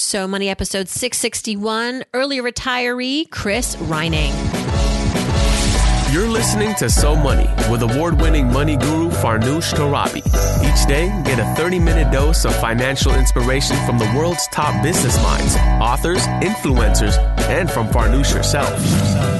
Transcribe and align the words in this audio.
So 0.00 0.26
Money 0.26 0.48
episode 0.48 0.88
661, 0.88 2.04
early 2.14 2.38
retiree 2.38 3.30
Chris 3.30 3.76
Reining. 3.76 4.32
You're 6.10 6.26
listening 6.26 6.74
to 6.76 6.88
So 6.88 7.14
Money 7.14 7.46
with 7.70 7.82
award 7.82 8.18
winning 8.18 8.50
money 8.50 8.78
guru 8.78 9.10
Farnoosh 9.10 9.74
Torabi. 9.74 10.26
Each 10.64 10.88
day, 10.88 11.08
get 11.26 11.38
a 11.38 11.54
30 11.54 11.80
minute 11.80 12.10
dose 12.10 12.46
of 12.46 12.56
financial 12.56 13.14
inspiration 13.14 13.76
from 13.84 13.98
the 13.98 14.10
world's 14.16 14.48
top 14.48 14.82
business 14.82 15.22
minds, 15.22 15.54
authors, 15.82 16.26
influencers, 16.42 17.18
and 17.50 17.70
from 17.70 17.86
Farnoosh 17.88 18.32
herself. 18.32 19.39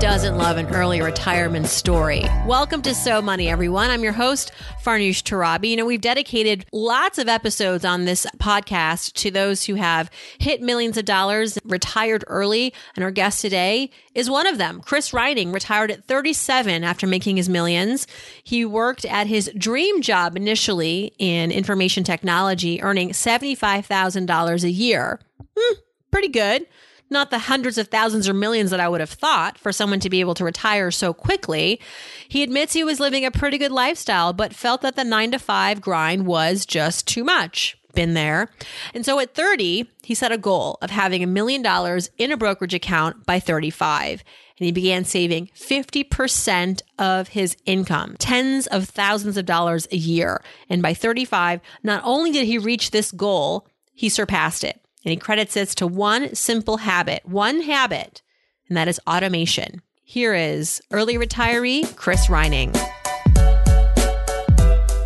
doesn't 0.00 0.38
love 0.38 0.56
an 0.56 0.66
early 0.68 1.02
retirement 1.02 1.66
story? 1.66 2.24
Welcome 2.46 2.80
to 2.82 2.94
So 2.94 3.20
Money, 3.20 3.50
everyone. 3.50 3.90
I'm 3.90 4.02
your 4.02 4.14
host, 4.14 4.50
Farnoosh 4.82 5.22
Torabi. 5.22 5.68
You 5.68 5.76
know, 5.76 5.84
we've 5.84 6.00
dedicated 6.00 6.64
lots 6.72 7.18
of 7.18 7.28
episodes 7.28 7.84
on 7.84 8.06
this 8.06 8.26
podcast 8.38 9.12
to 9.16 9.30
those 9.30 9.64
who 9.64 9.74
have 9.74 10.10
hit 10.38 10.62
millions 10.62 10.96
of 10.96 11.04
dollars, 11.04 11.58
retired 11.64 12.24
early, 12.28 12.72
and 12.96 13.04
our 13.04 13.10
guest 13.10 13.42
today 13.42 13.90
is 14.14 14.30
one 14.30 14.46
of 14.46 14.56
them. 14.56 14.80
Chris 14.80 15.12
Reining 15.12 15.52
retired 15.52 15.90
at 15.90 16.06
37 16.06 16.82
after 16.82 17.06
making 17.06 17.36
his 17.36 17.50
millions. 17.50 18.06
He 18.42 18.64
worked 18.64 19.04
at 19.04 19.26
his 19.26 19.50
dream 19.54 20.00
job 20.00 20.34
initially 20.34 21.12
in 21.18 21.50
information 21.50 22.04
technology, 22.04 22.80
earning 22.80 23.10
$75,000 23.10 24.64
a 24.64 24.70
year. 24.70 25.20
Hmm, 25.54 25.74
pretty 26.10 26.28
good 26.28 26.66
not 27.10 27.30
the 27.30 27.38
hundreds 27.38 27.78
of 27.78 27.88
thousands 27.88 28.28
or 28.28 28.34
millions 28.34 28.70
that 28.70 28.80
I 28.80 28.88
would 28.88 29.00
have 29.00 29.10
thought 29.10 29.58
for 29.58 29.72
someone 29.72 30.00
to 30.00 30.10
be 30.10 30.20
able 30.20 30.34
to 30.34 30.44
retire 30.44 30.90
so 30.90 31.12
quickly. 31.12 31.80
He 32.28 32.42
admits 32.42 32.72
he 32.72 32.84
was 32.84 33.00
living 33.00 33.24
a 33.24 33.30
pretty 33.30 33.58
good 33.58 33.72
lifestyle, 33.72 34.32
but 34.32 34.54
felt 34.54 34.82
that 34.82 34.96
the 34.96 35.04
nine 35.04 35.32
to 35.32 35.38
five 35.38 35.80
grind 35.80 36.26
was 36.26 36.64
just 36.66 37.06
too 37.06 37.24
much. 37.24 37.76
Been 37.92 38.14
there. 38.14 38.50
And 38.94 39.04
so 39.04 39.18
at 39.18 39.34
30, 39.34 39.90
he 40.04 40.14
set 40.14 40.30
a 40.30 40.38
goal 40.38 40.78
of 40.80 40.90
having 40.90 41.24
a 41.24 41.26
million 41.26 41.60
dollars 41.60 42.08
in 42.18 42.30
a 42.30 42.36
brokerage 42.36 42.74
account 42.74 43.26
by 43.26 43.40
35 43.40 44.22
and 44.60 44.66
he 44.66 44.72
began 44.72 45.04
saving 45.04 45.48
50% 45.54 46.82
of 46.98 47.28
his 47.28 47.56
income, 47.64 48.14
tens 48.18 48.66
of 48.66 48.88
thousands 48.88 49.38
of 49.38 49.46
dollars 49.46 49.88
a 49.90 49.96
year. 49.96 50.42
And 50.68 50.82
by 50.82 50.92
35, 50.92 51.60
not 51.82 52.02
only 52.04 52.30
did 52.30 52.46
he 52.46 52.58
reach 52.58 52.90
this 52.90 53.10
goal, 53.10 53.66
he 53.94 54.10
surpassed 54.10 54.62
it. 54.62 54.78
And 55.02 55.12
he 55.12 55.16
credits 55.16 55.54
this 55.54 55.74
to 55.76 55.86
one 55.86 56.34
simple 56.34 56.76
habit, 56.76 57.22
one 57.24 57.62
habit, 57.62 58.20
and 58.68 58.76
that 58.76 58.86
is 58.86 59.00
automation. 59.06 59.80
Here 60.04 60.34
is 60.34 60.82
early 60.90 61.14
retiree 61.14 61.96
Chris 61.96 62.28
Reining. 62.28 62.74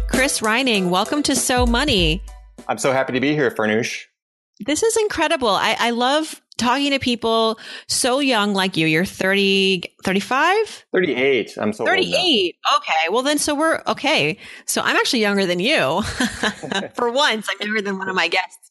Chris 0.09 0.43
Reining, 0.43 0.91
welcome 0.91 1.23
to 1.23 1.37
So 1.37 1.65
Money. 1.65 2.25
I'm 2.67 2.79
so 2.79 2.91
happy 2.91 3.13
to 3.13 3.21
be 3.21 3.35
here, 3.35 3.53
Farnoosh. 3.53 4.07
This 4.67 4.83
is 4.83 4.97
incredible. 4.97 5.51
I, 5.51 5.77
I 5.79 5.91
love 5.91 6.41
talking 6.57 6.91
to 6.91 6.99
people 6.99 7.61
so 7.87 8.19
young 8.19 8.53
like 8.53 8.77
you. 8.77 8.89
You're 8.89 9.05
30, 9.05 9.83
35? 10.03 10.87
38. 10.93 11.57
I'm 11.57 11.73
so 11.73 11.85
38. 11.85 12.57
Okay. 12.77 12.93
Well, 13.11 13.23
then, 13.23 13.39
so 13.39 13.55
we're 13.55 13.81
okay. 13.87 14.39
So 14.67 14.83
I'm 14.83 14.97
actually 14.97 15.21
younger 15.21 15.47
than 15.47 15.61
you. 15.61 16.03
For 16.95 17.11
once, 17.13 17.49
I'm 17.49 17.67
younger 17.67 17.83
than 17.83 17.99
one 17.99 18.09
of 18.09 18.17
my 18.17 18.27
guests. 18.27 18.71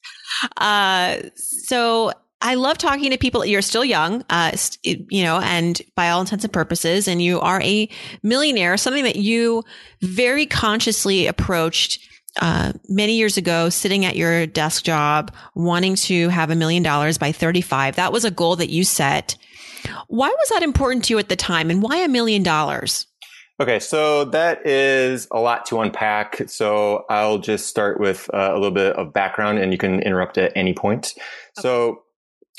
Uh, 0.57 1.17
so 1.35 2.11
I 2.43 2.55
love 2.55 2.77
talking 2.77 3.11
to 3.11 3.17
people. 3.17 3.45
You're 3.45 3.61
still 3.61 3.85
young, 3.85 4.23
uh, 4.29 4.51
you 4.83 5.23
know, 5.23 5.39
and 5.39 5.81
by 5.95 6.09
all 6.09 6.19
intents 6.19 6.43
and 6.43 6.51
purposes, 6.51 7.07
and 7.07 7.21
you 7.21 7.39
are 7.39 7.61
a 7.61 7.87
millionaire, 8.21 8.75
something 8.75 9.05
that 9.05 9.15
you 9.15 9.63
very 10.01 10.45
consciously 10.45 11.27
approached 11.27 11.99
uh, 12.41 12.73
many 12.89 13.13
years 13.13 13.37
ago, 13.37 13.69
sitting 13.69 14.03
at 14.05 14.17
your 14.17 14.45
desk 14.45 14.83
job, 14.83 15.33
wanting 15.55 15.95
to 15.95 16.27
have 16.29 16.49
a 16.49 16.55
million 16.55 16.83
dollars 16.83 17.17
by 17.17 17.31
35. 17.31 17.95
That 17.95 18.11
was 18.11 18.25
a 18.25 18.31
goal 18.31 18.57
that 18.57 18.69
you 18.69 18.83
set. 18.83 19.37
Why 20.07 20.27
was 20.27 20.49
that 20.49 20.63
important 20.63 21.05
to 21.05 21.13
you 21.13 21.19
at 21.19 21.29
the 21.29 21.35
time, 21.37 21.69
and 21.69 21.81
why 21.81 21.97
a 21.97 22.09
million 22.09 22.43
dollars? 22.43 23.07
Okay, 23.59 23.79
so 23.79 24.25
that 24.25 24.65
is 24.65 25.27
a 25.31 25.39
lot 25.39 25.65
to 25.67 25.79
unpack. 25.79 26.49
So 26.49 27.05
I'll 27.09 27.37
just 27.37 27.67
start 27.67 27.99
with 27.99 28.29
uh, 28.33 28.49
a 28.51 28.55
little 28.55 28.71
bit 28.71 28.95
of 28.95 29.13
background 29.13 29.59
and 29.59 29.71
you 29.71 29.77
can 29.77 30.01
interrupt 30.01 30.37
at 30.39 30.51
any 30.55 30.73
point. 30.73 31.13
Okay. 31.15 31.61
So 31.61 32.03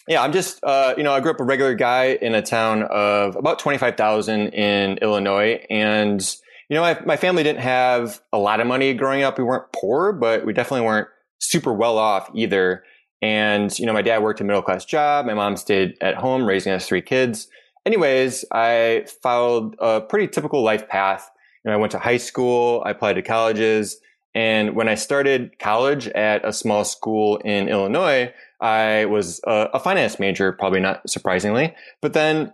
yeah, 0.07 0.23
I'm 0.23 0.33
just, 0.33 0.63
uh, 0.63 0.95
you 0.97 1.03
know, 1.03 1.13
I 1.13 1.21
grew 1.21 1.33
up 1.33 1.41
a 1.41 1.45
regular 1.45 1.75
guy 1.75 2.19
in 2.21 2.35
a 2.35 2.43
town 2.43 2.85
of 2.85 3.35
about 3.35 3.59
25,000 3.59 4.49
in 4.49 4.99
Illinois. 4.99 5.65
And, 5.69 6.21
you 6.69 6.75
know, 6.75 6.83
my, 6.83 7.01
my 7.05 7.17
family 7.17 7.43
didn't 7.43 7.63
have 7.63 8.21
a 8.33 8.39
lot 8.39 8.61
of 8.61 8.67
money 8.67 8.95
growing 8.95 9.23
up. 9.23 9.37
We 9.37 9.45
weren't 9.45 9.73
poor, 9.73 10.13
but 10.13 10.47
we 10.47 10.53
definitely 10.53 10.87
weren't 10.87 11.09
super 11.39 11.73
well 11.73 11.99
off 11.99 12.31
either. 12.35 12.85
And, 13.21 13.77
you 13.79 13.87
know, 13.87 13.95
my 13.95 14.03
dad 14.03 14.23
worked 14.23 14.41
a 14.41 14.45
middle 14.45 14.63
class 14.63 14.85
job. 14.85 15.27
My 15.27 15.35
mom 15.35 15.57
stayed 15.57 15.97
at 16.01 16.15
home 16.15 16.47
raising 16.47 16.73
us 16.73 16.87
three 16.87 17.03
kids 17.03 17.49
anyways, 17.87 18.45
I 18.53 19.07
followed 19.23 19.77
a 19.79 20.01
pretty 20.01 20.29
typical 20.29 20.63
life 20.63 20.89
path. 20.89 21.31
You 21.65 21.71
know, 21.71 21.77
I 21.77 21.81
went 21.81 21.93
to 21.93 21.99
high 21.99 22.19
school, 22.19 22.83
I 22.85 22.91
applied 22.91 23.15
to 23.15 23.23
colleges, 23.23 24.01
and 24.35 24.75
when 24.75 24.89
I 24.89 24.97
started 24.97 25.59
college 25.59 26.09
at 26.09 26.45
a 26.45 26.53
small 26.53 26.85
school 26.85 27.37
in 27.39 27.69
Illinois, 27.69 28.35
I 28.61 29.05
was 29.05 29.41
a, 29.47 29.69
a 29.75 29.81
finance 29.81 30.19
major, 30.19 30.53
probably 30.53 30.81
not 30.81 31.09
surprisingly. 31.09 31.75
But 32.01 32.15
then 32.15 32.53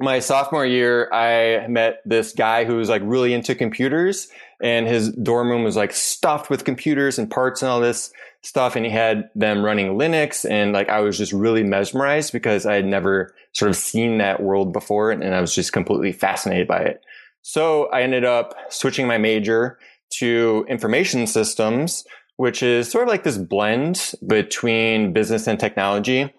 my 0.00 0.18
sophomore 0.18 0.66
year, 0.66 1.12
I 1.12 1.66
met 1.68 2.00
this 2.04 2.32
guy 2.32 2.64
who 2.64 2.76
was 2.76 2.88
like 2.88 3.02
really 3.04 3.34
into 3.34 3.54
computers 3.54 4.28
and 4.62 4.86
his 4.86 5.12
dorm 5.12 5.48
room 5.48 5.64
was 5.64 5.76
like 5.76 5.92
stuffed 5.92 6.50
with 6.50 6.64
computers 6.64 7.18
and 7.18 7.30
parts 7.30 7.62
and 7.62 7.70
all 7.70 7.80
this 7.80 8.12
stuff. 8.42 8.76
And 8.76 8.84
he 8.84 8.90
had 8.90 9.30
them 9.34 9.64
running 9.64 9.96
Linux. 9.96 10.48
And 10.48 10.72
like, 10.72 10.88
I 10.88 11.00
was 11.00 11.16
just 11.16 11.32
really 11.32 11.62
mesmerized 11.62 12.32
because 12.32 12.66
I 12.66 12.74
had 12.74 12.86
never 12.86 13.34
sort 13.52 13.70
of 13.70 13.76
seen 13.76 14.18
that 14.18 14.42
world 14.42 14.72
before. 14.72 15.10
And 15.10 15.34
I 15.34 15.40
was 15.40 15.54
just 15.54 15.72
completely 15.72 16.12
fascinated 16.12 16.66
by 16.66 16.80
it. 16.80 17.02
So 17.42 17.86
I 17.86 18.02
ended 18.02 18.24
up 18.24 18.54
switching 18.68 19.06
my 19.06 19.18
major 19.18 19.78
to 20.18 20.64
information 20.68 21.26
systems, 21.26 22.04
which 22.36 22.62
is 22.62 22.90
sort 22.90 23.04
of 23.04 23.08
like 23.08 23.24
this 23.24 23.38
blend 23.38 24.14
between 24.26 25.12
business 25.12 25.46
and 25.46 25.58
technology. 25.58 26.32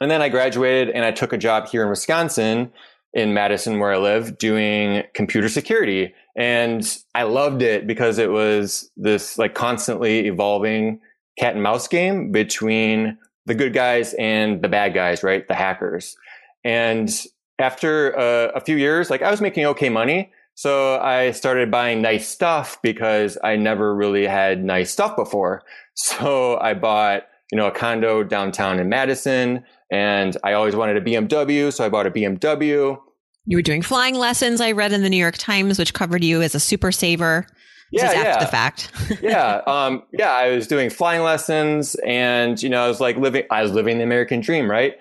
And 0.00 0.10
then 0.10 0.20
I 0.20 0.28
graduated 0.28 0.90
and 0.94 1.04
I 1.04 1.10
took 1.10 1.32
a 1.32 1.38
job 1.38 1.68
here 1.68 1.82
in 1.82 1.88
Wisconsin 1.88 2.72
in 3.14 3.32
Madison, 3.32 3.78
where 3.78 3.94
I 3.94 3.96
live, 3.96 4.36
doing 4.36 5.02
computer 5.14 5.48
security. 5.48 6.12
And 6.36 6.86
I 7.14 7.22
loved 7.22 7.62
it 7.62 7.86
because 7.86 8.18
it 8.18 8.30
was 8.30 8.90
this 8.98 9.38
like 9.38 9.54
constantly 9.54 10.26
evolving 10.26 11.00
cat 11.38 11.54
and 11.54 11.62
mouse 11.62 11.88
game 11.88 12.32
between 12.32 13.18
the 13.46 13.54
good 13.54 13.72
guys 13.72 14.14
and 14.14 14.62
the 14.62 14.68
bad 14.68 14.94
guys, 14.94 15.22
right? 15.22 15.46
The 15.46 15.54
hackers. 15.54 16.16
And 16.64 17.10
after 17.58 18.18
uh, 18.18 18.52
a 18.54 18.60
few 18.60 18.76
years, 18.76 19.08
like 19.08 19.22
I 19.22 19.30
was 19.30 19.40
making 19.40 19.64
okay 19.66 19.88
money. 19.88 20.32
So 20.54 20.98
I 21.00 21.32
started 21.32 21.70
buying 21.70 22.00
nice 22.00 22.28
stuff 22.28 22.78
because 22.82 23.36
I 23.44 23.56
never 23.56 23.94
really 23.94 24.26
had 24.26 24.64
nice 24.64 24.90
stuff 24.90 25.16
before. 25.16 25.62
So 25.98 26.58
I 26.60 26.74
bought, 26.74 27.22
you 27.50 27.56
know, 27.56 27.68
a 27.68 27.70
condo 27.70 28.22
downtown 28.22 28.78
in 28.78 28.90
Madison 28.90 29.64
and 29.90 30.36
I 30.44 30.52
always 30.52 30.76
wanted 30.76 30.98
a 30.98 31.00
BMW. 31.00 31.72
So 31.72 31.86
I 31.86 31.88
bought 31.88 32.06
a 32.06 32.10
BMW. 32.10 32.98
You 33.46 33.56
were 33.56 33.62
doing 33.62 33.80
flying 33.80 34.14
lessons. 34.14 34.60
I 34.60 34.72
read 34.72 34.92
in 34.92 35.02
the 35.02 35.08
New 35.08 35.16
York 35.16 35.38
Times, 35.38 35.78
which 35.78 35.94
covered 35.94 36.22
you 36.22 36.42
as 36.42 36.54
a 36.54 36.60
super 36.60 36.92
saver 36.92 37.46
yeah, 37.90 38.12
yeah. 38.12 38.18
after 38.20 38.44
the 38.44 38.50
fact. 38.50 38.90
yeah, 39.22 39.62
um, 39.66 40.02
yeah. 40.12 40.32
I 40.32 40.50
was 40.50 40.66
doing 40.66 40.90
flying 40.90 41.22
lessons, 41.22 41.94
and 42.06 42.60
you 42.62 42.68
know, 42.68 42.84
I 42.84 42.88
was 42.88 43.00
like 43.00 43.16
living. 43.16 43.44
I 43.50 43.62
was 43.62 43.72
living 43.72 43.98
the 43.98 44.04
American 44.04 44.40
dream, 44.40 44.70
right? 44.70 44.94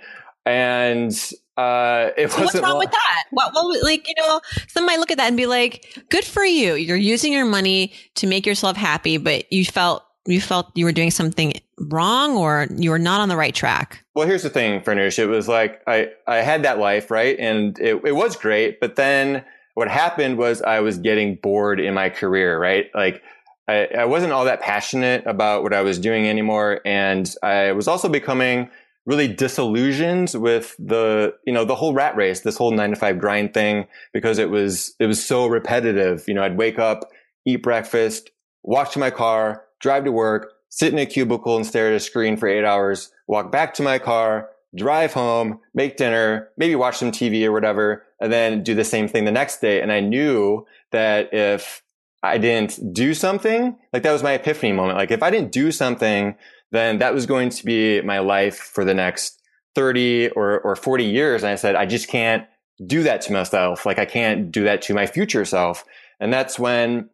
And 0.45 1.11
uh, 1.57 2.09
it 2.17 2.31
so 2.31 2.41
wasn't. 2.41 2.45
What's 2.45 2.59
wrong 2.61 2.77
with 2.79 2.91
that? 2.91 3.23
What, 3.31 3.53
what, 3.53 3.83
like 3.83 4.07
you 4.07 4.13
know, 4.17 4.41
some 4.67 4.85
might 4.85 4.99
look 4.99 5.11
at 5.11 5.17
that 5.17 5.27
and 5.27 5.37
be 5.37 5.45
like, 5.45 6.03
"Good 6.09 6.25
for 6.25 6.43
you. 6.43 6.75
You're 6.75 6.97
using 6.97 7.33
your 7.33 7.45
money 7.45 7.93
to 8.15 8.27
make 8.27 8.45
yourself 8.45 8.77
happy, 8.77 9.17
but 9.17 9.51
you 9.51 9.65
felt 9.65 10.03
you 10.27 10.41
felt 10.41 10.71
you 10.75 10.85
were 10.85 10.91
doing 10.91 11.11
something 11.11 11.53
wrong 11.77 12.35
or 12.35 12.67
you 12.75 12.89
were 12.89 12.99
not 12.99 13.21
on 13.21 13.29
the 13.29 13.37
right 13.37 13.53
track? 13.53 14.03
Well, 14.15 14.27
here's 14.27 14.43
the 14.43 14.49
thing, 14.49 14.81
Farnoosh. 14.81 15.19
It 15.19 15.27
was 15.27 15.47
like 15.47 15.81
I 15.87 16.09
I 16.27 16.37
had 16.37 16.63
that 16.63 16.79
life, 16.79 17.11
right, 17.11 17.37
and 17.39 17.77
it 17.79 18.01
it 18.05 18.15
was 18.15 18.35
great, 18.35 18.79
but 18.79 18.95
then 18.95 19.43
what 19.75 19.89
happened 19.89 20.37
was 20.37 20.61
I 20.61 20.79
was 20.79 20.97
getting 20.97 21.35
bored 21.35 21.79
in 21.79 21.93
my 21.93 22.09
career, 22.09 22.57
right? 22.59 22.89
Like 22.95 23.21
I, 23.67 23.87
I 23.99 24.05
wasn't 24.05 24.31
all 24.31 24.45
that 24.45 24.61
passionate 24.61 25.27
about 25.27 25.63
what 25.63 25.73
I 25.73 25.81
was 25.81 25.99
doing 25.99 26.27
anymore. 26.27 26.81
And 26.85 27.31
I 27.43 27.73
was 27.73 27.87
also 27.87 28.09
becoming 28.09 28.69
really 29.05 29.27
disillusioned 29.27 30.33
with 30.35 30.75
the, 30.79 31.35
you 31.45 31.53
know, 31.53 31.65
the 31.65 31.75
whole 31.75 31.93
rat 31.93 32.15
race, 32.15 32.39
this 32.39 32.57
whole 32.57 32.71
nine 32.71 32.91
to 32.91 32.95
five 32.95 33.19
grind 33.19 33.53
thing, 33.53 33.85
because 34.13 34.39
it 34.39 34.49
was, 34.49 34.95
it 34.99 35.05
was 35.05 35.23
so 35.23 35.45
repetitive. 35.45 36.23
You 36.27 36.33
know, 36.33 36.43
I'd 36.43 36.57
wake 36.57 36.79
up, 36.79 37.11
eat 37.45 37.61
breakfast, 37.61 38.31
walk 38.63 38.91
to 38.93 38.99
my 38.99 39.11
car, 39.11 39.65
drive 39.81 40.05
to 40.05 40.11
work, 40.11 40.53
sit 40.69 40.91
in 40.93 40.99
a 40.99 41.05
cubicle 41.05 41.57
and 41.57 41.65
stare 41.65 41.89
at 41.89 41.95
a 41.95 41.99
screen 41.99 42.37
for 42.37 42.47
eight 42.47 42.65
hours, 42.65 43.11
walk 43.27 43.51
back 43.51 43.73
to 43.75 43.83
my 43.83 43.99
car, 43.99 44.49
drive 44.75 45.13
home, 45.13 45.59
make 45.73 45.97
dinner, 45.97 46.49
maybe 46.57 46.75
watch 46.75 46.97
some 46.97 47.11
TV 47.11 47.45
or 47.45 47.51
whatever, 47.51 48.03
and 48.25 48.33
then 48.33 48.63
do 48.63 48.73
the 48.73 48.83
same 48.83 49.07
thing 49.07 49.25
the 49.25 49.31
next 49.31 49.61
day. 49.61 49.81
And 49.81 49.91
I 49.91 49.99
knew 49.99 50.65
that 50.91 51.31
if 51.31 51.83
I 52.23 52.39
didn't 52.39 52.91
do 52.91 53.13
something, 53.13 53.77
like 53.93 54.01
that 54.01 54.11
was 54.11 54.23
my 54.23 54.31
epiphany 54.31 54.71
moment. 54.71 54.97
Like 54.97 55.11
if 55.11 55.21
I 55.21 55.29
didn't 55.29 55.51
do 55.51 55.71
something, 55.71 56.35
then 56.71 56.97
that 56.97 57.13
was 57.13 57.27
going 57.27 57.49
to 57.49 57.63
be 57.63 58.01
my 58.01 58.17
life 58.17 58.57
for 58.57 58.83
the 58.83 58.95
next 58.95 59.39
30 59.75 60.29
or, 60.29 60.59
or 60.61 60.75
40 60.75 61.03
years. 61.03 61.43
And 61.43 61.51
I 61.51 61.55
said, 61.55 61.75
I 61.75 61.85
just 61.85 62.07
can't 62.07 62.47
do 62.83 63.03
that 63.03 63.21
to 63.21 63.31
myself. 63.31 63.85
Like 63.85 63.99
I 63.99 64.05
can't 64.05 64.51
do 64.51 64.63
that 64.63 64.81
to 64.83 64.95
my 64.95 65.05
future 65.05 65.45
self. 65.45 65.85
And 66.19 66.33
that's 66.33 66.57
when 66.57 67.11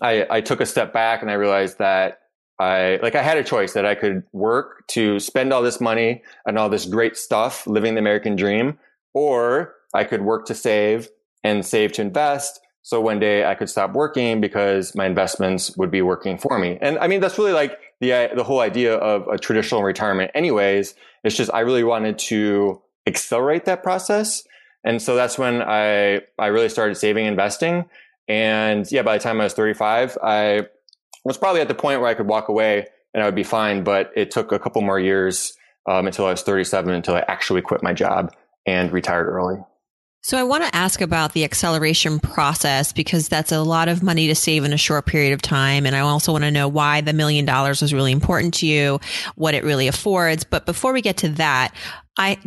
I, 0.00 0.24
I 0.30 0.40
took 0.40 0.60
a 0.60 0.66
step 0.66 0.92
back 0.92 1.20
and 1.20 1.32
I 1.32 1.34
realized 1.34 1.78
that 1.78 2.20
I 2.60 3.00
like 3.02 3.16
I 3.16 3.22
had 3.22 3.38
a 3.38 3.42
choice 3.42 3.72
that 3.72 3.84
I 3.84 3.96
could 3.96 4.22
work 4.32 4.86
to 4.90 5.18
spend 5.18 5.52
all 5.52 5.62
this 5.62 5.80
money 5.80 6.22
and 6.46 6.56
all 6.56 6.68
this 6.68 6.86
great 6.86 7.16
stuff 7.16 7.66
living 7.66 7.94
the 7.94 7.98
American 7.98 8.36
dream, 8.36 8.78
or 9.12 9.74
I 9.94 10.04
could 10.04 10.22
work 10.22 10.46
to 10.46 10.54
save 10.54 11.08
and 11.42 11.64
save 11.64 11.92
to 11.92 12.02
invest. 12.02 12.60
So 12.82 13.00
one 13.00 13.18
day 13.18 13.46
I 13.46 13.54
could 13.54 13.70
stop 13.70 13.92
working 13.92 14.40
because 14.40 14.94
my 14.94 15.06
investments 15.06 15.74
would 15.76 15.90
be 15.90 16.02
working 16.02 16.36
for 16.36 16.58
me. 16.58 16.78
And 16.82 16.98
I 16.98 17.06
mean, 17.06 17.20
that's 17.20 17.38
really 17.38 17.52
like 17.52 17.78
the, 18.00 18.30
the 18.34 18.44
whole 18.44 18.60
idea 18.60 18.94
of 18.96 19.26
a 19.28 19.38
traditional 19.38 19.82
retirement 19.82 20.30
anyways. 20.34 20.94
It's 21.22 21.36
just, 21.36 21.50
I 21.54 21.60
really 21.60 21.84
wanted 21.84 22.18
to 22.30 22.82
accelerate 23.06 23.64
that 23.64 23.82
process. 23.82 24.46
And 24.84 25.00
so 25.00 25.14
that's 25.14 25.38
when 25.38 25.62
I, 25.62 26.20
I 26.38 26.48
really 26.48 26.68
started 26.68 26.96
saving, 26.96 27.24
investing. 27.24 27.86
And 28.28 28.90
yeah, 28.92 29.02
by 29.02 29.16
the 29.16 29.22
time 29.22 29.40
I 29.40 29.44
was 29.44 29.54
35, 29.54 30.18
I 30.22 30.66
was 31.24 31.38
probably 31.38 31.62
at 31.62 31.68
the 31.68 31.74
point 31.74 32.00
where 32.00 32.10
I 32.10 32.14
could 32.14 32.26
walk 32.26 32.48
away 32.48 32.86
and 33.14 33.22
I 33.22 33.26
would 33.26 33.34
be 33.34 33.44
fine. 33.44 33.82
But 33.82 34.12
it 34.14 34.30
took 34.30 34.52
a 34.52 34.58
couple 34.58 34.82
more 34.82 35.00
years 35.00 35.54
um, 35.86 36.06
until 36.06 36.26
I 36.26 36.30
was 36.30 36.42
37 36.42 36.92
until 36.92 37.14
I 37.14 37.24
actually 37.28 37.62
quit 37.62 37.82
my 37.82 37.94
job 37.94 38.34
and 38.66 38.92
retired 38.92 39.28
early. 39.28 39.56
So 40.24 40.38
I 40.38 40.42
want 40.42 40.64
to 40.64 40.74
ask 40.74 41.02
about 41.02 41.34
the 41.34 41.44
acceleration 41.44 42.18
process 42.18 42.94
because 42.94 43.28
that's 43.28 43.52
a 43.52 43.60
lot 43.60 43.88
of 43.88 44.02
money 44.02 44.26
to 44.28 44.34
save 44.34 44.64
in 44.64 44.72
a 44.72 44.78
short 44.78 45.04
period 45.04 45.34
of 45.34 45.42
time. 45.42 45.84
And 45.84 45.94
I 45.94 45.98
also 45.98 46.32
want 46.32 46.44
to 46.44 46.50
know 46.50 46.66
why 46.66 47.02
the 47.02 47.12
million 47.12 47.44
dollars 47.44 47.82
was 47.82 47.92
really 47.92 48.10
important 48.10 48.54
to 48.54 48.66
you, 48.66 49.00
what 49.34 49.52
it 49.52 49.64
really 49.64 49.86
affords. 49.86 50.42
But 50.42 50.64
before 50.64 50.94
we 50.94 51.02
get 51.02 51.18
to 51.18 51.28
that, 51.30 51.74
I 52.16 52.38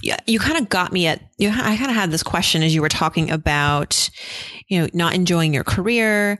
you 0.00 0.38
kind 0.38 0.56
of 0.56 0.70
got 0.70 0.90
me 0.90 1.06
at 1.06 1.20
you. 1.36 1.50
I 1.50 1.76
kind 1.76 1.90
of 1.90 1.96
had 1.96 2.10
this 2.10 2.22
question 2.22 2.62
as 2.62 2.74
you 2.74 2.80
were 2.80 2.88
talking 2.88 3.30
about, 3.30 4.08
you 4.68 4.80
know, 4.80 4.88
not 4.94 5.14
enjoying 5.14 5.52
your 5.52 5.64
career. 5.64 6.38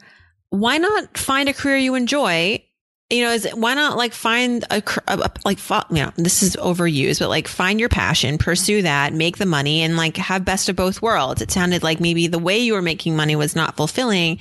Why 0.49 0.79
not 0.79 1.19
find 1.19 1.51
a 1.51 1.53
career 1.53 1.77
you 1.77 1.97
enjoy? 1.97 2.65
You 3.11 3.25
know, 3.25 3.33
is 3.33 3.49
why 3.55 3.73
not 3.73 3.97
like 3.97 4.13
find 4.13 4.65
a, 4.71 4.83
a, 5.07 5.31
like 5.45 5.59
you 5.91 5.97
know 5.97 6.13
this 6.17 6.43
is 6.43 6.57
overused, 6.57 7.21
but 7.21 7.31
like 7.31 7.49
find 7.49 7.81
your 7.81 7.89
passion, 7.89 8.37
pursue 8.37 8.83
that, 8.83 9.15
make 9.15 9.39
the 9.39 9.47
money, 9.47 9.81
and 9.81 9.97
like 9.97 10.19
have 10.19 10.45
best 10.45 10.69
of 10.69 10.77
both 10.77 11.01
worlds. 11.01 11.41
It 11.41 11.51
sounded 11.51 11.83
like 11.83 12.01
maybe 12.01 12.27
the 12.27 12.39
way 12.39 12.59
you 12.59 12.75
were 12.75 12.83
making 12.83 13.17
money 13.17 13.35
was 13.35 13.57
not 13.57 13.77
fulfilling. 13.77 14.39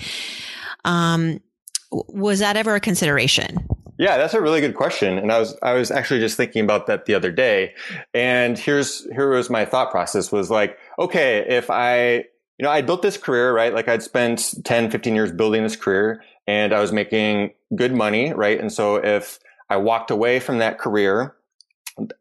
Um, 0.84 1.40
was 1.92 2.40
that 2.40 2.58
ever 2.58 2.76
a 2.76 2.80
consideration? 2.82 3.68
Yeah, 3.98 4.18
that's 4.18 4.34
a 4.34 4.42
really 4.42 4.62
good 4.62 4.76
question. 4.76 5.18
And 5.18 5.32
I 5.32 5.40
was, 5.40 5.58
I 5.64 5.74
was 5.74 5.90
actually 5.90 6.20
just 6.20 6.38
thinking 6.38 6.64
about 6.64 6.86
that 6.88 7.06
the 7.06 7.16
other 7.16 7.32
day. 7.32 7.74
And 8.14 8.58
here's, 8.58 9.04
here 9.12 9.30
was 9.30 9.50
my 9.50 9.66
thought 9.66 9.90
process 9.90 10.32
was 10.32 10.52
like, 10.52 10.78
okay, 11.00 11.46
if 11.48 11.70
I, 11.72 12.26
you 12.58 12.64
know, 12.64 12.70
I 12.70 12.82
built 12.82 13.02
this 13.02 13.18
career, 13.18 13.54
right? 13.54 13.74
Like 13.74 13.88
I'd 13.88 14.04
spent 14.04 14.54
10, 14.64 14.92
15 14.92 15.16
years 15.16 15.32
building 15.32 15.64
this 15.64 15.76
career 15.76 16.22
and 16.48 16.74
I 16.74 16.80
was 16.80 16.92
making 16.92 17.52
good 17.76 17.94
money, 17.94 18.34
right? 18.34 18.60
And 18.60 18.72
so 18.72 18.96
if 18.96 19.40
I 19.70 19.78
walked 19.78 20.12
away 20.12 20.40
from 20.40 20.60
that 20.60 20.80
career 20.80 21.36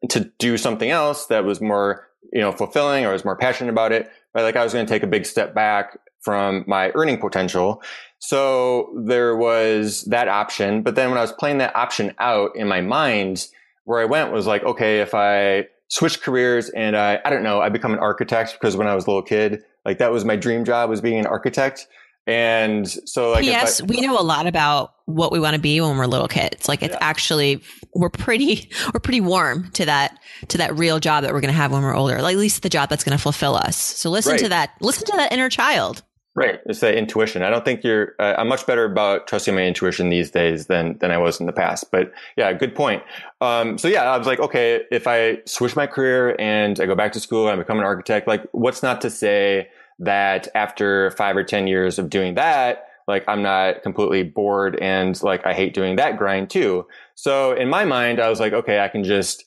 to 0.08 0.32
do 0.38 0.56
something 0.56 0.90
else 0.90 1.26
that 1.26 1.44
was 1.44 1.61
more, 1.61 2.08
you 2.32 2.40
know, 2.40 2.52
fulfilling 2.52 3.05
or 3.05 3.12
was 3.12 3.25
more 3.25 3.37
passionate 3.37 3.70
about 3.70 3.93
it, 3.93 4.11
right? 4.34 4.43
Like 4.43 4.56
I 4.56 4.64
was 4.64 4.73
going 4.73 4.84
to 4.84 4.93
take 4.93 5.02
a 5.02 5.08
big 5.08 5.25
step 5.26 5.55
back 5.55 5.99
from 6.20 6.64
my 6.67 6.90
earning 6.94 7.19
potential. 7.19 7.82
So 8.19 8.93
there 9.06 9.37
was 9.37 10.02
that 10.05 10.26
option. 10.26 10.82
But 10.82 10.96
then 10.96 11.11
when 11.11 11.19
I 11.19 11.23
was 11.23 11.32
playing 11.32 11.58
that 11.58 11.76
option 11.76 12.14
out 12.19 12.56
in 12.56 12.67
my 12.67 12.81
mind, 12.81 13.46
where 13.84 14.00
I 14.00 14.06
went 14.06 14.32
was 14.32 14.46
like, 14.46 14.64
okay, 14.64 15.00
if 15.00 15.14
I 15.14 15.69
switch 15.88 16.20
careers 16.20 16.69
and 16.70 16.96
I, 16.96 17.20
I 17.25 17.31
don't 17.31 17.44
know, 17.44 17.61
I 17.61 17.69
become 17.69 17.93
an 17.93 18.00
architect 18.00 18.55
because 18.55 18.76
when 18.76 18.88
I 18.88 18.94
was 18.96 19.06
a 19.06 19.11
little 19.11 19.23
kid, 19.23 19.62
like 19.84 19.99
that 19.99 20.11
was 20.11 20.25
my 20.25 20.34
dream 20.34 20.64
job 20.64 20.90
was 20.90 21.00
being 21.00 21.20
an 21.20 21.26
architect. 21.26 21.87
And 22.26 22.88
so 22.88 23.31
like, 23.31 23.44
yes, 23.44 23.81
we 23.81 24.00
know 24.00 24.19
a 24.19 24.23
lot 24.23 24.46
about 24.46 24.94
what 25.05 25.31
we 25.31 25.38
want 25.38 25.55
to 25.55 25.61
be 25.61 25.81
when 25.81 25.96
we're 25.96 26.06
little 26.06 26.26
kids. 26.26 26.69
Like 26.69 26.82
it's 26.82 26.94
yeah. 26.94 26.99
actually, 27.00 27.62
we're 27.94 28.11
pretty, 28.11 28.70
we're 28.94 29.00
pretty 29.00 29.20
warm 29.20 29.70
to 29.73 29.84
that, 29.87 30.19
to 30.49 30.58
that 30.58 30.76
real 30.76 30.99
job 30.99 31.23
that 31.23 31.32
we're 31.32 31.40
going 31.40 31.52
to 31.52 31.56
have 31.56 31.70
when 31.70 31.82
we're 31.82 31.94
older, 31.94 32.20
like 32.20 32.34
at 32.34 32.40
least 32.40 32.62
the 32.62 32.69
job 32.69 32.88
that's 32.88 33.05
going 33.05 33.17
to 33.17 33.23
fulfill 33.23 33.55
us. 33.55 33.76
So 33.76 34.11
listen 34.11 34.32
right. 34.32 34.40
to 34.40 34.49
that, 34.49 34.73
listen 34.81 35.06
to 35.06 35.17
that 35.17 35.32
inner 35.32 35.49
child. 35.49 36.02
Right. 36.34 36.61
It's 36.67 36.81
that 36.81 36.96
intuition. 36.96 37.43
I 37.43 37.49
don't 37.49 37.64
think 37.64 37.82
you're, 37.82 38.14
uh, 38.19 38.34
I'm 38.37 38.49
much 38.49 38.67
better 38.67 38.84
about 38.84 39.26
trusting 39.26 39.55
my 39.55 39.62
intuition 39.62 40.11
these 40.11 40.31
days 40.31 40.67
than, 40.67 40.99
than 40.99 41.11
I 41.11 41.17
was 41.17 41.40
in 41.40 41.46
the 41.46 41.52
past. 41.52 41.90
But 41.90 42.12
yeah, 42.37 42.52
good 42.52 42.75
point. 42.75 43.02
Um, 43.40 43.78
so 43.78 43.88
yeah, 43.88 44.02
I 44.02 44.19
was 44.19 44.26
like, 44.26 44.40
okay, 44.40 44.82
if 44.90 45.06
I 45.06 45.38
switch 45.46 45.76
my 45.76 45.87
career 45.87 46.37
and 46.38 46.78
I 46.78 46.84
go 46.84 46.94
back 46.94 47.12
to 47.12 47.20
school 47.20 47.49
and 47.49 47.58
I 47.58 47.62
become 47.62 47.78
an 47.78 47.87
architect, 47.87 48.28
like 48.28 48.44
what's 48.52 48.82
not 48.82 49.00
to 49.00 49.11
say 49.11 49.70
that 49.98 50.48
after 50.54 51.10
five 51.12 51.37
or 51.37 51.44
10 51.44 51.66
years 51.66 51.98
of 51.98 52.10
doing 52.10 52.34
that, 52.34 52.87
like 53.08 53.25
I'm 53.28 53.43
not 53.43 53.82
completely 53.82 54.22
bored 54.22 54.76
and 54.81 55.20
like 55.22 55.46
I 55.46 55.54
hate 55.54 55.75
doing 55.75 55.96
that 55.96 56.19
grind 56.19 56.50
too. 56.50 56.87
So 57.14 57.52
in 57.52 57.69
my 57.69 57.84
mind, 57.84 58.20
I 58.20 58.28
was 58.28 58.40
like, 58.40 58.52
okay, 58.52 58.81
I 58.81 58.88
can 58.88 59.04
just, 59.04 59.44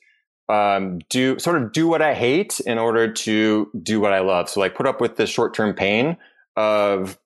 um, 0.48 1.00
do 1.10 1.38
sort 1.38 1.62
of 1.62 1.72
do 1.72 1.88
what 1.88 2.02
I 2.02 2.16
hate 2.16 2.60
in 2.62 2.80
order 2.80 3.12
to 3.12 3.70
do 3.84 4.00
what 4.00 4.14
I 4.14 4.20
love. 4.20 4.50
So 4.50 4.60
like 4.60 4.76
put 4.76 4.88
up 4.88 5.00
with 5.00 5.16
the 5.16 5.28
short 5.28 5.54
term 5.54 5.74
pain 5.76 6.18
of 6.56 7.18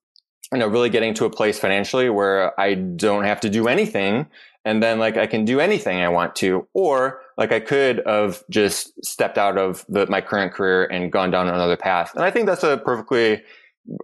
you 0.51 0.59
know 0.59 0.67
really 0.67 0.89
getting 0.89 1.13
to 1.15 1.25
a 1.25 1.29
place 1.29 1.57
financially 1.57 2.09
where 2.09 2.57
I 2.59 2.75
don't 2.75 3.23
have 3.23 3.39
to 3.41 3.49
do 3.49 3.67
anything 3.67 4.27
and 4.65 4.81
then 4.81 4.99
like 4.99 5.17
I 5.17 5.27
can 5.27 5.45
do 5.45 5.59
anything 5.59 6.01
I 6.01 6.09
want 6.09 6.35
to 6.37 6.67
or 6.73 7.21
like 7.37 7.51
I 7.51 7.59
could 7.59 8.01
have 8.05 8.43
just 8.49 9.03
stepped 9.03 9.37
out 9.37 9.57
of 9.57 9.85
the, 9.89 10.07
my 10.07 10.21
current 10.21 10.53
career 10.53 10.85
and 10.85 11.11
gone 11.11 11.31
down 11.31 11.47
another 11.47 11.77
path. 11.77 12.13
And 12.15 12.23
I 12.23 12.31
think 12.31 12.45
that's 12.45 12.63
a 12.63 12.77
perfectly 12.77 13.41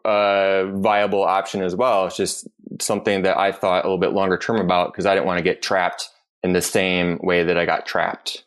uh, 0.04 0.66
viable 0.66 1.24
option 1.24 1.62
as 1.62 1.76
well. 1.76 2.08
It's 2.08 2.18
just 2.18 2.48
something 2.82 3.22
that 3.22 3.38
I 3.38 3.52
thought 3.52 3.86
a 3.86 3.88
little 3.88 4.00
bit 4.00 4.14
longer 4.14 4.38
term 4.38 4.58
about 4.58 4.92
because 4.92 5.06
I 5.06 5.14
didn't 5.14 5.28
want 5.28 5.38
to 5.38 5.44
get 5.44 5.62
trapped 5.62 6.10
in 6.44 6.54
the 6.54 6.62
same 6.62 7.20
way 7.22 7.44
that 7.44 7.58
I 7.58 7.66
got 7.66 7.86
trapped 7.86 8.44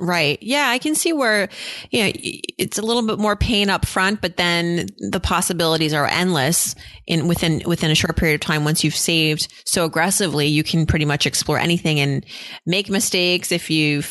Right. 0.00 0.42
Yeah, 0.42 0.70
I 0.70 0.78
can 0.78 0.96
see 0.96 1.12
where 1.12 1.48
you 1.90 2.02
know 2.02 2.10
it's 2.14 2.78
a 2.78 2.82
little 2.82 3.06
bit 3.06 3.20
more 3.20 3.36
pain 3.36 3.70
up 3.70 3.86
front, 3.86 4.20
but 4.20 4.36
then 4.36 4.88
the 4.98 5.20
possibilities 5.20 5.94
are 5.94 6.06
endless 6.06 6.74
in 7.06 7.28
within 7.28 7.62
within 7.64 7.92
a 7.92 7.94
short 7.94 8.16
period 8.16 8.34
of 8.34 8.40
time. 8.40 8.64
Once 8.64 8.82
you've 8.82 8.96
saved 8.96 9.46
so 9.64 9.84
aggressively, 9.84 10.48
you 10.48 10.64
can 10.64 10.84
pretty 10.84 11.04
much 11.04 11.26
explore 11.26 11.58
anything 11.58 12.00
and 12.00 12.26
make 12.66 12.90
mistakes. 12.90 13.52
If 13.52 13.70
you 13.70 14.02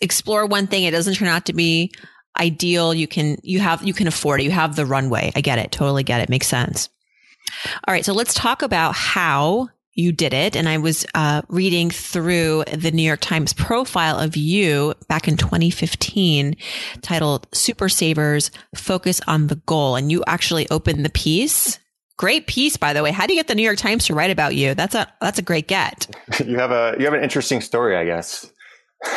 explore 0.00 0.46
one 0.46 0.68
thing, 0.68 0.84
it 0.84 0.92
doesn't 0.92 1.14
turn 1.14 1.26
out 1.26 1.46
to 1.46 1.52
be 1.52 1.92
ideal. 2.38 2.94
You 2.94 3.08
can 3.08 3.36
you 3.42 3.58
have 3.58 3.82
you 3.82 3.94
can 3.94 4.06
afford 4.06 4.40
it. 4.40 4.44
You 4.44 4.52
have 4.52 4.76
the 4.76 4.86
runway. 4.86 5.32
I 5.34 5.40
get 5.40 5.58
it. 5.58 5.72
Totally 5.72 6.04
get 6.04 6.20
it. 6.20 6.28
Makes 6.28 6.46
sense. 6.46 6.88
All 7.88 7.92
right. 7.92 8.04
So 8.04 8.12
let's 8.12 8.34
talk 8.34 8.62
about 8.62 8.94
how 8.94 9.70
you 9.94 10.12
did 10.12 10.32
it. 10.32 10.56
And 10.56 10.68
I 10.68 10.78
was 10.78 11.04
uh, 11.14 11.42
reading 11.48 11.90
through 11.90 12.64
the 12.72 12.90
New 12.90 13.02
York 13.02 13.20
Times 13.20 13.52
profile 13.52 14.18
of 14.18 14.36
you 14.36 14.94
back 15.08 15.28
in 15.28 15.36
2015 15.36 16.56
titled 17.02 17.46
Super 17.52 17.88
Savers 17.88 18.50
Focus 18.74 19.20
on 19.26 19.48
the 19.48 19.56
Goal. 19.56 19.96
And 19.96 20.10
you 20.10 20.22
actually 20.26 20.68
opened 20.70 21.04
the 21.04 21.10
piece. 21.10 21.78
Great 22.16 22.46
piece, 22.46 22.76
by 22.76 22.92
the 22.92 23.02
way. 23.02 23.10
How 23.10 23.26
do 23.26 23.34
you 23.34 23.38
get 23.38 23.48
the 23.48 23.54
New 23.54 23.62
York 23.62 23.78
Times 23.78 24.06
to 24.06 24.14
write 24.14 24.30
about 24.30 24.54
you? 24.54 24.74
That's 24.74 24.94
a 24.94 25.12
that's 25.20 25.38
a 25.38 25.42
great 25.42 25.66
get. 25.66 26.14
you 26.46 26.58
have 26.58 26.70
a 26.70 26.94
you 26.98 27.04
have 27.04 27.14
an 27.14 27.22
interesting 27.22 27.60
story, 27.60 27.96
I 27.96 28.04
guess. 28.04 28.50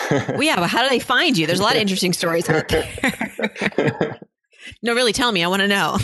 well, 0.10 0.42
yeah, 0.42 0.56
but 0.56 0.70
how 0.70 0.82
do 0.82 0.90
they 0.90 1.00
find 1.00 1.38
you? 1.38 1.46
There's 1.46 1.60
a 1.60 1.64
lot 1.64 1.76
of 1.76 1.82
interesting 1.82 2.14
stories 2.14 2.50
out 2.50 2.68
there. 2.70 4.20
no, 4.82 4.96
really, 4.96 5.14
tell 5.14 5.32
me. 5.32 5.44
I 5.44 5.48
want 5.48 5.62
to 5.62 5.68
know. 5.68 5.98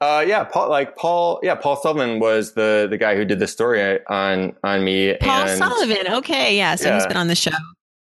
Uh, 0.00 0.24
yeah, 0.26 0.44
Paul, 0.44 0.70
like 0.70 0.96
Paul, 0.96 1.40
yeah, 1.42 1.54
Paul 1.54 1.76
Sullivan 1.76 2.20
was 2.20 2.54
the 2.54 2.86
the 2.88 2.96
guy 2.96 3.16
who 3.16 3.24
did 3.24 3.38
the 3.38 3.46
story 3.46 4.04
on 4.06 4.54
on 4.64 4.82
me. 4.82 5.14
Paul 5.20 5.46
and, 5.46 5.58
Sullivan, 5.58 6.14
okay, 6.14 6.56
yeah, 6.56 6.74
so 6.74 6.88
yeah. 6.88 6.94
he's 6.94 7.06
been 7.06 7.18
on 7.18 7.28
the 7.28 7.34
show. 7.34 7.50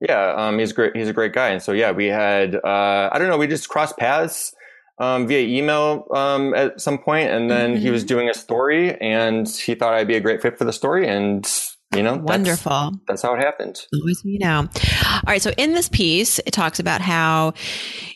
Yeah, 0.01 0.35
um, 0.37 0.59
he's 0.59 0.73
great. 0.73 0.97
He's 0.97 1.09
a 1.09 1.13
great 1.13 1.33
guy, 1.33 1.51
and 1.51 1.63
so 1.63 1.71
yeah, 1.73 1.93
we 1.93 2.07
had 2.07 2.57
uh, 2.57 3.11
I 3.13 3.19
don't 3.19 3.29
know, 3.29 3.39
we 3.39 3.47
just 3.47 3.69
crossed 3.69 3.97
paths 3.97 4.53
um, 4.99 5.29
via 5.29 5.41
email 5.41 6.07
um, 6.13 6.53
at 6.55 6.81
some 6.81 6.99
point, 6.99 7.31
and 7.31 7.49
then 7.49 7.75
mm-hmm. 7.75 7.83
he 7.83 7.91
was 7.91 8.03
mm-hmm. 8.03 8.09
doing 8.09 8.29
a 8.29 8.35
story, 8.35 9.01
and 9.01 9.49
he 9.49 9.77
thought 9.77 9.95
I'd 9.95 10.09
be 10.09 10.17
a 10.17 10.21
great 10.21 10.43
fit 10.43 10.59
for 10.59 10.65
the 10.65 10.73
story, 10.73 11.07
and 11.07 11.49
you 11.95 12.03
know, 12.03 12.17
wonderful. 12.17 12.91
That's, 12.91 13.05
that's 13.07 13.23
how 13.23 13.35
it 13.35 13.41
happened. 13.41 13.87
Always 13.95 14.21
you 14.25 14.41
know. 14.41 14.69
All 15.13 15.21
right. 15.29 15.43
So 15.43 15.53
in 15.57 15.75
this 15.75 15.89
piece, 15.89 16.41
it 16.41 16.51
talks 16.51 16.81
about 16.81 17.01
how 17.01 17.55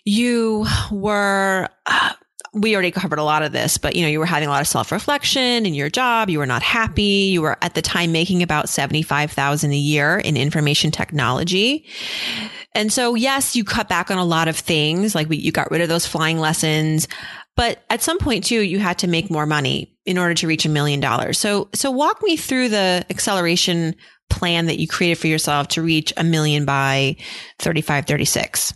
you 0.05 0.67
were. 0.91 1.69
Uh, 1.87 2.13
we 2.61 2.75
already 2.75 2.91
covered 2.91 3.19
a 3.19 3.25
lot 3.25 3.43
of 3.43 3.53
this, 3.53 3.79
but 3.79 3.97
you 3.97 4.03
know, 4.03 4.09
you 4.09 4.19
were 4.19 4.27
having 4.27 4.49
a 4.49 4.51
lot 4.51 4.61
of 4.61 4.69
self-reflection 4.69 5.67
in 5.67 5.75
your 5.75 5.89
job. 5.91 6.31
You 6.31 6.39
were 6.39 6.47
not 6.47 6.63
happy. 6.63 7.31
You 7.33 7.43
were 7.43 7.57
at 7.63 7.75
the 7.75 7.83
time 7.83 8.13
making 8.13 8.43
about 8.43 8.69
75,000 8.69 9.73
a 9.73 9.77
year 9.77 10.19
in 10.19 10.37
information 10.37 10.91
technology. 10.91 11.87
And 12.75 12.93
so, 12.93 13.15
yes, 13.15 13.57
you 13.57 13.65
cut 13.65 13.89
back 13.89 14.11
on 14.11 14.19
a 14.19 14.25
lot 14.25 14.49
of 14.49 14.57
things. 14.57 15.15
Like 15.15 15.29
we, 15.29 15.37
you 15.37 15.53
got 15.53 15.71
rid 15.71 15.81
of 15.81 15.89
those 15.89 16.07
flying 16.07 16.39
lessons, 16.39 17.09
but 17.57 17.83
at 17.91 18.03
some 18.03 18.19
point 18.19 18.45
too, 18.45 18.61
you 18.61 18.79
had 18.79 18.99
to 18.99 19.09
make 19.09 19.31
more 19.31 19.47
money 19.47 19.97
in 20.05 20.19
order 20.19 20.35
to 20.35 20.47
reach 20.47 20.65
a 20.65 20.69
million 20.69 21.01
dollars. 21.01 21.39
So, 21.39 21.69
so 21.75 21.91
walk 21.91 22.23
me 22.23 22.37
through 22.37 22.69
the 22.69 23.05
acceleration 23.11 23.95
plan 24.31 24.67
that 24.67 24.79
you 24.79 24.87
created 24.87 25.19
for 25.19 25.27
yourself 25.27 25.69
to 25.69 25.83
reach 25.83 26.13
a 26.17 26.25
million 26.25 26.65
by 26.65 27.17
35, 27.59 28.07
36. 28.07 28.75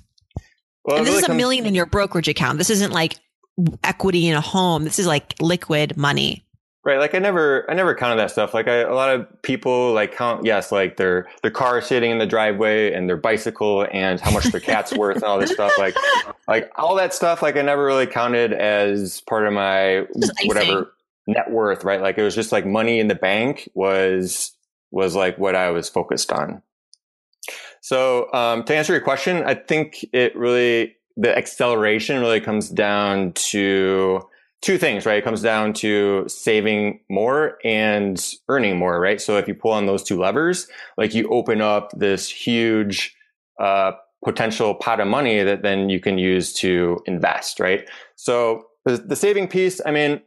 Well, 0.84 0.96
and 0.96 1.06
this 1.06 1.12
really 1.12 1.22
is 1.22 1.28
a 1.28 1.34
million 1.34 1.66
in 1.66 1.74
your 1.74 1.86
brokerage 1.86 2.28
account. 2.28 2.58
This 2.58 2.70
isn't 2.70 2.92
like 2.92 3.18
equity 3.85 4.28
in 4.28 4.35
a 4.35 4.40
home. 4.40 4.85
This 4.85 4.99
is 4.99 5.06
like 5.06 5.35
liquid 5.40 5.97
money. 5.97 6.44
Right. 6.85 6.99
Like 6.99 7.14
I 7.14 7.18
never, 7.18 7.71
I 7.71 7.75
never 7.75 7.94
counted 7.94 8.16
that 8.16 8.32
stuff. 8.32 8.54
Like 8.54 8.66
I, 8.66 8.78
a 8.78 8.94
lot 8.94 9.14
of 9.14 9.42
people 9.42 9.92
like 9.92 10.16
count, 10.16 10.44
yes, 10.44 10.73
like 10.73 10.97
their, 10.97 11.28
their 11.42 11.50
car 11.52 11.80
sitting 11.80 12.11
in 12.11 12.18
the 12.18 12.26
driveway 12.26 12.92
and 12.92 13.09
their 13.09 13.16
bicycle 13.16 13.87
and 13.92 14.18
how 14.18 14.32
much 14.32 14.47
their 14.47 14.61
cat's 14.61 14.92
worth 14.92 15.16
and 15.16 15.25
all 15.25 15.38
this 15.38 15.52
stuff. 15.52 15.71
Like, 15.78 15.94
like 16.49 16.73
all 16.75 16.97
that 16.97 17.14
stuff, 17.14 17.40
like 17.40 17.56
I 17.56 17.62
never 17.62 17.85
really 17.85 18.09
counted 18.09 18.52
as 18.52 19.21
part 19.21 19.47
of 19.47 19.52
my 19.52 20.06
whatever 20.44 20.92
net 21.28 21.52
worth, 21.52 21.85
right? 21.85 22.00
Like 22.00 22.18
it 22.18 22.25
was 22.25 22.35
just 22.35 22.50
like 22.50 22.66
money 22.66 22.99
in 22.99 23.06
the 23.06 23.14
bank 23.14 23.68
was, 23.75 24.50
was 24.90 25.14
like 25.14 25.38
what 25.38 25.54
I 25.54 25.71
was 25.71 25.88
focused 25.88 26.32
on. 26.32 26.62
So, 27.80 28.32
um, 28.32 28.64
to 28.64 28.75
answer 28.75 28.92
your 28.92 29.02
question, 29.02 29.44
I 29.44 29.54
think 29.54 30.04
it 30.12 30.35
really, 30.37 30.97
the 31.16 31.37
acceleration 31.37 32.21
really 32.21 32.40
comes 32.40 32.69
down 32.69 33.33
to, 33.33 34.26
two 34.62 34.78
things, 34.78 35.04
right? 35.04 35.19
It 35.19 35.25
comes 35.25 35.42
down 35.42 35.75
to 35.75 36.25
saving 36.28 37.00
more 37.11 37.59
and 37.64 38.25
earning 38.49 38.78
more, 38.78 38.99
right? 39.00 39.21
So 39.21 39.37
if 39.37 39.47
you 39.49 39.54
pull 39.54 39.73
on 39.73 39.87
those 39.87 40.04
two 40.04 40.19
levers, 40.19 40.69
like 40.97 41.14
you 41.14 41.28
open 41.28 41.61
up 41.61 41.90
this 41.97 42.28
huge 42.28 43.14
uh, 43.61 43.92
potential 44.25 44.75
pot 44.76 45.00
of 45.00 45.09
money 45.09 45.42
that 45.42 45.62
then 45.62 45.88
you 45.88 46.00
can 46.00 46.16
use 46.16 46.52
to 46.54 47.02
invest, 47.07 47.59
right? 47.59 47.88
So 48.14 48.66
the, 48.85 48.97
the 48.99 49.16
saving 49.16 49.49
piece, 49.49 49.81
I 49.85 49.90
mean, 49.90 50.23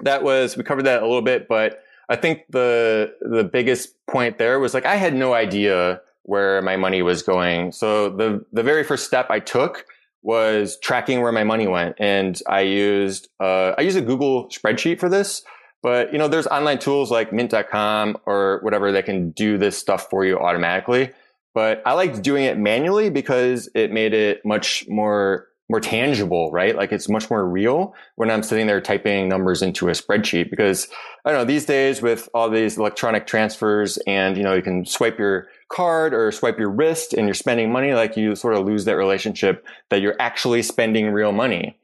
that 0.00 0.22
was 0.22 0.56
we 0.56 0.64
covered 0.64 0.86
that 0.86 1.02
a 1.02 1.06
little 1.06 1.22
bit, 1.22 1.46
but 1.46 1.82
I 2.08 2.16
think 2.16 2.44
the 2.48 3.12
the 3.20 3.44
biggest 3.44 3.94
point 4.06 4.38
there 4.38 4.58
was 4.60 4.72
like 4.72 4.86
I 4.86 4.94
had 4.94 5.14
no 5.14 5.34
idea 5.34 6.00
where 6.22 6.62
my 6.62 6.76
money 6.76 7.02
was 7.02 7.22
going. 7.22 7.72
So 7.72 8.08
the 8.08 8.44
the 8.52 8.62
very 8.62 8.84
first 8.84 9.06
step 9.06 9.26
I 9.28 9.40
took 9.40 9.84
was 10.22 10.78
tracking 10.82 11.20
where 11.20 11.32
my 11.32 11.44
money 11.44 11.66
went. 11.66 11.96
And 11.98 12.40
I 12.48 12.60
used, 12.62 13.28
uh, 13.40 13.74
I 13.78 13.82
use 13.82 13.96
a 13.96 14.02
Google 14.02 14.48
spreadsheet 14.48 15.00
for 15.00 15.08
this. 15.08 15.42
But, 15.82 16.12
you 16.12 16.18
know, 16.18 16.28
there's 16.28 16.46
online 16.48 16.78
tools 16.78 17.10
like 17.10 17.32
mint.com 17.32 18.18
or 18.26 18.58
whatever 18.62 18.90
that 18.92 19.04
can 19.04 19.30
do 19.30 19.58
this 19.58 19.78
stuff 19.78 20.08
for 20.10 20.24
you 20.24 20.38
automatically. 20.38 21.12
But 21.54 21.82
I 21.86 21.92
liked 21.94 22.22
doing 22.22 22.44
it 22.44 22.58
manually 22.58 23.10
because 23.10 23.68
it 23.74 23.92
made 23.92 24.12
it 24.12 24.44
much 24.44 24.86
more 24.88 25.47
more 25.68 25.80
tangible, 25.80 26.50
right? 26.50 26.74
Like 26.74 26.92
it's 26.92 27.08
much 27.08 27.28
more 27.28 27.46
real 27.46 27.94
when 28.16 28.30
I'm 28.30 28.42
sitting 28.42 28.66
there 28.66 28.80
typing 28.80 29.28
numbers 29.28 29.60
into 29.60 29.88
a 29.88 29.92
spreadsheet 29.92 30.50
because 30.50 30.88
I 31.24 31.30
don't 31.30 31.40
know, 31.40 31.44
these 31.44 31.66
days 31.66 32.00
with 32.00 32.28
all 32.32 32.48
these 32.48 32.78
electronic 32.78 33.26
transfers 33.26 33.98
and, 34.06 34.36
you 34.36 34.42
know, 34.42 34.54
you 34.54 34.62
can 34.62 34.86
swipe 34.86 35.18
your 35.18 35.48
card 35.70 36.14
or 36.14 36.32
swipe 36.32 36.58
your 36.58 36.70
wrist 36.70 37.12
and 37.12 37.26
you're 37.26 37.34
spending 37.34 37.70
money, 37.70 37.92
like 37.92 38.16
you 38.16 38.34
sort 38.34 38.54
of 38.54 38.64
lose 38.64 38.86
that 38.86 38.96
relationship 38.96 39.66
that 39.90 40.00
you're 40.00 40.16
actually 40.18 40.62
spending 40.62 41.10
real 41.10 41.32
money. 41.32 41.78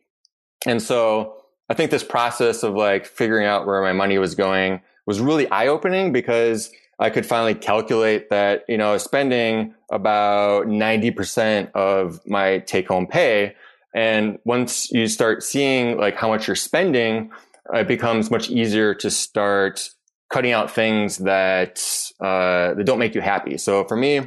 And 0.67 0.83
so 0.83 1.37
I 1.69 1.75
think 1.75 1.91
this 1.91 2.05
process 2.05 2.63
of 2.63 2.75
like 2.75 3.07
figuring 3.07 3.47
out 3.47 3.67
where 3.67 3.83
my 3.83 3.93
money 3.93 4.19
was 4.19 4.35
going 4.35 4.81
was 5.07 5.21
really 5.21 5.51
eye 5.51 5.67
opening 5.67 6.13
because 6.13 6.71
I 6.99 7.11
could 7.11 7.27
finally 7.27 7.55
calculate 7.55 8.31
that, 8.31 8.65
you 8.69 8.79
know, 8.79 8.97
spending 8.99 9.75
about 9.91 10.67
90% 10.67 11.73
of 11.73 12.21
my 12.27 12.59
take 12.61 12.89
home 12.89 13.07
pay. 13.07 13.55
And 13.95 14.39
once 14.45 14.91
you 14.91 15.07
start 15.07 15.43
seeing 15.43 15.99
like 15.99 16.17
how 16.17 16.29
much 16.29 16.49
you're 16.49 16.57
spending, 16.57 17.31
it 17.73 17.89
becomes 17.89 18.31
much 18.31 18.51
easier 18.51 18.95
to 18.97 19.11
start 19.11 19.89
cutting 20.33 20.53
out 20.53 20.71
things 20.71 21.19
that 21.19 21.83
uh, 22.21 22.75
that 22.75 22.85
don't 22.85 22.99
make 22.99 23.15
you 23.15 23.21
happy. 23.21 23.57
So 23.57 23.85
for 23.85 23.97
me, 23.97 24.21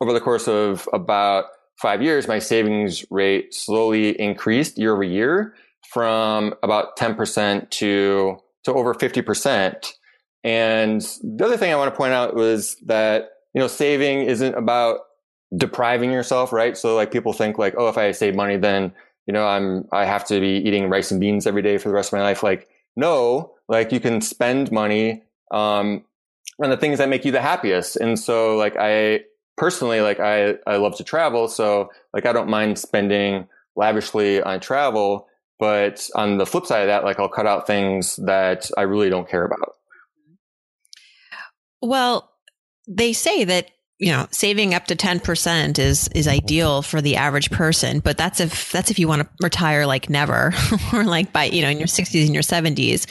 over 0.00 0.12
the 0.12 0.20
course 0.20 0.48
of 0.48 0.88
about 0.92 1.44
five 1.80 2.02
years, 2.02 2.26
my 2.26 2.38
savings 2.38 3.04
rate 3.10 3.54
slowly 3.54 4.20
increased 4.20 4.78
year 4.78 4.92
over 4.92 5.04
year 5.04 5.54
from 5.92 6.54
about 6.62 6.96
10% 6.96 7.70
to, 7.70 8.36
to 8.64 8.72
over 8.72 8.94
50%. 8.94 9.92
And 10.44 11.00
the 11.22 11.44
other 11.44 11.56
thing 11.56 11.72
I 11.72 11.76
want 11.76 11.92
to 11.92 11.96
point 11.96 12.14
out 12.14 12.34
was 12.34 12.76
that, 12.86 13.28
you 13.54 13.60
know, 13.60 13.68
saving 13.68 14.22
isn't 14.22 14.54
about 14.54 15.00
depriving 15.56 16.12
yourself, 16.12 16.52
right? 16.52 16.76
So 16.76 16.96
like 16.96 17.10
people 17.10 17.32
think 17.32 17.58
like, 17.58 17.74
oh, 17.76 17.88
if 17.88 17.98
I 17.98 18.12
save 18.12 18.34
money, 18.34 18.56
then, 18.56 18.92
you 19.26 19.32
know, 19.32 19.46
I'm, 19.46 19.86
I 19.92 20.04
have 20.04 20.24
to 20.26 20.40
be 20.40 20.62
eating 20.66 20.88
rice 20.88 21.10
and 21.10 21.20
beans 21.20 21.46
every 21.46 21.62
day 21.62 21.78
for 21.78 21.88
the 21.88 21.94
rest 21.94 22.12
of 22.12 22.18
my 22.18 22.22
life. 22.22 22.42
Like, 22.42 22.68
no, 22.96 23.54
like 23.68 23.92
you 23.92 24.00
can 24.00 24.20
spend 24.20 24.72
money, 24.72 25.22
um, 25.50 26.04
on 26.62 26.70
the 26.70 26.76
things 26.76 26.98
that 26.98 27.08
make 27.08 27.24
you 27.24 27.32
the 27.32 27.40
happiest. 27.40 27.96
And 27.96 28.18
so 28.18 28.56
like 28.56 28.76
I 28.78 29.24
personally, 29.56 30.00
like 30.00 30.20
I, 30.20 30.56
I 30.66 30.76
love 30.76 30.96
to 30.96 31.04
travel. 31.04 31.48
So 31.48 31.90
like 32.12 32.26
I 32.26 32.32
don't 32.32 32.48
mind 32.48 32.78
spending 32.78 33.48
lavishly 33.76 34.42
on 34.42 34.60
travel. 34.60 35.28
But 35.58 36.08
on 36.16 36.38
the 36.38 36.46
flip 36.46 36.66
side 36.66 36.82
of 36.82 36.88
that, 36.88 37.04
like 37.04 37.20
I'll 37.20 37.28
cut 37.28 37.46
out 37.46 37.66
things 37.66 38.16
that 38.16 38.70
I 38.76 38.82
really 38.82 39.10
don't 39.10 39.28
care 39.28 39.44
about. 39.44 39.76
Well, 41.80 42.32
they 42.88 43.12
say 43.12 43.44
that 43.44 43.70
you 44.02 44.10
know 44.10 44.26
saving 44.32 44.74
up 44.74 44.86
to 44.86 44.96
10% 44.96 45.78
is 45.78 46.08
is 46.08 46.26
ideal 46.26 46.82
for 46.82 47.00
the 47.00 47.16
average 47.16 47.50
person 47.50 48.00
but 48.00 48.18
that's 48.18 48.40
if 48.40 48.72
that's 48.72 48.90
if 48.90 48.98
you 48.98 49.06
want 49.06 49.22
to 49.22 49.28
retire 49.40 49.86
like 49.86 50.10
never 50.10 50.52
or 50.92 51.04
like 51.04 51.32
by 51.32 51.44
you 51.44 51.62
know 51.62 51.68
in 51.68 51.78
your 51.78 51.86
60s 51.86 52.26
and 52.26 52.34
your 52.34 52.42
70s 52.42 53.06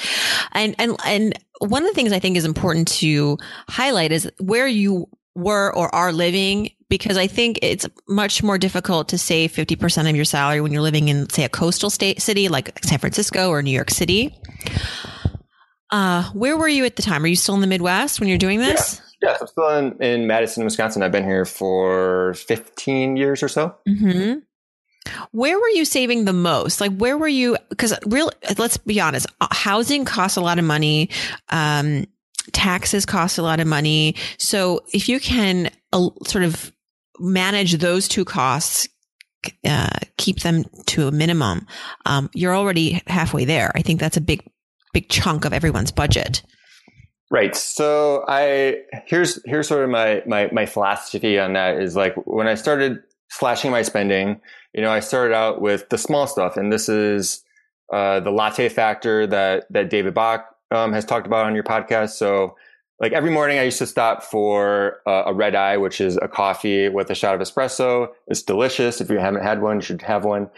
and 0.51 0.75
and 0.77 0.97
and 1.05 1.39
one 1.59 1.83
of 1.83 1.89
the 1.89 1.95
things 1.95 2.11
i 2.11 2.19
think 2.19 2.35
is 2.35 2.45
important 2.45 2.89
to 2.89 3.37
highlight 3.69 4.11
is 4.11 4.29
where 4.39 4.67
you 4.67 5.07
were 5.33 5.73
or 5.73 5.93
are 5.95 6.11
living 6.11 6.69
because 6.89 7.15
I 7.15 7.25
think 7.25 7.57
it's 7.61 7.87
much 8.09 8.43
more 8.43 8.57
difficult 8.57 9.07
to 9.09 9.17
save 9.17 9.53
50% 9.53 10.09
of 10.09 10.13
your 10.13 10.25
salary 10.25 10.59
when 10.59 10.73
you're 10.73 10.81
living 10.81 11.07
in, 11.07 11.29
say, 11.29 11.45
a 11.45 11.49
coastal 11.49 11.89
state 11.89 12.21
city 12.21 12.49
like 12.49 12.77
San 12.83 12.99
Francisco 12.99 13.47
or 13.47 13.61
New 13.61 13.71
York 13.71 13.89
City. 13.89 14.37
Uh, 15.89 16.29
where 16.33 16.57
were 16.57 16.67
you 16.67 16.83
at 16.83 16.97
the 16.97 17.01
time? 17.01 17.23
Are 17.23 17.27
you 17.27 17.37
still 17.37 17.55
in 17.55 17.61
the 17.61 17.67
Midwest 17.67 18.19
when 18.19 18.27
you're 18.27 18.37
doing 18.37 18.59
this? 18.59 19.01
Yeah, 19.21 19.37
I'm 19.39 19.47
still 19.47 19.69
in, 19.69 20.01
in 20.01 20.27
Madison, 20.27 20.63
Wisconsin. 20.63 21.03
I've 21.03 21.11
been 21.11 21.23
here 21.23 21.45
for 21.45 22.33
15 22.33 23.17
years 23.17 23.43
or 23.43 23.47
so. 23.47 23.75
Mm-hmm. 23.87 24.39
Where 25.31 25.59
were 25.59 25.69
you 25.69 25.85
saving 25.85 26.25
the 26.25 26.33
most? 26.33 26.81
Like, 26.81 26.95
where 26.95 27.17
were 27.17 27.27
you? 27.27 27.57
Because 27.69 27.93
real, 28.05 28.31
let's 28.57 28.77
be 28.77 28.99
honest, 28.99 29.27
uh, 29.39 29.47
housing 29.51 30.05
costs 30.05 30.37
a 30.37 30.41
lot 30.41 30.59
of 30.59 30.65
money. 30.65 31.09
Um, 31.49 32.05
taxes 32.51 33.05
cost 33.05 33.37
a 33.37 33.43
lot 33.43 33.59
of 33.59 33.67
money. 33.67 34.15
So 34.37 34.81
if 34.93 35.07
you 35.09 35.19
can 35.19 35.69
uh, 35.93 36.09
sort 36.25 36.43
of 36.43 36.71
manage 37.19 37.73
those 37.77 38.07
two 38.07 38.25
costs, 38.25 38.87
uh, 39.65 39.97
keep 40.17 40.39
them 40.41 40.65
to 40.87 41.07
a 41.07 41.11
minimum, 41.11 41.67
um, 42.05 42.29
you're 42.33 42.55
already 42.55 43.01
halfway 43.07 43.45
there. 43.45 43.71
I 43.75 43.81
think 43.81 43.99
that's 43.99 44.17
a 44.17 44.21
big, 44.21 44.43
big 44.93 45.09
chunk 45.09 45.45
of 45.45 45.53
everyone's 45.53 45.91
budget. 45.91 46.43
Right. 47.31 47.55
So 47.55 48.25
I 48.27 48.81
here's 49.05 49.39
here's 49.45 49.69
sort 49.69 49.85
of 49.85 49.89
my 49.89 50.21
my 50.27 50.49
my 50.51 50.65
philosophy 50.65 51.39
on 51.39 51.53
that 51.53 51.81
is 51.81 51.95
like 51.95 52.13
when 52.27 52.45
I 52.45 52.55
started 52.55 53.01
slashing 53.29 53.71
my 53.71 53.83
spending, 53.83 54.41
you 54.73 54.81
know, 54.81 54.91
I 54.91 54.99
started 54.99 55.33
out 55.33 55.61
with 55.61 55.87
the 55.87 55.97
small 55.97 56.27
stuff, 56.27 56.57
and 56.57 56.73
this 56.73 56.89
is 56.89 57.41
uh, 57.93 58.19
the 58.19 58.31
latte 58.31 58.67
factor 58.67 59.25
that 59.27 59.63
that 59.71 59.89
David 59.89 60.13
Bach 60.13 60.45
um, 60.71 60.91
has 60.91 61.05
talked 61.05 61.25
about 61.25 61.45
on 61.45 61.55
your 61.55 61.63
podcast. 61.63 62.09
So, 62.09 62.57
like 62.99 63.13
every 63.13 63.31
morning, 63.31 63.59
I 63.59 63.63
used 63.63 63.79
to 63.79 63.87
stop 63.87 64.23
for 64.23 64.99
uh, 65.07 65.23
a 65.27 65.33
red 65.33 65.55
eye, 65.55 65.77
which 65.77 66.01
is 66.01 66.17
a 66.17 66.27
coffee 66.27 66.89
with 66.89 67.09
a 67.11 67.15
shot 67.15 67.33
of 67.33 67.39
espresso. 67.39 68.09
It's 68.27 68.43
delicious. 68.43 68.99
If 68.99 69.09
you 69.09 69.19
haven't 69.19 69.43
had 69.43 69.61
one, 69.61 69.77
you 69.77 69.83
should 69.83 70.01
have 70.01 70.25
one. 70.25 70.49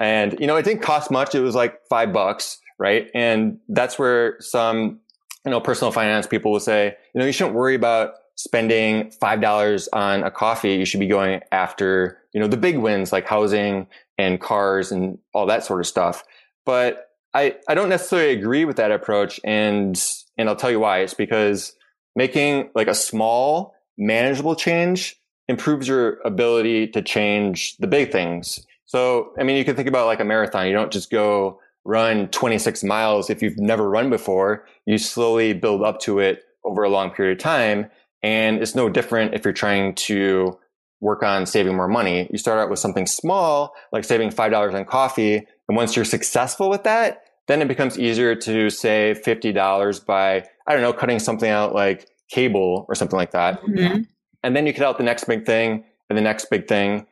And 0.00 0.40
you 0.40 0.46
know, 0.46 0.56
it 0.56 0.64
didn't 0.64 0.80
cost 0.80 1.10
much. 1.10 1.34
It 1.34 1.40
was 1.40 1.54
like 1.54 1.78
five 1.90 2.10
bucks, 2.10 2.58
right? 2.78 3.10
And 3.14 3.58
that's 3.68 3.98
where 3.98 4.36
some 4.40 5.01
you 5.44 5.50
know 5.50 5.60
personal 5.60 5.92
finance 5.92 6.26
people 6.26 6.52
will 6.52 6.60
say, 6.60 6.96
you 7.14 7.18
know, 7.18 7.26
you 7.26 7.32
shouldn't 7.32 7.54
worry 7.54 7.74
about 7.74 8.14
spending 8.36 9.10
five 9.10 9.40
dollars 9.40 9.88
on 9.92 10.22
a 10.22 10.30
coffee. 10.30 10.74
You 10.74 10.84
should 10.84 11.00
be 11.00 11.08
going 11.08 11.40
after 11.52 12.18
you 12.32 12.40
know 12.40 12.48
the 12.48 12.56
big 12.56 12.78
wins 12.78 13.12
like 13.12 13.26
housing 13.26 13.86
and 14.18 14.40
cars 14.40 14.92
and 14.92 15.18
all 15.34 15.46
that 15.46 15.64
sort 15.64 15.80
of 15.80 15.86
stuff. 15.86 16.24
But 16.64 17.08
I, 17.34 17.56
I 17.68 17.74
don't 17.74 17.88
necessarily 17.88 18.32
agree 18.32 18.64
with 18.64 18.76
that 18.76 18.90
approach. 18.90 19.40
And, 19.44 20.00
and 20.36 20.48
I'll 20.48 20.56
tell 20.56 20.70
you 20.70 20.80
why. 20.80 20.98
It's 21.00 21.14
because 21.14 21.74
making 22.14 22.70
like 22.74 22.88
a 22.88 22.94
small 22.94 23.74
manageable 23.96 24.54
change 24.54 25.16
improves 25.48 25.88
your 25.88 26.18
ability 26.24 26.88
to 26.88 27.02
change 27.02 27.76
the 27.78 27.86
big 27.86 28.12
things. 28.12 28.64
So, 28.84 29.32
I 29.38 29.44
mean, 29.44 29.56
you 29.56 29.64
can 29.64 29.76
think 29.76 29.88
about 29.88 30.06
like 30.06 30.20
a 30.20 30.24
marathon. 30.24 30.66
You 30.66 30.74
don't 30.74 30.92
just 30.92 31.10
go 31.10 31.60
run 31.84 32.28
26 32.28 32.84
miles 32.84 33.30
if 33.30 33.42
you've 33.42 33.58
never 33.58 33.88
run 33.88 34.10
before. 34.10 34.66
You 34.86 34.98
slowly 34.98 35.52
build 35.52 35.82
up 35.82 36.00
to 36.00 36.18
it 36.18 36.44
over 36.64 36.82
a 36.82 36.88
long 36.88 37.10
period 37.10 37.38
of 37.38 37.42
time. 37.42 37.90
And 38.22 38.62
it's 38.62 38.74
no 38.74 38.88
different 38.88 39.34
if 39.34 39.44
you're 39.44 39.52
trying 39.52 39.94
to 39.96 40.58
work 41.00 41.22
on 41.24 41.46
saving 41.46 41.74
more 41.74 41.88
money. 41.88 42.28
You 42.30 42.38
start 42.38 42.60
out 42.60 42.70
with 42.70 42.78
something 42.78 43.06
small, 43.06 43.74
like 43.92 44.04
saving 44.04 44.30
$5 44.30 44.74
on 44.74 44.84
coffee. 44.84 45.36
And 45.68 45.76
once 45.76 45.96
you're 45.96 46.04
successful 46.04 46.70
with 46.70 46.84
that, 46.84 47.24
then 47.48 47.60
it 47.60 47.66
becomes 47.66 47.98
easier 47.98 48.36
to 48.36 48.70
save 48.70 49.20
$50 49.22 50.06
by, 50.06 50.44
I 50.66 50.72
don't 50.72 50.82
know, 50.82 50.92
cutting 50.92 51.18
something 51.18 51.50
out 51.50 51.74
like 51.74 52.08
cable 52.30 52.86
or 52.88 52.94
something 52.94 53.16
like 53.16 53.32
that. 53.32 53.60
Mm-hmm. 53.62 54.02
And 54.44 54.56
then 54.56 54.66
you 54.66 54.72
cut 54.72 54.84
out 54.84 54.98
the 54.98 55.04
next 55.04 55.24
big 55.24 55.44
thing 55.44 55.84
and 56.08 56.16
the 56.16 56.22
next 56.22 56.46
big 56.50 56.68
thing. 56.68 57.06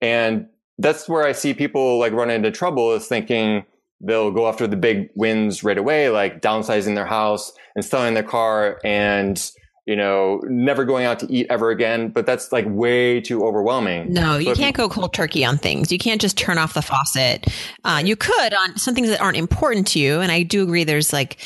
And 0.00 0.46
that's 0.78 1.08
where 1.08 1.26
I 1.26 1.32
see 1.32 1.52
people 1.52 1.98
like 1.98 2.12
run 2.12 2.30
into 2.30 2.50
trouble 2.52 2.92
is 2.92 3.06
thinking 3.06 3.64
they'll 4.02 4.30
go 4.30 4.48
after 4.48 4.66
the 4.66 4.76
big 4.76 5.08
wins 5.14 5.64
right 5.64 5.78
away, 5.78 6.08
like 6.10 6.40
downsizing 6.40 6.94
their 6.94 7.06
house 7.06 7.52
and 7.74 7.84
selling 7.84 8.14
their 8.14 8.22
car 8.22 8.80
and 8.84 9.50
you 9.84 9.96
know, 9.96 10.40
never 10.44 10.84
going 10.84 11.04
out 11.04 11.18
to 11.18 11.32
eat 11.32 11.46
ever 11.50 11.70
again. 11.70 12.10
But 12.10 12.24
that's 12.24 12.52
like 12.52 12.64
way 12.68 13.20
too 13.20 13.44
overwhelming. 13.44 14.12
No, 14.12 14.38
you 14.38 14.54
can't 14.54 14.76
go 14.76 14.88
cold 14.88 15.12
turkey 15.12 15.44
on 15.44 15.58
things. 15.58 15.90
You 15.90 15.98
can't 15.98 16.20
just 16.20 16.38
turn 16.38 16.56
off 16.56 16.74
the 16.74 16.82
faucet. 16.82 17.48
Uh, 17.84 18.00
you 18.04 18.14
could 18.14 18.54
on 18.54 18.76
some 18.78 18.94
things 18.94 19.08
that 19.08 19.20
aren't 19.20 19.38
important 19.38 19.88
to 19.88 19.98
you. 19.98 20.20
And 20.20 20.30
I 20.30 20.44
do 20.44 20.62
agree 20.62 20.84
there's 20.84 21.12
like 21.12 21.38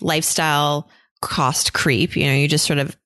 lifestyle 0.00 0.90
cost 1.20 1.72
creep. 1.72 2.16
You 2.16 2.26
know, 2.26 2.34
you 2.34 2.48
just 2.48 2.66
sort 2.66 2.80
of 2.80 2.96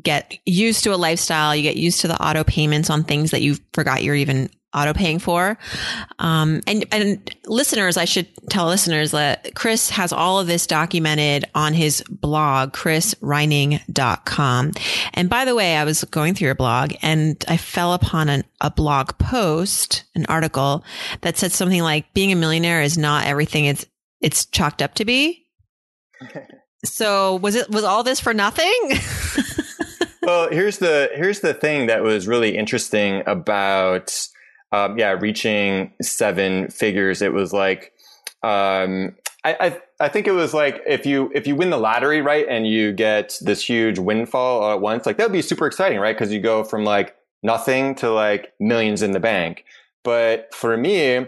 get 0.00 0.38
used 0.46 0.84
to 0.84 0.94
a 0.94 0.96
lifestyle. 0.96 1.54
You 1.54 1.62
get 1.62 1.76
used 1.76 2.00
to 2.02 2.08
the 2.08 2.22
auto 2.22 2.44
payments 2.44 2.88
on 2.88 3.02
things 3.02 3.32
that 3.32 3.42
you 3.42 3.56
forgot 3.72 4.04
you're 4.04 4.14
even 4.14 4.48
auto 4.76 4.92
paying 4.92 5.18
for. 5.18 5.58
Um, 6.18 6.60
and, 6.66 6.84
and 6.92 7.36
listeners, 7.46 7.96
I 7.96 8.04
should 8.04 8.28
tell 8.50 8.66
listeners 8.66 9.12
that 9.12 9.54
Chris 9.54 9.90
has 9.90 10.12
all 10.12 10.38
of 10.38 10.46
this 10.46 10.66
documented 10.66 11.46
on 11.54 11.72
his 11.72 12.04
blog, 12.08 12.72
chrisreining.com. 12.72 14.72
And 15.14 15.30
by 15.30 15.44
the 15.44 15.54
way, 15.54 15.76
I 15.76 15.84
was 15.84 16.04
going 16.04 16.34
through 16.34 16.46
your 16.46 16.54
blog 16.54 16.92
and 17.02 17.42
I 17.48 17.56
fell 17.56 17.94
upon 17.94 18.28
an, 18.28 18.44
a 18.60 18.70
blog 18.70 19.18
post, 19.18 20.04
an 20.14 20.26
article 20.26 20.84
that 21.22 21.38
said 21.38 21.52
something 21.52 21.82
like 21.82 22.12
being 22.12 22.32
a 22.32 22.36
millionaire 22.36 22.82
is 22.82 22.98
not 22.98 23.26
everything 23.26 23.64
it's, 23.64 23.86
it's 24.20 24.46
chalked 24.46 24.82
up 24.82 24.94
to 24.94 25.04
be. 25.04 25.46
so 26.84 27.36
was 27.36 27.54
it, 27.54 27.70
was 27.70 27.84
all 27.84 28.02
this 28.02 28.20
for 28.20 28.34
nothing? 28.34 28.72
well, 30.22 30.50
here's 30.50 30.78
the, 30.78 31.10
here's 31.14 31.40
the 31.40 31.54
thing 31.54 31.86
that 31.86 32.02
was 32.02 32.28
really 32.28 32.56
interesting 32.56 33.22
about 33.26 34.28
um, 34.72 34.98
yeah, 34.98 35.12
reaching 35.12 35.92
seven 36.02 36.68
figures. 36.68 37.22
It 37.22 37.32
was 37.32 37.52
like, 37.52 37.92
um, 38.42 39.16
I, 39.44 39.56
I, 39.60 39.80
I 40.00 40.08
think 40.08 40.26
it 40.26 40.32
was 40.32 40.52
like 40.52 40.82
if 40.86 41.06
you 41.06 41.30
if 41.34 41.46
you 41.46 41.54
win 41.54 41.70
the 41.70 41.78
lottery 41.78 42.20
right 42.20 42.46
and 42.48 42.66
you 42.66 42.92
get 42.92 43.38
this 43.40 43.62
huge 43.66 43.98
windfall 43.98 44.62
all 44.62 44.72
at 44.72 44.80
once, 44.80 45.06
like 45.06 45.18
that 45.18 45.24
would 45.24 45.32
be 45.32 45.42
super 45.42 45.66
exciting, 45.66 45.98
right? 45.98 46.16
Because 46.16 46.32
you 46.32 46.40
go 46.40 46.64
from 46.64 46.84
like 46.84 47.16
nothing 47.42 47.94
to 47.96 48.10
like 48.10 48.52
millions 48.58 49.02
in 49.02 49.12
the 49.12 49.20
bank. 49.20 49.64
But 50.02 50.54
for 50.54 50.76
me, 50.76 51.26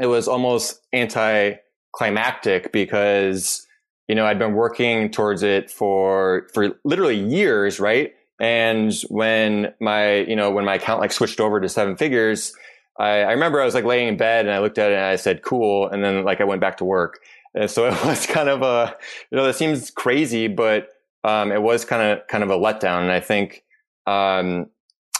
it 0.00 0.06
was 0.06 0.28
almost 0.28 0.80
anticlimactic 0.92 2.72
because 2.72 3.66
you 4.08 4.14
know 4.14 4.26
I'd 4.26 4.38
been 4.38 4.54
working 4.54 5.10
towards 5.10 5.42
it 5.42 5.70
for 5.70 6.48
for 6.54 6.70
literally 6.84 7.18
years, 7.18 7.78
right? 7.78 8.14
And 8.40 8.92
when 9.08 9.72
my, 9.80 10.16
you 10.16 10.36
know, 10.36 10.50
when 10.50 10.64
my 10.64 10.74
account 10.74 11.00
like 11.00 11.12
switched 11.12 11.40
over 11.40 11.60
to 11.60 11.68
seven 11.68 11.96
figures, 11.96 12.52
I, 12.98 13.22
I 13.22 13.32
remember 13.32 13.60
I 13.60 13.64
was 13.64 13.74
like 13.74 13.84
laying 13.84 14.08
in 14.08 14.16
bed 14.16 14.46
and 14.46 14.54
I 14.54 14.58
looked 14.58 14.78
at 14.78 14.90
it 14.90 14.94
and 14.94 15.04
I 15.04 15.16
said, 15.16 15.42
cool. 15.42 15.88
And 15.88 16.02
then 16.02 16.24
like 16.24 16.40
I 16.40 16.44
went 16.44 16.60
back 16.60 16.78
to 16.78 16.84
work. 16.84 17.20
And 17.54 17.70
so 17.70 17.86
it 17.88 18.04
was 18.04 18.26
kind 18.26 18.48
of 18.48 18.62
a, 18.62 18.96
you 19.30 19.36
know, 19.36 19.44
that 19.44 19.56
seems 19.56 19.90
crazy, 19.90 20.48
but, 20.48 20.88
um, 21.24 21.52
it 21.52 21.62
was 21.62 21.84
kind 21.84 22.02
of, 22.02 22.26
kind 22.26 22.42
of 22.42 22.50
a 22.50 22.56
letdown. 22.56 23.02
And 23.02 23.12
I 23.12 23.20
think, 23.20 23.64
um, 24.06 24.66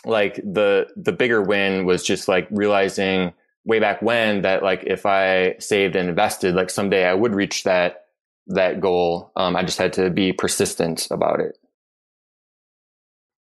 like 0.05 0.37
the, 0.37 0.89
the 0.97 1.13
bigger 1.13 1.41
win 1.41 1.85
was 1.85 2.03
just 2.03 2.27
like 2.27 2.49
realizing 2.51 3.33
way 3.65 3.79
back 3.79 4.03
when 4.03 4.43
that 4.43 4.65
like 4.65 4.83
if 4.85 5.07
I 5.07 5.55
saved 5.61 5.95
and 5.95 6.09
invested, 6.09 6.57
like 6.57 6.71
someday 6.71 7.07
I 7.07 7.15
would 7.15 7.35
reach 7.35 7.63
that, 7.63 8.07
that 8.49 8.81
goal. 8.81 9.31
Um, 9.37 9.55
I 9.55 9.63
just 9.63 9.79
had 9.79 9.93
to 9.95 10.11
be 10.11 10.33
persistent 10.33 11.07
about 11.13 11.39
it. 11.39 11.57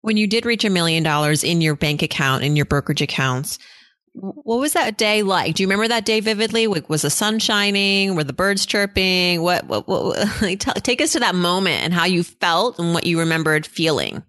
When 0.03 0.17
you 0.17 0.27
did 0.27 0.47
reach 0.47 0.65
a 0.65 0.71
million 0.71 1.03
dollars 1.03 1.45
in 1.45 1.61
your 1.61 1.77
bank 1.77 2.03
account, 2.03 2.43
in 2.45 2.57
your 2.57 2.65
brokerage 2.65 3.03
accounts, 3.03 3.59
what 4.13 4.59
was 4.59 4.73
that 4.73 4.99
day 4.99 5.23
like? 5.23 5.55
Do 5.55 5.63
you 5.63 5.69
remember 5.69 5.89
that 5.89 6.05
day 6.05 6.21
vividly? 6.21 6.67
Was 6.67 7.03
the 7.03 7.11
sun 7.11 7.39
shining? 7.39 8.17
Were 8.17 8.25
the 8.25 8.33
birds 8.33 8.67
chirping? 8.67 9.43
What, 9.43 9.67
what, 9.67 9.87
what 9.87 10.17
take 10.59 11.01
us 11.01 11.13
to 11.13 11.21
that 11.21 11.35
moment 11.35 11.85
and 11.85 11.95
how 11.95 12.05
you 12.05 12.25
felt 12.25 12.79
and 12.79 12.93
what 12.93 13.07
you 13.07 13.21
remembered 13.21 13.67
feeling. 13.67 14.23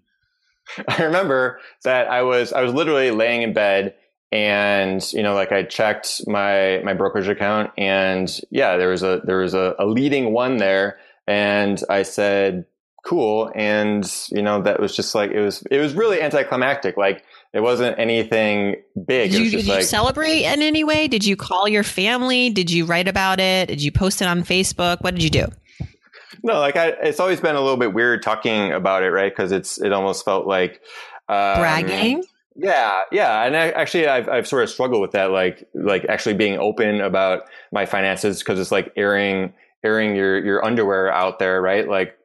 I 0.88 1.03
remember 1.03 1.60
that 1.84 2.07
I 2.10 2.21
was, 2.21 2.53
I 2.53 2.62
was 2.62 2.73
literally 2.73 3.12
laying 3.12 3.41
in 3.41 3.53
bed 3.53 3.95
and, 4.31 5.01
you 5.13 5.23
know, 5.23 5.34
like 5.34 5.51
I 5.51 5.63
checked 5.63 6.21
my, 6.27 6.81
my 6.86 6.93
brokerage 6.93 7.27
account 7.27 7.71
and 7.77 8.39
yeah, 8.51 8.77
there 8.77 8.89
was 8.89 9.03
a, 9.03 9.21
there 9.25 9.39
was 9.39 9.53
a, 9.53 9.75
a 9.79 9.86
leading 9.86 10.31
one 10.31 10.57
there. 10.57 10.99
And 11.27 11.81
I 11.89 12.03
said, 12.03 12.65
cool. 13.03 13.51
And, 13.55 14.09
you 14.29 14.41
know, 14.41 14.61
that 14.61 14.79
was 14.79 14.95
just 14.95 15.15
like, 15.15 15.31
it 15.31 15.41
was, 15.41 15.63
it 15.71 15.79
was 15.79 15.93
really 15.93 16.21
anticlimactic. 16.21 16.97
Like 16.97 17.23
it 17.53 17.61
wasn't 17.61 17.97
anything 17.99 18.75
big. 19.05 19.31
Did, 19.31 19.41
you, 19.41 19.49
did 19.51 19.67
like, 19.67 19.79
you, 19.79 19.83
celebrate 19.83 20.43
in 20.43 20.61
any 20.61 20.83
way? 20.83 21.07
Did 21.07 21.25
you 21.25 21.35
call 21.35 21.67
your 21.67 21.83
family? 21.83 22.49
Did 22.49 22.71
you 22.71 22.85
write 22.85 23.07
about 23.07 23.39
it? 23.39 23.67
Did 23.67 23.81
you 23.81 23.91
post 23.91 24.21
it 24.21 24.25
on 24.25 24.43
Facebook? 24.43 25.01
What 25.01 25.15
did 25.15 25.23
you 25.23 25.29
do? 25.29 25.47
No, 26.43 26.59
like 26.59 26.75
I, 26.75 26.87
it's 27.03 27.19
always 27.19 27.39
been 27.39 27.55
a 27.55 27.61
little 27.61 27.77
bit 27.77 27.93
weird 27.93 28.23
talking 28.23 28.71
about 28.71 29.03
it, 29.03 29.11
right? 29.11 29.31
Because 29.31 29.51
it's 29.51 29.79
it 29.79 29.93
almost 29.93 30.25
felt 30.25 30.47
like 30.47 30.81
um, 31.29 31.59
bragging. 31.59 32.23
Yeah, 32.55 33.01
yeah, 33.11 33.43
and 33.43 33.55
I, 33.55 33.69
actually, 33.71 34.07
I've 34.07 34.27
I've 34.27 34.47
sort 34.47 34.63
of 34.63 34.69
struggled 34.69 35.01
with 35.01 35.11
that, 35.11 35.31
like 35.31 35.67
like 35.73 36.05
actually 36.05 36.35
being 36.35 36.57
open 36.57 36.99
about 37.01 37.43
my 37.71 37.85
finances 37.85 38.39
because 38.39 38.59
it's 38.59 38.71
like 38.71 38.91
airing 38.95 39.53
airing 39.83 40.15
your 40.15 40.43
your 40.43 40.65
underwear 40.65 41.11
out 41.11 41.39
there, 41.39 41.61
right? 41.61 41.87
Like 41.87 42.17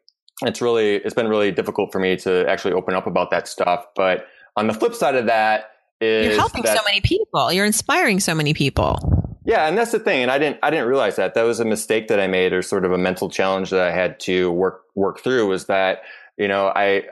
it's 0.42 0.60
really 0.60 0.96
it's 0.96 1.14
been 1.14 1.28
really 1.28 1.50
difficult 1.50 1.92
for 1.92 1.98
me 1.98 2.16
to 2.18 2.48
actually 2.48 2.74
open 2.74 2.94
up 2.94 3.06
about 3.06 3.30
that 3.30 3.48
stuff. 3.48 3.86
But 3.94 4.26
on 4.56 4.66
the 4.66 4.74
flip 4.74 4.94
side 4.94 5.14
of 5.14 5.26
that 5.26 5.70
is 6.00 6.26
you're 6.26 6.36
helping 6.36 6.62
that, 6.62 6.76
so 6.76 6.84
many 6.84 7.00
people. 7.00 7.52
You're 7.52 7.66
inspiring 7.66 8.20
so 8.20 8.34
many 8.34 8.54
people. 8.54 8.98
Yeah, 9.44 9.68
and 9.68 9.78
that's 9.78 9.92
the 9.92 9.98
thing. 9.98 10.22
And 10.22 10.30
I 10.30 10.38
didn't 10.38 10.58
I 10.62 10.70
didn't 10.70 10.88
realize 10.88 11.16
that. 11.16 11.34
That 11.34 11.42
was 11.42 11.60
a 11.60 11.64
mistake 11.64 12.08
that 12.08 12.20
I 12.20 12.26
made 12.26 12.52
or 12.52 12.62
sort 12.62 12.84
of 12.84 12.92
a 12.92 12.98
mental 12.98 13.30
challenge 13.30 13.70
that 13.70 13.80
I 13.80 13.92
had 13.92 14.20
to 14.20 14.50
work 14.50 14.82
work 14.94 15.20
through 15.20 15.48
was 15.48 15.66
that, 15.66 16.02
you 16.36 16.48
know, 16.48 16.72
I 16.74 17.04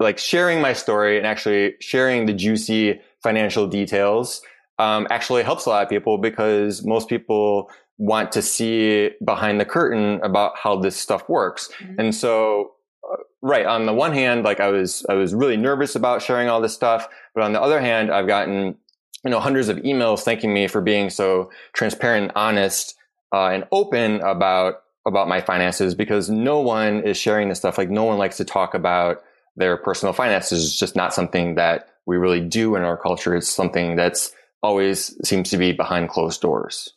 like 0.00 0.18
sharing 0.18 0.60
my 0.60 0.72
story 0.72 1.18
and 1.18 1.26
actually 1.26 1.74
sharing 1.80 2.26
the 2.26 2.32
juicy 2.32 3.00
financial 3.22 3.66
details 3.68 4.42
um, 4.82 5.06
actually 5.10 5.44
helps 5.44 5.64
a 5.66 5.68
lot 5.68 5.84
of 5.84 5.88
people 5.88 6.18
because 6.18 6.84
most 6.84 7.08
people 7.08 7.70
want 7.98 8.32
to 8.32 8.42
see 8.42 9.10
behind 9.24 9.60
the 9.60 9.64
curtain 9.64 10.20
about 10.24 10.56
how 10.58 10.76
this 10.76 10.96
stuff 10.96 11.28
works. 11.28 11.70
Mm-hmm. 11.78 12.00
And 12.00 12.14
so, 12.14 12.72
uh, 13.08 13.16
right 13.42 13.64
on 13.64 13.86
the 13.86 13.92
one 13.92 14.12
hand, 14.12 14.42
like 14.42 14.58
I 14.58 14.70
was, 14.70 15.06
I 15.08 15.14
was 15.14 15.34
really 15.34 15.56
nervous 15.56 15.94
about 15.94 16.20
sharing 16.20 16.48
all 16.48 16.60
this 16.60 16.74
stuff, 16.74 17.08
but 17.32 17.44
on 17.44 17.52
the 17.52 17.62
other 17.62 17.80
hand, 17.80 18.10
I've 18.10 18.26
gotten, 18.26 18.76
you 19.24 19.30
know, 19.30 19.38
hundreds 19.38 19.68
of 19.68 19.76
emails 19.78 20.22
thanking 20.22 20.52
me 20.52 20.66
for 20.66 20.80
being 20.80 21.10
so 21.10 21.50
transparent 21.74 22.24
and 22.24 22.32
honest 22.34 22.96
uh, 23.32 23.48
and 23.48 23.64
open 23.70 24.20
about 24.22 24.82
about 25.04 25.26
my 25.26 25.40
finances 25.40 25.96
because 25.96 26.30
no 26.30 26.60
one 26.60 27.02
is 27.02 27.16
sharing 27.16 27.48
this 27.48 27.58
stuff. 27.58 27.76
Like 27.76 27.90
no 27.90 28.04
one 28.04 28.18
likes 28.18 28.36
to 28.36 28.44
talk 28.44 28.74
about 28.74 29.22
their 29.56 29.76
personal 29.76 30.12
finances. 30.12 30.64
It's 30.64 30.78
just 30.78 30.94
not 30.94 31.12
something 31.12 31.56
that 31.56 31.88
we 32.06 32.16
really 32.16 32.40
do 32.40 32.76
in 32.76 32.82
our 32.82 32.96
culture. 32.96 33.34
It's 33.34 33.48
something 33.48 33.96
that's 33.96 34.32
always 34.62 35.14
seems 35.26 35.50
to 35.50 35.56
be 35.56 35.72
behind 35.72 36.08
closed 36.08 36.40
doors. 36.40 36.92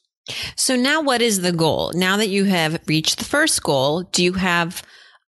So 0.55 0.75
now 0.75 1.01
what 1.01 1.21
is 1.21 1.41
the 1.41 1.51
goal? 1.51 1.91
Now 1.93 2.17
that 2.17 2.29
you 2.29 2.45
have 2.45 2.79
reached 2.87 3.19
the 3.19 3.25
first 3.25 3.61
goal, 3.63 4.03
do 4.03 4.23
you 4.23 4.33
have 4.33 4.83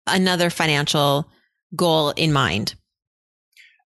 another 0.06 0.50
financial 0.50 1.28
goal 1.74 2.10
in 2.10 2.32
mind? 2.32 2.74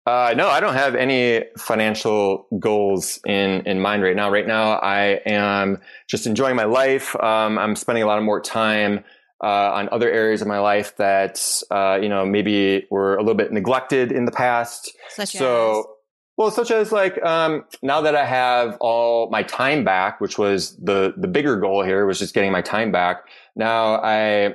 Uh, 0.06 0.32
no, 0.34 0.48
I 0.48 0.60
don't 0.60 0.74
have 0.74 0.94
any 0.94 1.44
financial 1.58 2.46
goals 2.58 3.20
in, 3.26 3.60
in 3.66 3.78
mind 3.78 4.02
right 4.02 4.16
now. 4.16 4.30
Right 4.30 4.46
now, 4.46 4.78
I 4.78 5.20
am 5.26 5.82
just 6.08 6.26
enjoying 6.26 6.56
my 6.56 6.64
life. 6.64 7.14
Um, 7.16 7.58
I'm 7.58 7.76
spending 7.76 8.02
a 8.02 8.06
lot 8.06 8.16
of 8.16 8.24
more 8.24 8.40
time 8.40 9.04
uh, 9.42 9.72
on 9.72 9.88
other 9.92 10.10
areas 10.10 10.40
of 10.40 10.48
my 10.48 10.60
life 10.60 10.96
that 10.96 11.62
uh, 11.70 11.98
you 12.00 12.08
know 12.08 12.24
maybe 12.24 12.86
were 12.90 13.16
a 13.16 13.20
little 13.20 13.34
bit 13.34 13.52
neglected 13.52 14.10
in 14.10 14.24
the 14.24 14.32
past. 14.32 14.90
Such 15.10 15.32
so? 15.32 15.97
Well, 16.38 16.52
such 16.52 16.70
as 16.70 16.92
like 16.92 17.20
um, 17.24 17.64
now 17.82 18.00
that 18.00 18.14
I 18.14 18.24
have 18.24 18.76
all 18.80 19.28
my 19.28 19.42
time 19.42 19.82
back, 19.82 20.20
which 20.20 20.38
was 20.38 20.76
the 20.76 21.12
the 21.16 21.26
bigger 21.26 21.56
goal 21.56 21.82
here 21.82 22.06
was 22.06 22.20
just 22.20 22.32
getting 22.32 22.52
my 22.52 22.62
time 22.62 22.92
back. 22.92 23.24
Now 23.56 23.96
I, 23.96 24.54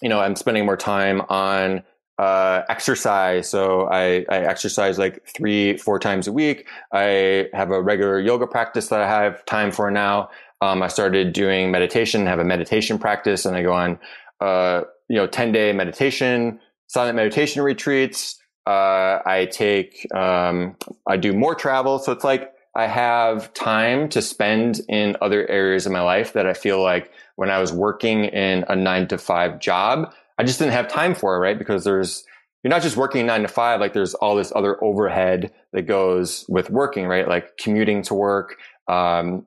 you 0.00 0.08
know, 0.08 0.20
I'm 0.20 0.36
spending 0.36 0.64
more 0.64 0.76
time 0.76 1.22
on 1.28 1.82
uh, 2.20 2.62
exercise. 2.68 3.50
So 3.50 3.88
I, 3.88 4.26
I 4.28 4.38
exercise 4.38 4.96
like 4.96 5.26
three, 5.26 5.76
four 5.76 5.98
times 5.98 6.28
a 6.28 6.32
week. 6.32 6.68
I 6.92 7.48
have 7.52 7.72
a 7.72 7.82
regular 7.82 8.20
yoga 8.20 8.46
practice 8.46 8.86
that 8.88 9.00
I 9.00 9.08
have 9.08 9.44
time 9.44 9.72
for 9.72 9.90
now. 9.90 10.30
Um, 10.60 10.82
I 10.84 10.88
started 10.88 11.32
doing 11.32 11.72
meditation, 11.72 12.26
have 12.26 12.38
a 12.38 12.44
meditation 12.44 12.96
practice, 12.96 13.44
and 13.44 13.56
I 13.56 13.62
go 13.62 13.72
on, 13.72 13.98
uh, 14.40 14.82
you 15.08 15.16
know, 15.16 15.26
ten 15.26 15.50
day 15.50 15.72
meditation, 15.72 16.60
silent 16.86 17.16
meditation 17.16 17.60
retreats. 17.62 18.38
Uh, 18.68 19.22
I 19.24 19.46
take, 19.50 20.06
um, 20.14 20.76
I 21.06 21.16
do 21.16 21.32
more 21.32 21.54
travel. 21.54 21.98
So 21.98 22.12
it's 22.12 22.22
like 22.22 22.52
I 22.74 22.86
have 22.86 23.54
time 23.54 24.10
to 24.10 24.20
spend 24.20 24.82
in 24.90 25.16
other 25.22 25.48
areas 25.48 25.86
of 25.86 25.92
my 25.92 26.02
life 26.02 26.34
that 26.34 26.46
I 26.46 26.52
feel 26.52 26.82
like 26.82 27.10
when 27.36 27.50
I 27.50 27.60
was 27.60 27.72
working 27.72 28.26
in 28.26 28.66
a 28.68 28.76
nine 28.76 29.08
to 29.08 29.16
five 29.16 29.58
job, 29.58 30.12
I 30.36 30.44
just 30.44 30.58
didn't 30.58 30.74
have 30.74 30.86
time 30.86 31.14
for 31.14 31.34
it, 31.34 31.38
right? 31.38 31.58
Because 31.58 31.82
there's, 31.84 32.24
you're 32.62 32.68
not 32.68 32.82
just 32.82 32.98
working 32.98 33.24
nine 33.24 33.40
to 33.40 33.48
five, 33.48 33.80
like 33.80 33.94
there's 33.94 34.12
all 34.12 34.36
this 34.36 34.52
other 34.54 34.76
overhead 34.84 35.50
that 35.72 35.86
goes 35.86 36.44
with 36.46 36.68
working, 36.68 37.06
right? 37.06 37.26
Like 37.26 37.56
commuting 37.56 38.02
to 38.02 38.14
work. 38.14 38.56
Um, 38.86 39.46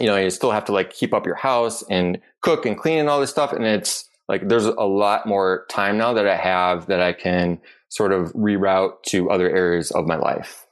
you 0.00 0.06
know, 0.06 0.16
you 0.16 0.30
still 0.30 0.52
have 0.52 0.64
to 0.64 0.72
like 0.72 0.90
keep 0.90 1.12
up 1.12 1.26
your 1.26 1.36
house 1.36 1.84
and 1.90 2.18
cook 2.40 2.64
and 2.64 2.78
clean 2.78 2.98
and 2.98 3.10
all 3.10 3.20
this 3.20 3.30
stuff. 3.30 3.52
And 3.52 3.64
it's 3.64 4.08
like, 4.26 4.48
there's 4.48 4.64
a 4.64 4.88
lot 5.04 5.26
more 5.26 5.66
time 5.68 5.98
now 5.98 6.14
that 6.14 6.26
I 6.26 6.36
have 6.36 6.86
that 6.86 7.02
I 7.02 7.12
can 7.12 7.60
sort 7.94 8.12
of 8.12 8.32
reroute 8.32 9.00
to 9.04 9.30
other 9.30 9.48
areas 9.48 9.92
of 9.92 10.04
my 10.04 10.16
life. 10.16 10.66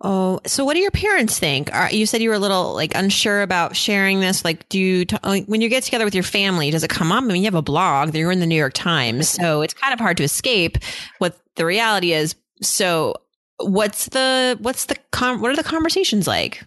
Oh, 0.00 0.40
so 0.46 0.64
what 0.64 0.74
do 0.74 0.80
your 0.80 0.90
parents 0.90 1.38
think? 1.38 1.72
Are, 1.74 1.90
you 1.90 2.06
said 2.06 2.22
you 2.22 2.30
were 2.30 2.34
a 2.34 2.40
little 2.40 2.74
like 2.74 2.94
unsure 2.94 3.42
about 3.42 3.76
sharing 3.76 4.20
this. 4.20 4.42
Like, 4.42 4.66
do 4.70 4.78
you, 4.78 5.04
t- 5.04 5.16
like, 5.22 5.44
when 5.46 5.60
you 5.60 5.68
get 5.68 5.82
together 5.82 6.04
with 6.04 6.14
your 6.14 6.24
family, 6.24 6.70
does 6.70 6.82
it 6.82 6.88
come 6.88 7.12
up? 7.12 7.22
I 7.22 7.26
mean, 7.26 7.36
you 7.36 7.44
have 7.44 7.54
a 7.54 7.62
blog, 7.62 8.14
you're 8.14 8.32
in 8.32 8.40
the 8.40 8.46
New 8.46 8.56
York 8.56 8.72
Times, 8.72 9.28
so 9.28 9.60
it's 9.60 9.74
kind 9.74 9.92
of 9.92 10.00
hard 10.00 10.16
to 10.16 10.24
escape 10.24 10.78
what 11.18 11.38
the 11.56 11.66
reality 11.66 12.12
is. 12.12 12.34
So, 12.62 13.14
what's 13.58 14.08
the, 14.08 14.58
what's 14.60 14.86
the, 14.86 14.96
com- 15.10 15.40
what 15.40 15.50
are 15.50 15.56
the 15.56 15.62
conversations 15.62 16.26
like? 16.26 16.62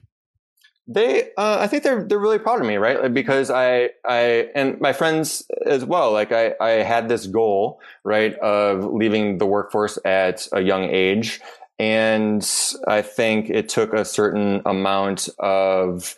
They, 0.90 1.32
uh, 1.38 1.58
I 1.60 1.68
think 1.68 1.84
they're 1.84 2.04
they're 2.04 2.18
really 2.18 2.40
proud 2.40 2.62
of 2.62 2.68
me, 2.68 2.78
right? 2.78 3.14
Because 3.14 3.50
I 3.50 3.90
I 4.06 4.50
and 4.56 4.80
my 4.80 4.94
friends 4.94 5.44
as 5.66 5.84
well. 5.84 6.14
Like 6.14 6.32
I 6.32 6.54
I 6.62 6.70
had 6.84 7.10
this 7.10 7.28
goal, 7.28 7.82
right, 8.06 8.34
of 8.36 8.86
leaving 8.86 9.38
the 9.38 9.46
workforce 9.46 10.00
at 10.06 10.48
a 10.54 10.62
young 10.62 10.86
age, 10.86 11.42
and 11.78 12.50
I 12.88 13.02
think 13.02 13.50
it 13.50 13.68
took 13.68 13.92
a 13.94 14.06
certain 14.06 14.62
amount 14.66 15.28
of 15.40 16.16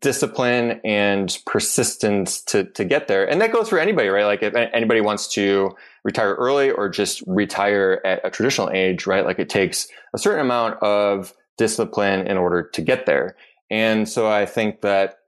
discipline 0.00 0.80
and 0.84 1.38
persistence 1.46 2.40
to, 2.40 2.64
to 2.64 2.84
get 2.84 3.06
there. 3.06 3.28
And 3.28 3.40
that 3.40 3.52
goes 3.52 3.68
for 3.68 3.78
anybody, 3.78 4.08
right? 4.08 4.24
Like 4.24 4.42
if 4.42 4.54
anybody 4.54 5.00
wants 5.00 5.28
to 5.34 5.76
retire 6.02 6.34
early 6.34 6.70
or 6.70 6.88
just 6.88 7.22
retire 7.26 8.00
at 8.04 8.20
a 8.24 8.30
traditional 8.30 8.70
age, 8.70 9.06
right? 9.06 9.24
Like 9.24 9.38
it 9.38 9.48
takes 9.48 9.86
a 10.12 10.18
certain 10.18 10.40
amount 10.40 10.82
of 10.82 11.32
discipline 11.56 12.26
in 12.26 12.36
order 12.36 12.64
to 12.64 12.82
get 12.82 13.06
there. 13.06 13.36
And 13.70 14.08
so 14.08 14.30
I 14.30 14.46
think 14.46 14.82
that, 14.82 15.18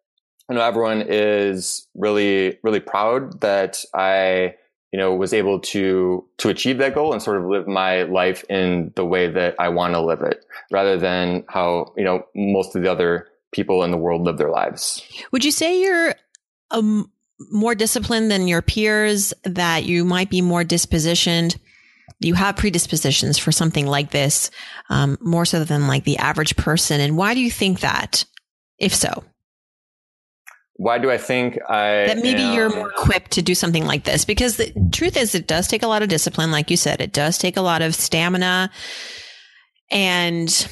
you 0.49 0.57
know, 0.57 0.63
everyone 0.63 1.05
is 1.07 1.87
really, 1.95 2.59
really 2.63 2.81
proud 2.81 3.41
that 3.41 3.85
I 3.95 4.55
you 4.93 4.99
know, 4.99 5.15
was 5.15 5.33
able 5.33 5.61
to, 5.61 6.25
to 6.39 6.49
achieve 6.49 6.79
that 6.79 6.95
goal 6.95 7.13
and 7.13 7.23
sort 7.23 7.37
of 7.37 7.45
live 7.45 7.67
my 7.67 8.05
life 8.05 8.45
in 8.49 8.93
the 8.97 9.05
way 9.05 9.29
that 9.31 9.55
I 9.59 9.69
want 9.69 9.93
to 9.95 10.01
live 10.01 10.23
it 10.23 10.45
rather 10.71 10.97
than 10.97 11.45
how, 11.49 11.93
you 11.97 12.05
know, 12.05 12.25
most 12.35 12.75
of 12.75 12.83
the 12.83 12.91
other 12.91 13.29
people 13.53 13.83
in 13.83 13.91
the 13.91 13.99
world 13.99 14.23
live 14.23 14.39
their 14.39 14.51
lives. 14.51 15.03
Would 15.31 15.45
you 15.45 15.51
say 15.51 15.83
you're 15.83 16.15
um, 16.71 17.11
more 17.51 17.75
disciplined 17.75 18.31
than 18.31 18.49
your 18.49 18.63
peers, 18.63 19.35
that 19.45 19.85
you 19.85 20.05
might 20.05 20.31
be 20.31 20.41
more 20.41 20.65
dispositioned? 20.65 21.59
You 22.21 22.35
have 22.35 22.57
predispositions 22.57 23.39
for 23.39 23.53
something 23.53 23.87
like 23.87 24.11
this, 24.11 24.51
um, 24.91 25.19
more 25.21 25.45
so 25.45 25.65
than 25.65 25.87
like 25.87 26.05
the 26.05 26.19
average 26.19 26.57
person. 26.57 27.01
And 27.01 27.17
why 27.17 27.35
do 27.35 27.41
you 27.41 27.51
think 27.51 27.81
that, 27.81 28.25
if 28.79 28.95
so? 28.95 29.25
why 30.79 30.97
do 30.99 31.11
I 31.11 31.19
think 31.19 31.59
I 31.69 32.07
that 32.07 32.19
maybe 32.19 32.41
am, 32.41 32.55
you're 32.55 32.71
more 32.71 32.91
equipped 32.91 33.33
to 33.33 33.43
do 33.43 33.55
something 33.55 33.85
like 33.85 34.05
this? 34.05 34.25
Because 34.25 34.59
the 34.59 34.73
truth 34.93 35.17
is, 35.17 35.35
it 35.35 35.49
does 35.49 35.67
take 35.67 35.83
a 35.83 35.89
lot 35.89 36.03
of 36.03 36.09
discipline, 36.09 36.53
like 36.53 36.71
you 36.71 36.77
said. 36.77 37.01
It 37.01 37.13
does 37.13 37.37
take 37.37 37.57
a 37.57 37.63
lot 37.63 37.83
of 37.83 37.97
stamina, 37.97 38.71
and 39.91 40.69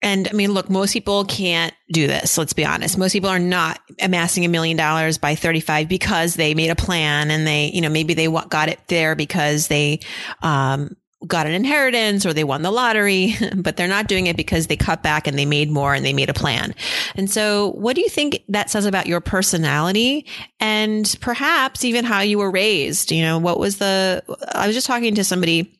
and 0.00 0.28
I 0.28 0.32
mean, 0.32 0.52
look, 0.52 0.70
most 0.70 0.92
people 0.92 1.24
can't 1.24 1.74
do 1.90 2.06
this. 2.06 2.38
Let's 2.38 2.52
be 2.52 2.64
honest. 2.64 2.98
Most 2.98 3.12
people 3.12 3.30
are 3.30 3.40
not 3.40 3.80
amassing 4.00 4.44
a 4.44 4.48
million 4.48 4.76
dollars 4.76 5.18
by 5.18 5.34
35 5.34 5.88
because 5.88 6.34
they 6.34 6.54
made 6.54 6.70
a 6.70 6.76
plan 6.76 7.30
and 7.30 7.46
they, 7.46 7.70
you 7.72 7.80
know, 7.80 7.88
maybe 7.88 8.14
they 8.14 8.28
got 8.28 8.68
it 8.68 8.78
there 8.86 9.16
because 9.16 9.66
they 9.66 9.98
um, 10.40 10.96
got 11.26 11.48
an 11.48 11.52
inheritance 11.52 12.24
or 12.24 12.32
they 12.32 12.44
won 12.44 12.62
the 12.62 12.70
lottery, 12.70 13.34
but 13.56 13.76
they're 13.76 13.88
not 13.88 14.06
doing 14.06 14.28
it 14.28 14.36
because 14.36 14.68
they 14.68 14.76
cut 14.76 15.02
back 15.02 15.26
and 15.26 15.36
they 15.36 15.46
made 15.46 15.68
more 15.68 15.94
and 15.94 16.04
they 16.04 16.12
made 16.12 16.30
a 16.30 16.34
plan. 16.34 16.76
And 17.16 17.28
so 17.28 17.72
what 17.72 17.96
do 17.96 18.00
you 18.00 18.08
think 18.08 18.44
that 18.48 18.70
says 18.70 18.86
about 18.86 19.08
your 19.08 19.20
personality 19.20 20.26
and 20.60 21.12
perhaps 21.20 21.84
even 21.84 22.04
how 22.04 22.20
you 22.20 22.38
were 22.38 22.52
raised? 22.52 23.10
You 23.10 23.22
know, 23.22 23.38
what 23.38 23.58
was 23.58 23.78
the, 23.78 24.22
I 24.52 24.68
was 24.68 24.76
just 24.76 24.86
talking 24.86 25.16
to 25.16 25.24
somebody 25.24 25.74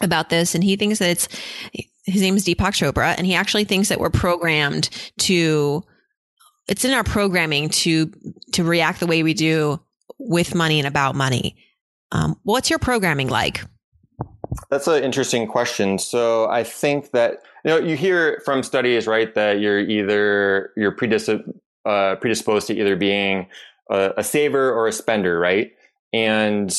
about 0.00 0.30
this 0.30 0.54
and 0.54 0.64
he 0.64 0.76
thinks 0.76 1.00
that 1.00 1.10
it's, 1.10 1.28
his 2.06 2.22
name 2.22 2.36
is 2.36 2.44
Deepak 2.44 2.72
Chopra 2.72 3.14
and 3.16 3.26
he 3.26 3.34
actually 3.34 3.64
thinks 3.64 3.88
that 3.88 4.00
we're 4.00 4.10
programmed 4.10 4.88
to, 5.18 5.84
it's 6.68 6.84
in 6.84 6.92
our 6.92 7.04
programming 7.04 7.68
to, 7.68 8.10
to 8.52 8.64
react 8.64 9.00
the 9.00 9.06
way 9.06 9.22
we 9.22 9.34
do 9.34 9.80
with 10.18 10.54
money 10.54 10.78
and 10.78 10.86
about 10.86 11.14
money. 11.14 11.56
Um, 12.12 12.36
what's 12.44 12.70
your 12.70 12.78
programming 12.78 13.28
like? 13.28 13.62
That's 14.70 14.86
an 14.86 15.02
interesting 15.02 15.46
question. 15.46 15.98
So 15.98 16.48
I 16.48 16.64
think 16.64 17.10
that 17.10 17.42
you 17.64 17.70
know 17.70 17.78
you 17.78 17.96
hear 17.96 18.40
from 18.44 18.62
studies 18.62 19.06
right 19.06 19.34
that 19.34 19.60
you're 19.60 19.80
either 19.80 20.72
you're 20.76 20.92
uh, 21.84 22.16
predisposed 22.16 22.66
to 22.68 22.74
either 22.74 22.96
being 22.96 23.48
a, 23.90 24.12
a 24.16 24.24
saver 24.24 24.72
or 24.72 24.86
a 24.86 24.92
spender, 24.92 25.38
right? 25.38 25.72
And 26.12 26.74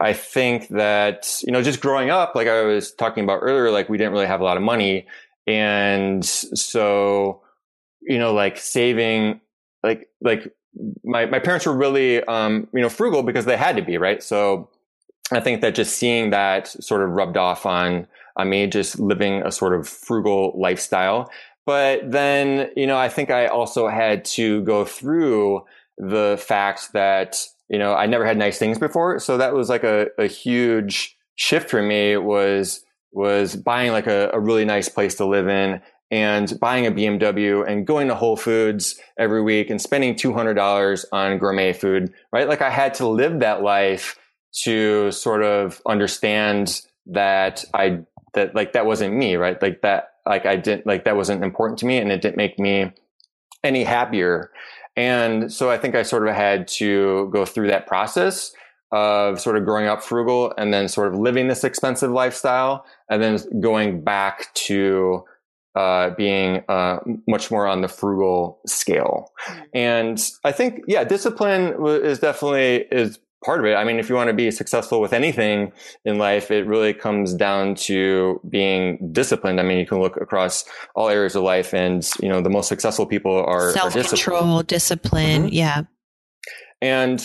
I 0.00 0.12
think 0.12 0.68
that 0.68 1.40
you 1.42 1.52
know 1.52 1.62
just 1.62 1.80
growing 1.80 2.10
up, 2.10 2.34
like 2.34 2.48
I 2.48 2.62
was 2.62 2.92
talking 2.92 3.24
about 3.24 3.40
earlier, 3.42 3.70
like 3.70 3.88
we 3.88 3.98
didn't 3.98 4.12
really 4.12 4.26
have 4.26 4.40
a 4.40 4.44
lot 4.44 4.56
of 4.56 4.62
money, 4.62 5.06
and 5.46 6.24
so 6.24 7.42
you 8.02 8.18
know 8.18 8.32
like 8.32 8.58
saving, 8.58 9.40
like 9.82 10.08
like 10.20 10.52
my 11.04 11.26
my 11.26 11.38
parents 11.38 11.66
were 11.66 11.76
really 11.76 12.22
um, 12.24 12.68
you 12.72 12.80
know 12.80 12.88
frugal 12.88 13.22
because 13.22 13.44
they 13.44 13.56
had 13.56 13.76
to 13.76 13.82
be 13.82 13.98
right. 13.98 14.22
So 14.22 14.68
I 15.32 15.40
think 15.40 15.60
that 15.60 15.74
just 15.74 15.96
seeing 15.96 16.30
that 16.30 16.68
sort 16.68 17.02
of 17.02 17.10
rubbed 17.10 17.36
off 17.36 17.66
on, 17.66 18.06
on 18.36 18.48
me, 18.48 18.66
just 18.66 18.98
living 18.98 19.42
a 19.42 19.52
sort 19.52 19.78
of 19.78 19.88
frugal 19.88 20.54
lifestyle. 20.58 21.30
But 21.66 22.10
then, 22.10 22.70
you 22.76 22.86
know, 22.86 22.96
I 22.96 23.08
think 23.10 23.30
I 23.30 23.46
also 23.46 23.88
had 23.88 24.24
to 24.26 24.62
go 24.62 24.84
through 24.84 25.64
the 25.98 26.42
fact 26.42 26.92
that, 26.94 27.46
you 27.68 27.78
know, 27.78 27.94
I 27.94 28.06
never 28.06 28.26
had 28.26 28.38
nice 28.38 28.58
things 28.58 28.78
before. 28.78 29.18
So 29.18 29.36
that 29.38 29.54
was 29.54 29.68
like 29.68 29.84
a, 29.84 30.08
a 30.18 30.26
huge 30.26 31.16
shift 31.36 31.70
for 31.70 31.82
me 31.82 32.16
was, 32.16 32.84
was 33.12 33.56
buying 33.56 33.92
like 33.92 34.06
a, 34.06 34.30
a 34.32 34.40
really 34.40 34.64
nice 34.64 34.88
place 34.88 35.14
to 35.16 35.26
live 35.26 35.48
in 35.48 35.80
and 36.10 36.58
buying 36.60 36.86
a 36.86 36.92
BMW 36.92 37.66
and 37.68 37.86
going 37.86 38.08
to 38.08 38.14
Whole 38.14 38.36
Foods 38.36 38.98
every 39.18 39.42
week 39.42 39.70
and 39.70 39.80
spending 39.80 40.14
$200 40.14 41.04
on 41.12 41.38
gourmet 41.38 41.72
food, 41.72 42.12
right? 42.32 42.48
Like 42.48 42.62
I 42.62 42.70
had 42.70 42.94
to 42.94 43.06
live 43.06 43.40
that 43.40 43.62
life 43.62 44.16
to 44.62 45.10
sort 45.12 45.42
of 45.42 45.80
understand 45.86 46.82
that 47.06 47.64
I 47.74 48.00
that 48.34 48.54
like 48.54 48.72
that 48.72 48.86
wasn't 48.86 49.14
me, 49.14 49.36
right? 49.36 49.60
Like 49.60 49.82
that 49.82 50.10
like 50.26 50.46
I 50.46 50.56
didn't 50.56 50.86
like 50.86 51.04
that 51.04 51.16
wasn't 51.16 51.44
important 51.44 51.78
to 51.80 51.86
me 51.86 51.98
and 51.98 52.10
it 52.10 52.22
didn't 52.22 52.36
make 52.36 52.58
me 52.58 52.92
any 53.62 53.84
happier. 53.84 54.50
And 54.98 55.52
so 55.52 55.70
I 55.70 55.78
think 55.78 55.94
I 55.94 56.02
sort 56.02 56.26
of 56.26 56.34
had 56.34 56.66
to 56.68 57.30
go 57.32 57.44
through 57.44 57.68
that 57.68 57.86
process 57.86 58.52
of 58.90 59.40
sort 59.40 59.56
of 59.56 59.64
growing 59.64 59.86
up 59.86 60.02
frugal 60.02 60.52
and 60.58 60.74
then 60.74 60.88
sort 60.88 61.06
of 61.06 61.20
living 61.20 61.46
this 61.46 61.62
expensive 61.62 62.10
lifestyle 62.10 62.84
and 63.08 63.22
then 63.22 63.38
going 63.60 64.02
back 64.02 64.52
to 64.54 65.24
uh, 65.76 66.10
being 66.16 66.64
uh, 66.68 66.98
much 67.28 67.48
more 67.48 67.64
on 67.68 67.80
the 67.80 67.86
frugal 67.86 68.58
scale. 68.66 69.30
Mm-hmm. 69.46 69.62
And 69.74 70.30
I 70.42 70.50
think, 70.50 70.80
yeah, 70.88 71.04
discipline 71.04 71.76
is 71.86 72.18
definitely 72.18 72.86
is 72.90 73.20
part 73.44 73.60
of 73.60 73.66
it. 73.66 73.74
I 73.74 73.84
mean, 73.84 73.98
if 73.98 74.08
you 74.08 74.14
want 74.14 74.28
to 74.28 74.34
be 74.34 74.50
successful 74.50 75.00
with 75.00 75.12
anything 75.12 75.72
in 76.04 76.18
life, 76.18 76.50
it 76.50 76.66
really 76.66 76.92
comes 76.92 77.34
down 77.34 77.76
to 77.76 78.40
being 78.48 79.12
disciplined. 79.12 79.60
I 79.60 79.62
mean, 79.62 79.78
you 79.78 79.86
can 79.86 80.00
look 80.00 80.16
across 80.16 80.64
all 80.94 81.08
areas 81.08 81.36
of 81.36 81.44
life 81.44 81.72
and, 81.72 82.08
you 82.20 82.28
know, 82.28 82.40
the 82.40 82.50
most 82.50 82.68
successful 82.68 83.06
people 83.06 83.44
are 83.44 83.72
self-control, 83.72 84.64
discipline. 84.64 85.44
Mm-hmm. 85.44 85.54
Yeah. 85.54 85.82
And, 86.82 87.24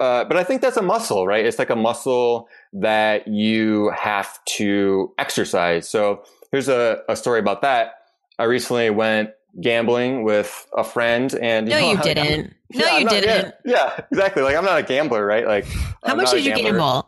uh, 0.00 0.24
but 0.24 0.36
I 0.36 0.42
think 0.42 0.62
that's 0.62 0.76
a 0.76 0.82
muscle, 0.82 1.26
right? 1.26 1.46
It's 1.46 1.58
like 1.58 1.70
a 1.70 1.76
muscle 1.76 2.48
that 2.72 3.28
you 3.28 3.90
have 3.96 4.42
to 4.56 5.14
exercise. 5.18 5.88
So 5.88 6.24
here's 6.50 6.68
a, 6.68 7.02
a 7.08 7.14
story 7.14 7.38
about 7.38 7.62
that. 7.62 7.92
I 8.38 8.44
recently 8.44 8.90
went 8.90 9.30
gambling 9.60 10.22
with 10.22 10.66
a 10.76 10.84
friend 10.84 11.34
and 11.34 11.68
you 11.68 11.74
no, 11.74 11.80
know, 11.80 11.90
you 11.90 11.98
didn't. 12.02 12.54
No, 12.74 12.86
yeah, 12.86 12.98
you 12.98 13.04
not, 13.04 13.10
didn't. 13.10 13.54
Yeah, 13.66 13.74
yeah, 13.74 14.04
exactly. 14.10 14.42
Like 14.42 14.56
I'm 14.56 14.64
not 14.64 14.78
a 14.78 14.82
gambler, 14.82 15.26
right? 15.26 15.46
Like 15.46 15.66
how 15.66 15.92
I'm 16.04 16.16
much 16.16 16.30
did 16.30 16.42
you 16.42 16.54
get 16.54 16.62
gamble? 16.62 17.06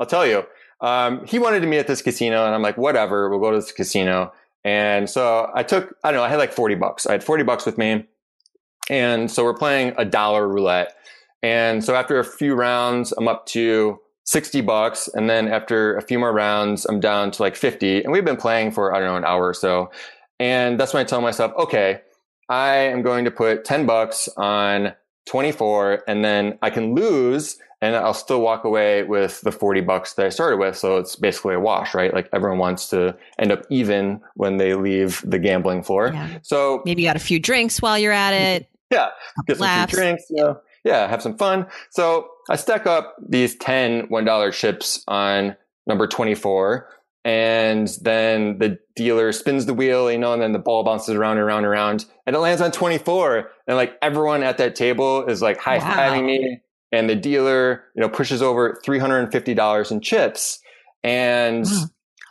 I'll 0.00 0.06
tell 0.06 0.26
you. 0.26 0.42
Um, 0.80 1.26
he 1.26 1.38
wanted 1.38 1.60
to 1.60 1.66
meet 1.66 1.78
at 1.78 1.86
this 1.86 2.00
casino, 2.00 2.46
and 2.46 2.54
I'm 2.54 2.62
like, 2.62 2.78
whatever. 2.78 3.28
We'll 3.28 3.40
go 3.40 3.50
to 3.50 3.58
this 3.58 3.72
casino. 3.72 4.32
And 4.64 5.08
so 5.08 5.50
I 5.54 5.62
took, 5.62 5.94
I 6.02 6.10
don't 6.10 6.18
know, 6.18 6.24
I 6.24 6.28
had 6.28 6.38
like 6.38 6.52
40 6.52 6.74
bucks. 6.74 7.06
I 7.06 7.12
had 7.12 7.22
40 7.22 7.44
bucks 7.44 7.64
with 7.64 7.78
me. 7.78 8.04
And 8.90 9.30
so 9.30 9.44
we're 9.44 9.54
playing 9.54 9.94
a 9.96 10.04
dollar 10.04 10.48
roulette. 10.48 10.96
And 11.40 11.84
so 11.84 11.94
after 11.94 12.18
a 12.18 12.24
few 12.24 12.54
rounds, 12.54 13.12
I'm 13.12 13.28
up 13.28 13.46
to 13.46 14.00
60 14.24 14.62
bucks. 14.62 15.08
And 15.14 15.30
then 15.30 15.46
after 15.46 15.96
a 15.96 16.02
few 16.02 16.18
more 16.18 16.32
rounds, 16.32 16.84
I'm 16.84 16.98
down 16.98 17.30
to 17.30 17.42
like 17.42 17.54
50. 17.54 18.02
And 18.02 18.12
we've 18.12 18.24
been 18.24 18.36
playing 18.36 18.72
for, 18.72 18.92
I 18.92 18.98
don't 18.98 19.08
know, 19.08 19.16
an 19.16 19.24
hour 19.24 19.46
or 19.46 19.54
so. 19.54 19.90
And 20.38 20.78
that's 20.78 20.92
when 20.92 21.00
I 21.00 21.04
tell 21.04 21.20
myself, 21.20 21.52
okay, 21.56 22.00
I 22.48 22.74
am 22.76 23.02
going 23.02 23.24
to 23.24 23.30
put 23.30 23.64
10 23.64 23.86
bucks 23.86 24.28
on 24.36 24.94
24 25.26 26.04
and 26.06 26.24
then 26.24 26.58
I 26.62 26.70
can 26.70 26.94
lose 26.94 27.58
and 27.82 27.94
I'll 27.94 28.14
still 28.14 28.40
walk 28.40 28.64
away 28.64 29.02
with 29.02 29.40
the 29.42 29.52
40 29.52 29.82
bucks 29.82 30.14
that 30.14 30.26
I 30.26 30.28
started 30.30 30.56
with. 30.56 30.76
So 30.76 30.96
it's 30.96 31.16
basically 31.16 31.54
a 31.54 31.60
wash, 31.60 31.94
right? 31.94 32.12
Like 32.12 32.28
everyone 32.32 32.58
wants 32.58 32.88
to 32.90 33.16
end 33.38 33.52
up 33.52 33.64
even 33.68 34.20
when 34.34 34.56
they 34.56 34.74
leave 34.74 35.22
the 35.24 35.38
gambling 35.38 35.82
floor. 35.82 36.10
Yeah. 36.12 36.38
So 36.42 36.82
maybe 36.84 37.02
you 37.02 37.08
got 37.08 37.16
a 37.16 37.20
few 37.20 37.38
drinks 37.38 37.82
while 37.82 37.98
you're 37.98 38.12
at 38.12 38.32
it. 38.32 38.68
Yeah. 38.92 39.08
Get 39.48 39.56
some 39.56 39.86
drinks. 39.88 40.22
You 40.30 40.44
know, 40.44 40.60
yeah. 40.84 41.08
Have 41.08 41.20
some 41.20 41.36
fun. 41.36 41.66
So 41.90 42.28
I 42.48 42.54
stack 42.54 42.86
up 42.86 43.16
these 43.20 43.56
10 43.56 44.06
$1 44.06 44.52
chips 44.52 45.02
on 45.08 45.56
number 45.88 46.06
24 46.06 46.88
and 47.26 47.88
then 48.02 48.58
the 48.58 48.78
dealer 48.94 49.32
spins 49.32 49.66
the 49.66 49.74
wheel, 49.74 50.12
you 50.12 50.16
know, 50.16 50.32
and 50.32 50.40
then 50.40 50.52
the 50.52 50.60
ball 50.60 50.84
bounces 50.84 51.12
around 51.12 51.32
and 51.32 51.40
around 51.40 51.58
and 51.58 51.66
around, 51.66 52.04
and 52.24 52.36
it 52.36 52.38
lands 52.38 52.62
on 52.62 52.70
24. 52.70 53.50
And 53.66 53.76
like 53.76 53.98
everyone 54.00 54.44
at 54.44 54.58
that 54.58 54.76
table 54.76 55.26
is 55.26 55.42
like 55.42 55.58
high 55.58 55.80
fiving 55.80 56.20
wow. 56.20 56.26
me, 56.26 56.60
and 56.92 57.10
the 57.10 57.16
dealer, 57.16 57.82
you 57.96 58.00
know, 58.00 58.08
pushes 58.08 58.42
over 58.42 58.80
$350 58.86 59.90
in 59.90 60.00
chips. 60.00 60.60
And 61.02 61.66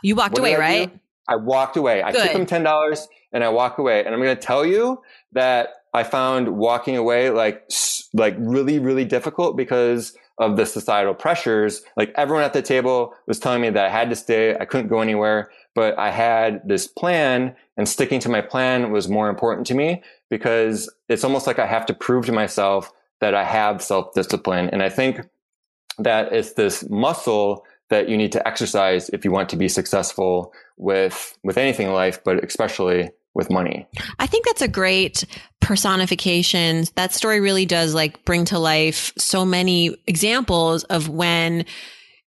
you 0.01 0.15
walked 0.15 0.37
away, 0.37 0.55
I 0.55 0.59
right? 0.59 0.93
Do? 0.93 0.99
I 1.27 1.35
walked 1.35 1.75
away. 1.75 2.01
I 2.01 2.13
took 2.13 2.31
them 2.31 2.45
$10 2.45 3.07
and 3.33 3.43
I 3.43 3.49
walk 3.49 3.79
away. 3.79 4.05
And 4.05 4.15
I'm 4.15 4.21
going 4.21 4.35
to 4.35 4.41
tell 4.41 4.65
you 4.65 5.01
that 5.33 5.69
I 5.93 6.03
found 6.03 6.47
walking 6.55 6.95
away 6.95 7.31
like, 7.31 7.69
like 8.13 8.35
really, 8.37 8.79
really 8.79 9.03
difficult 9.03 9.57
because 9.57 10.15
of 10.37 10.57
the 10.57 10.65
societal 10.65 11.13
pressures. 11.13 11.81
Like 11.95 12.11
everyone 12.15 12.43
at 12.43 12.53
the 12.53 12.61
table 12.61 13.13
was 13.27 13.39
telling 13.39 13.61
me 13.61 13.69
that 13.69 13.85
I 13.85 13.89
had 13.89 14.09
to 14.09 14.15
stay. 14.15 14.55
I 14.55 14.65
couldn't 14.65 14.87
go 14.87 14.99
anywhere, 14.99 15.49
but 15.73 15.97
I 15.97 16.11
had 16.11 16.61
this 16.67 16.87
plan 16.87 17.55
and 17.77 17.87
sticking 17.87 18.19
to 18.21 18.29
my 18.29 18.41
plan 18.41 18.91
was 18.91 19.07
more 19.07 19.29
important 19.29 19.67
to 19.67 19.73
me 19.73 20.03
because 20.29 20.91
it's 21.09 21.23
almost 21.23 21.47
like 21.47 21.59
I 21.59 21.65
have 21.65 21.85
to 21.87 21.93
prove 21.93 22.25
to 22.25 22.31
myself 22.31 22.91
that 23.21 23.33
I 23.33 23.43
have 23.43 23.81
self 23.81 24.13
discipline. 24.13 24.69
And 24.71 24.83
I 24.83 24.89
think 24.89 25.21
that 25.97 26.33
it's 26.33 26.53
this 26.53 26.89
muscle 26.89 27.65
that 27.89 28.09
you 28.09 28.17
need 28.17 28.31
to 28.33 28.47
exercise 28.47 29.09
if 29.09 29.23
you 29.23 29.31
want 29.31 29.49
to 29.49 29.55
be 29.55 29.69
successful 29.69 30.53
with, 30.77 31.37
with 31.43 31.57
anything 31.57 31.87
in 31.87 31.93
life, 31.93 32.21
but 32.23 32.43
especially 32.43 33.11
with 33.35 33.51
money. 33.51 33.85
I 34.17 34.25
think 34.25 34.45
that's 34.45 34.61
a 34.61 34.67
great 34.67 35.25
personification. 35.59 36.85
That 36.95 37.13
story 37.13 37.39
really 37.39 37.65
does 37.65 37.93
like 37.93 38.25
bring 38.25 38.45
to 38.45 38.57
life 38.57 39.11
so 39.17 39.45
many 39.45 39.95
examples 40.07 40.83
of 40.85 41.09
when 41.09 41.65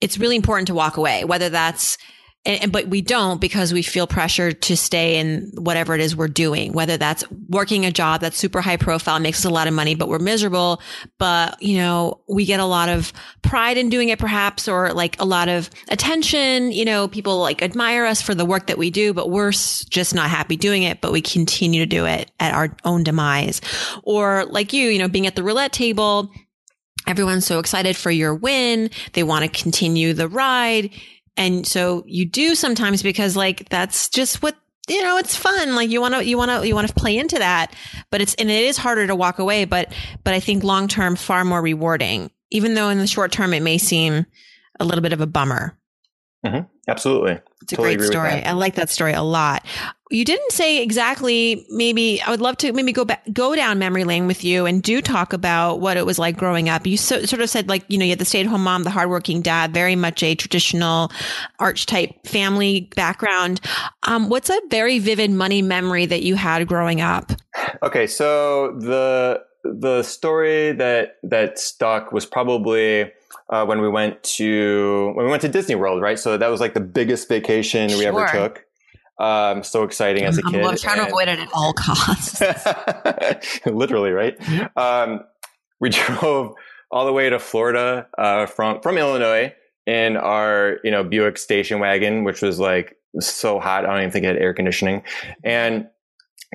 it's 0.02 0.18
really 0.18 0.36
important 0.36 0.68
to 0.68 0.74
walk 0.74 0.98
away, 0.98 1.26
whether 1.26 1.50
that's 1.50 1.98
and, 2.46 2.74
but 2.74 2.88
we 2.88 3.02
don't 3.02 3.40
because 3.40 3.72
we 3.72 3.82
feel 3.84 4.06
pressured 4.06 4.62
to 4.64 4.76
stay 4.76 5.18
in 5.18 5.50
whatever 5.56 5.96
it 5.96 6.02
is 6.02 6.16
we're 6.16 6.28
doing, 6.28 6.74
whether 6.74 6.98
that's 6.98 7.24
working 7.48 7.86
a 7.86 7.92
job 7.92 8.20
that's 8.20 8.38
super 8.38 8.60
high 8.60 8.76
profile, 8.76 9.20
makes 9.20 9.40
us 9.40 9.46
a 9.46 9.50
lot 9.50 9.68
of 9.68 9.74
money, 9.74 9.96
but 9.96 10.10
we're 10.10 10.20
miserable. 10.20 10.82
But, 11.18 11.62
you 11.64 11.78
know, 11.78 12.20
we 12.28 12.44
get 12.44 12.60
a 12.60 12.66
lot 12.66 12.90
of 12.90 13.14
pride 13.44 13.78
in 13.78 13.88
doing 13.88 14.10
it 14.10 14.20
perhaps, 14.20 14.68
or 14.68 14.92
like 14.92 15.20
a 15.22 15.26
lot 15.26 15.48
of 15.48 15.70
attention. 15.88 16.74
You 16.74 16.84
know, 16.84 17.08
people 17.08 17.40
like 17.40 17.62
admire 17.62 18.06
us 18.06 18.22
for 18.22 18.36
the 18.36 18.46
work 18.46 18.68
that 18.68 18.78
we 18.78 18.92
do, 18.92 19.14
but 19.14 19.30
we're 19.30 19.52
just 19.52 20.14
not 20.14 20.30
happy 20.30 20.58
doing 20.58 20.84
it, 20.84 21.00
but 21.00 21.14
we 21.14 21.22
continue 21.22 21.80
to 21.80 21.86
do 21.86 22.06
it 22.06 22.30
at 22.42 22.54
our 22.54 22.76
own 22.84 23.04
demise. 23.04 23.62
Or 24.04 24.44
like 24.46 24.74
you, 24.74 24.90
you 24.90 25.00
know, 25.00 25.08
being 25.08 25.28
at 25.28 25.38
the 25.38 25.44
roulette 25.44 25.72
table, 25.72 26.30
everyone's 27.08 27.46
so 27.46 27.60
excited 27.60 27.96
for 27.96 28.12
your 28.12 28.36
win. 28.36 28.90
They 29.14 29.24
want 29.24 29.46
to 29.46 29.62
continue 29.62 30.12
the 30.12 30.28
ride 30.28 30.90
and 31.38 31.66
so 31.66 32.04
you 32.06 32.26
do 32.26 32.56
sometimes 32.56 33.02
because 33.04 33.36
like 33.36 33.68
that's 33.70 34.10
just 34.10 34.42
what 34.42 34.56
you 34.88 35.02
know 35.02 35.18
it's 35.18 35.36
fun. 35.36 35.76
Like 35.76 35.90
you 35.90 36.02
want 36.02 36.14
to 36.16 36.26
you 36.26 36.38
want 36.38 36.52
to 36.52 36.68
you 36.68 36.76
want 36.76 36.88
to 36.88 36.94
play 36.94 37.18
into 37.18 37.40
that 37.40 37.74
but 38.10 38.22
it's 38.22 38.36
and 38.36 38.50
it 38.52 38.64
is 38.66 38.78
harder 38.78 39.08
to 39.08 39.16
walk 39.16 39.40
away 39.40 39.66
but 39.66 39.92
but 40.24 40.34
i 40.34 40.40
think 40.40 40.64
long 40.64 40.88
term 40.88 41.16
far 41.16 41.44
more 41.44 41.62
rewarding. 41.62 42.30
Even 42.52 42.76
though 42.76 42.90
in 42.90 43.00
the 43.00 43.08
short 43.08 43.32
term 43.32 43.54
it 43.54 43.64
may 43.64 43.78
seem 43.78 44.26
a 44.80 44.86
little 44.86 45.02
bit 45.02 45.14
of 45.14 45.22
a 45.22 45.28
bummer. 45.28 45.78
Mm-hmm. 46.46 46.68
absolutely. 46.90 47.40
It's 47.62 47.72
a 47.72 47.76
totally 47.78 47.96
great 47.96 48.08
story. 48.08 48.44
i 48.44 48.52
like 48.52 48.76
that 48.76 48.90
story 48.90 49.14
a 49.14 49.22
lot 49.24 49.66
you 50.14 50.24
didn't 50.24 50.52
say 50.52 50.82
exactly 50.82 51.66
maybe 51.70 52.22
i 52.22 52.30
would 52.30 52.42
love 52.42 52.56
to 52.56 52.72
maybe 52.72 52.92
go 52.92 53.04
back 53.04 53.24
go 53.34 53.56
down 53.56 53.80
memory 53.80 54.04
lane 54.04 54.28
with 54.28 54.44
you 54.44 54.66
and 54.66 54.84
do 54.84 55.02
talk 55.02 55.34
about 55.34 55.80
what 55.80 55.98
it 55.98 56.06
was 56.06 56.20
like 56.20 56.38
growing 56.38 56.70
up 56.70 56.86
you 56.86 56.96
so, 56.96 57.26
sort 57.26 57.42
of 57.42 57.50
said 57.50 57.68
like 57.68 57.84
you 57.88 57.98
know 57.98 58.06
you 58.06 58.12
had 58.12 58.20
the 58.20 58.26
stay-at-home 58.26 58.64
mom 58.64 58.84
the 58.84 58.90
hardworking 58.90 59.42
dad 59.42 59.74
very 59.74 59.96
much 59.96 60.22
a 60.24 60.36
traditional 60.36 61.12
archetype 61.60 62.26
family 62.26 62.90
background 62.96 63.60
um, 64.04 64.30
what's 64.30 64.50
a 64.50 64.62
very 64.70 65.00
vivid 65.00 65.32
money 65.32 65.62
memory 65.62 66.06
that 66.06 66.22
you 66.22 66.36
had 66.36 66.68
growing 66.68 67.02
up 67.02 67.32
okay 67.82 68.08
so 68.08 68.78
the 68.80 69.42
the 69.64 70.04
story 70.04 70.74
that 70.74 71.18
that 71.24 71.58
stuck 71.58 72.12
was 72.12 72.26
probably 72.26 73.12
uh, 73.50 73.66
when 73.66 73.82
we 73.82 73.90
went 73.90 74.22
to 74.24 75.12
when 75.16 75.26
we 75.26 75.30
went 75.30 75.42
to 75.42 75.48
Disney 75.48 75.76
World, 75.76 76.02
right? 76.02 76.20
So 76.20 76.38
that 76.38 76.48
was 76.48 76.60
like 76.60 76.74
the 76.74 76.82
biggest 76.82 77.30
vacation 77.30 77.90
sure. 77.90 77.98
we 77.98 78.06
ever 78.06 78.28
took. 78.28 78.66
Um, 79.20 79.64
so 79.64 79.84
exciting 79.84 80.24
as 80.24 80.38
a 80.38 80.44
kid. 80.44 80.64
I'm 80.64 80.76
trying 80.76 80.98
to 80.98 81.08
avoid 81.08 81.28
it 81.28 81.40
at 81.40 81.50
all 81.54 81.74
costs. 81.74 82.42
Literally, 83.66 84.12
right? 84.12 84.36
Um, 84.76 85.22
we 85.80 85.90
drove 85.92 86.56
all 86.92 87.06
the 87.06 87.14
way 87.14 87.30
to 87.30 87.40
Florida 87.40 88.08
uh, 88.18 88.46
from 88.46 88.82
from 88.82 88.98
Illinois 88.98 89.54
in 89.86 90.18
our 90.18 90.80
you 90.84 90.92
know 90.92 91.04
Buick 91.04 91.38
station 91.38 91.80
wagon, 91.80 92.24
which 92.24 92.42
was 92.42 92.60
like 92.60 92.98
so 93.20 93.60
hot. 93.60 93.86
I 93.86 93.90
don't 93.90 94.00
even 94.00 94.12
think 94.12 94.26
it 94.26 94.30
had 94.30 94.38
air 94.38 94.54
conditioning. 94.54 95.04
And 95.44 95.88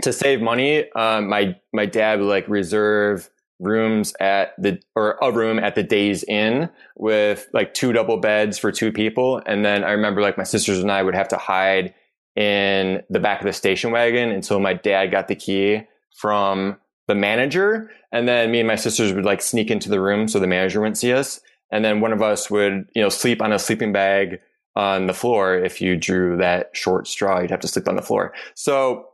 to 0.02 0.12
save 0.12 0.40
money, 0.40 0.90
um, 0.92 1.28
my 1.28 1.56
my 1.72 1.86
dad 1.86 2.20
would 2.20 2.28
like 2.28 2.48
reserve 2.48 3.30
rooms 3.60 4.14
at 4.20 4.54
the 4.58 4.80
or 4.94 5.18
a 5.20 5.32
room 5.32 5.58
at 5.58 5.74
the 5.74 5.82
Days 5.82 6.24
Inn 6.24 6.70
with 6.96 7.48
like 7.52 7.74
two 7.74 7.92
double 7.92 8.18
beds 8.18 8.58
for 8.58 8.70
two 8.70 8.92
people. 8.92 9.42
And 9.46 9.64
then 9.64 9.84
I 9.84 9.92
remember 9.92 10.22
like 10.22 10.38
my 10.38 10.44
sisters 10.44 10.78
and 10.78 10.90
I 10.90 11.02
would 11.02 11.14
have 11.14 11.28
to 11.28 11.36
hide 11.36 11.94
in 12.38 13.02
the 13.10 13.18
back 13.18 13.40
of 13.40 13.46
the 13.46 13.52
station 13.52 13.90
wagon 13.90 14.30
until 14.30 14.60
my 14.60 14.72
dad 14.72 15.10
got 15.10 15.26
the 15.26 15.34
key 15.34 15.82
from 16.14 16.76
the 17.08 17.14
manager. 17.16 17.90
And 18.12 18.28
then 18.28 18.52
me 18.52 18.60
and 18.60 18.68
my 18.68 18.76
sisters 18.76 19.12
would 19.12 19.24
like 19.24 19.42
sneak 19.42 19.72
into 19.72 19.88
the 19.88 20.00
room 20.00 20.28
so 20.28 20.38
the 20.38 20.46
manager 20.46 20.80
wouldn't 20.80 20.98
see 20.98 21.12
us. 21.12 21.40
And 21.72 21.84
then 21.84 22.00
one 22.00 22.12
of 22.12 22.22
us 22.22 22.48
would, 22.48 22.88
you 22.94 23.02
know, 23.02 23.08
sleep 23.08 23.42
on 23.42 23.52
a 23.52 23.58
sleeping 23.58 23.92
bag 23.92 24.38
on 24.76 25.08
the 25.08 25.14
floor. 25.14 25.56
If 25.56 25.80
you 25.80 25.96
drew 25.96 26.36
that 26.36 26.70
short 26.74 27.08
straw, 27.08 27.40
you'd 27.40 27.50
have 27.50 27.58
to 27.60 27.68
sleep 27.68 27.88
on 27.88 27.96
the 27.96 28.02
floor. 28.02 28.32
So 28.54 29.08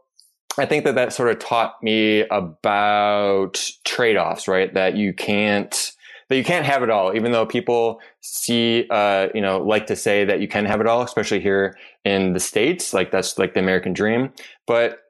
I 0.58 0.66
think 0.66 0.84
that 0.84 0.94
that 0.96 1.14
sort 1.14 1.30
of 1.30 1.38
taught 1.38 1.82
me 1.82 2.26
about 2.28 3.70
trade 3.84 4.18
offs, 4.18 4.46
right? 4.46 4.72
That 4.74 4.98
you 4.98 5.14
can't, 5.14 5.92
that 6.28 6.36
you 6.36 6.44
can't 6.44 6.66
have 6.66 6.82
it 6.82 6.90
all, 6.90 7.14
even 7.14 7.32
though 7.32 7.46
people 7.46 8.00
see, 8.20 8.86
uh, 8.90 9.28
you 9.34 9.40
know, 9.40 9.58
like 9.58 9.86
to 9.86 9.96
say 9.96 10.24
that 10.24 10.40
you 10.40 10.48
can 10.48 10.64
have 10.64 10.80
it 10.80 10.86
all, 10.86 11.02
especially 11.02 11.40
here 11.40 11.76
in 12.04 12.32
the 12.32 12.40
States. 12.40 12.94
Like 12.94 13.10
that's 13.10 13.38
like 13.38 13.54
the 13.54 13.60
American 13.60 13.92
dream. 13.92 14.32
But 14.66 15.00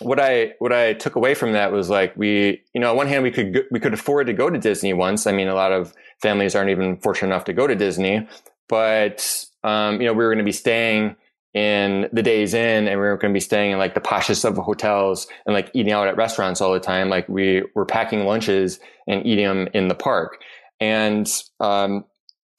what 0.00 0.18
I, 0.20 0.54
what 0.58 0.72
I 0.72 0.94
took 0.94 1.16
away 1.16 1.34
from 1.34 1.52
that 1.52 1.72
was 1.72 1.88
like, 1.88 2.16
we, 2.16 2.62
you 2.74 2.80
know, 2.80 2.90
on 2.90 2.96
one 2.96 3.06
hand, 3.06 3.22
we 3.22 3.30
could, 3.30 3.64
we 3.70 3.80
could 3.80 3.94
afford 3.94 4.26
to 4.26 4.32
go 4.32 4.50
to 4.50 4.58
Disney 4.58 4.92
once. 4.92 5.26
I 5.26 5.32
mean, 5.32 5.48
a 5.48 5.54
lot 5.54 5.72
of 5.72 5.94
families 6.20 6.54
aren't 6.54 6.70
even 6.70 6.96
fortunate 6.96 7.28
enough 7.28 7.44
to 7.44 7.52
go 7.52 7.66
to 7.66 7.74
Disney, 7.74 8.26
but, 8.68 9.46
um, 9.62 10.00
you 10.00 10.06
know, 10.06 10.12
we 10.12 10.24
were 10.24 10.30
going 10.30 10.38
to 10.38 10.44
be 10.44 10.52
staying 10.52 11.16
in 11.54 12.08
the 12.12 12.22
Days 12.22 12.52
Inn 12.52 12.88
and 12.88 13.00
we 13.00 13.06
were 13.06 13.16
going 13.16 13.32
to 13.32 13.36
be 13.36 13.40
staying 13.40 13.70
in 13.70 13.78
like 13.78 13.94
the 13.94 14.00
poshest 14.00 14.44
of 14.44 14.56
hotels 14.56 15.28
and 15.46 15.54
like 15.54 15.70
eating 15.72 15.92
out 15.92 16.08
at 16.08 16.16
restaurants 16.16 16.60
all 16.60 16.72
the 16.72 16.80
time. 16.80 17.08
Like 17.08 17.28
we 17.28 17.62
were 17.74 17.86
packing 17.86 18.26
lunches 18.26 18.80
and 19.06 19.24
eating 19.24 19.46
them 19.46 19.68
in 19.72 19.88
the 19.88 19.94
park. 19.94 20.42
And, 20.80 21.30
um, 21.60 22.04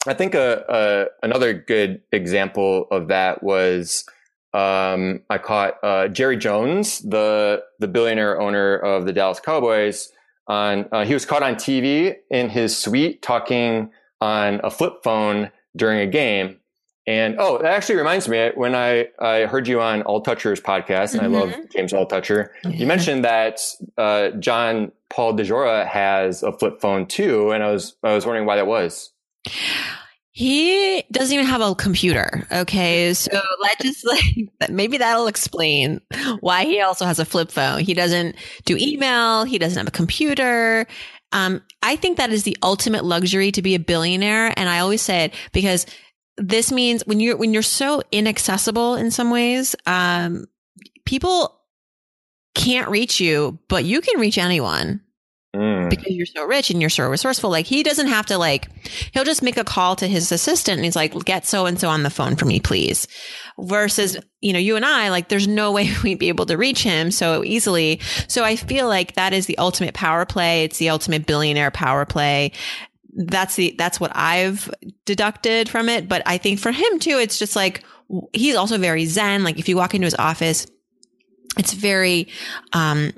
I 0.07 0.13
think 0.13 0.33
a, 0.35 0.63
a, 0.69 1.25
another 1.25 1.53
good 1.53 2.01
example 2.11 2.87
of 2.91 3.09
that 3.09 3.43
was, 3.43 4.05
um, 4.53 5.21
I 5.29 5.39
caught, 5.39 5.83
uh, 5.83 6.07
Jerry 6.07 6.37
Jones, 6.37 6.99
the, 6.99 7.63
the 7.79 7.87
billionaire 7.87 8.39
owner 8.39 8.77
of 8.77 9.05
the 9.05 9.11
Dallas 9.11 9.39
Cowboys 9.39 10.09
on, 10.47 10.87
uh, 10.91 11.03
he 11.05 11.13
was 11.13 11.25
caught 11.25 11.43
on 11.43 11.55
TV 11.55 12.15
in 12.29 12.49
his 12.49 12.77
suite 12.77 13.21
talking 13.21 13.91
on 14.21 14.61
a 14.63 14.69
flip 14.69 15.03
phone 15.03 15.51
during 15.75 15.99
a 15.99 16.07
game 16.07 16.57
and 17.07 17.35
oh, 17.39 17.59
that 17.59 17.73
actually 17.73 17.95
reminds 17.95 18.27
me 18.27 18.51
when 18.55 18.73
I, 18.73 19.09
I 19.19 19.45
heard 19.45 19.67
you 19.67 19.79
on 19.79 20.01
Altucher's 20.03 20.59
podcast, 20.59 21.13
and 21.13 21.21
mm-hmm. 21.21 21.35
I 21.35 21.39
love 21.39 21.49
mm-hmm. 21.49 21.61
James 21.71 21.93
Altucher. 21.93 22.49
You 22.63 22.87
mentioned 22.87 23.23
that 23.25 23.59
uh, 23.97 24.29
John 24.31 24.91
Paul 25.09 25.37
DeJoria 25.37 25.87
has 25.87 26.41
a 26.41 26.51
flip 26.51 26.81
phone 26.81 27.05
too, 27.05 27.51
and 27.51 27.63
I 27.63 27.71
was 27.71 27.95
I 28.03 28.13
was 28.13 28.25
wondering 28.25 28.47
why 28.47 28.55
that 28.55 28.67
was. 28.67 29.11
He 30.31 31.01
doesn't 31.13 31.33
even 31.33 31.45
have 31.45 31.61
a 31.61 31.73
computer. 31.75 32.45
Okay. 32.51 33.13
So 33.13 33.39
let's 33.61 33.83
just 33.83 34.05
like, 34.59 34.69
maybe 34.69 34.97
that'll 34.97 35.27
explain 35.27 36.01
why 36.41 36.65
he 36.65 36.81
also 36.81 37.05
has 37.05 37.19
a 37.19 37.25
flip 37.25 37.51
phone. 37.51 37.79
He 37.79 37.93
doesn't 37.93 38.35
do 38.65 38.75
email. 38.77 39.45
He 39.45 39.57
doesn't 39.57 39.77
have 39.77 39.87
a 39.87 39.91
computer. 39.91 40.87
Um, 41.31 41.61
I 41.81 41.95
think 41.95 42.17
that 42.17 42.31
is 42.31 42.43
the 42.43 42.57
ultimate 42.63 43.05
luxury 43.05 43.51
to 43.53 43.61
be 43.61 43.75
a 43.75 43.79
billionaire. 43.79 44.53
And 44.57 44.67
I 44.67 44.79
always 44.79 45.01
say 45.01 45.23
it 45.23 45.33
because 45.53 45.85
this 46.37 46.71
means 46.71 47.05
when 47.05 47.19
you're, 47.19 47.37
when 47.37 47.53
you're 47.53 47.61
so 47.61 48.01
inaccessible 48.11 48.95
in 48.95 49.11
some 49.11 49.29
ways, 49.31 49.75
um, 49.85 50.45
people 51.05 51.59
can't 52.53 52.89
reach 52.89 53.19
you, 53.19 53.59
but 53.67 53.85
you 53.85 54.01
can 54.01 54.19
reach 54.19 54.37
anyone. 54.37 55.01
Mm. 55.55 55.89
because 55.89 56.13
you're 56.13 56.25
so 56.25 56.43
rich 56.45 56.69
and 56.69 56.81
you're 56.81 56.89
so 56.89 57.07
resourceful. 57.07 57.49
Like 57.49 57.65
he 57.65 57.81
doesn't 57.81 58.07
have 58.07 58.25
to 58.25 58.37
like, 58.37 58.67
he'll 59.13 59.23
just 59.23 59.41
make 59.41 59.55
a 59.55 59.63
call 59.63 59.95
to 59.95 60.07
his 60.07 60.31
assistant 60.31 60.77
and 60.77 60.83
he's 60.83 60.97
like, 60.97 61.13
get 61.23 61.45
so 61.45 61.65
and 61.65 61.79
so 61.79 61.87
on 61.87 62.03
the 62.03 62.09
phone 62.09 62.35
for 62.35 62.43
me, 62.43 62.59
please. 62.59 63.07
Versus, 63.57 64.17
you 64.41 64.51
know, 64.51 64.59
you 64.59 64.75
and 64.75 64.85
I, 64.85 65.09
like, 65.09 65.29
there's 65.29 65.47
no 65.47 65.71
way 65.71 65.89
we'd 66.03 66.19
be 66.19 66.27
able 66.27 66.45
to 66.47 66.57
reach 66.57 66.83
him 66.83 67.09
so 67.09 67.43
easily. 67.45 68.01
So 68.27 68.43
I 68.43 68.57
feel 68.57 68.87
like 68.87 69.15
that 69.15 69.31
is 69.31 69.45
the 69.45 69.57
ultimate 69.57 69.93
power 69.93 70.25
play. 70.25 70.65
It's 70.65 70.77
the 70.77 70.89
ultimate 70.89 71.25
billionaire 71.25 71.71
power 71.71 72.05
play. 72.05 72.51
That's 73.17 73.55
the, 73.55 73.73
that's 73.77 73.97
what 73.97 74.11
I've 74.13 74.69
deducted 75.05 75.69
from 75.69 75.87
it. 75.87 76.09
But 76.09 76.21
I 76.25 76.37
think 76.37 76.59
for 76.59 76.73
him 76.73 76.99
too, 76.99 77.17
it's 77.17 77.39
just 77.39 77.55
like, 77.55 77.83
he's 78.33 78.55
also 78.55 78.77
very 78.77 79.05
zen. 79.05 79.45
Like 79.45 79.57
if 79.57 79.69
you 79.69 79.77
walk 79.77 79.95
into 79.95 80.05
his 80.05 80.15
office, 80.15 80.67
it's 81.57 81.71
very, 81.71 82.27
um, 82.73 83.13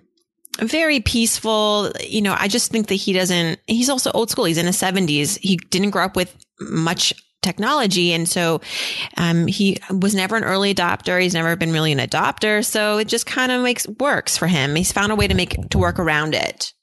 very 0.59 0.99
peaceful. 0.99 1.91
You 1.99 2.21
know, 2.21 2.35
I 2.37 2.47
just 2.47 2.71
think 2.71 2.89
that 2.89 2.95
he 2.95 3.11
doesn't, 3.11 3.59
he's 3.65 3.89
also 3.89 4.11
old 4.11 4.29
school. 4.29 4.45
He's 4.45 4.59
in 4.59 4.67
his 4.67 4.77
seventies. 4.77 5.37
He 5.37 5.57
didn't 5.57 5.89
grow 5.89 6.05
up 6.05 6.15
with 6.15 6.35
much 6.59 7.13
technology. 7.41 8.13
And 8.13 8.29
so, 8.29 8.61
um, 9.17 9.47
he 9.47 9.77
was 9.89 10.13
never 10.13 10.35
an 10.35 10.43
early 10.43 10.75
adopter. 10.75 11.19
He's 11.19 11.33
never 11.33 11.55
been 11.55 11.71
really 11.71 11.91
an 11.91 11.99
adopter. 11.99 12.63
So 12.63 12.99
it 12.99 13.07
just 13.07 13.25
kind 13.25 13.51
of 13.51 13.63
makes 13.63 13.87
works 13.99 14.37
for 14.37 14.47
him. 14.47 14.75
He's 14.75 14.91
found 14.91 15.11
a 15.11 15.15
way 15.15 15.27
to 15.27 15.33
make, 15.33 15.69
to 15.69 15.77
work 15.79 15.97
around 15.97 16.35
it. 16.35 16.73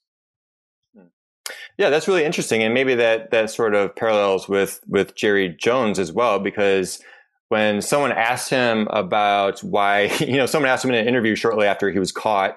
Yeah, 1.76 1.90
that's 1.90 2.06
really 2.06 2.24
interesting. 2.24 2.62
And 2.62 2.72
maybe 2.72 2.94
that, 2.94 3.30
that 3.30 3.50
sort 3.50 3.74
of 3.74 3.96
parallels 3.96 4.48
with, 4.48 4.80
with 4.86 5.14
Jerry 5.16 5.48
Jones 5.48 5.98
as 5.98 6.12
well, 6.12 6.38
because 6.38 7.00
when 7.48 7.82
someone 7.82 8.12
asked 8.12 8.50
him 8.50 8.86
about 8.90 9.60
why, 9.60 10.02
you 10.20 10.36
know, 10.36 10.46
someone 10.46 10.70
asked 10.70 10.84
him 10.84 10.90
in 10.90 10.96
an 10.96 11.08
interview 11.08 11.34
shortly 11.34 11.66
after 11.66 11.90
he 11.90 11.98
was 11.98 12.12
caught 12.12 12.56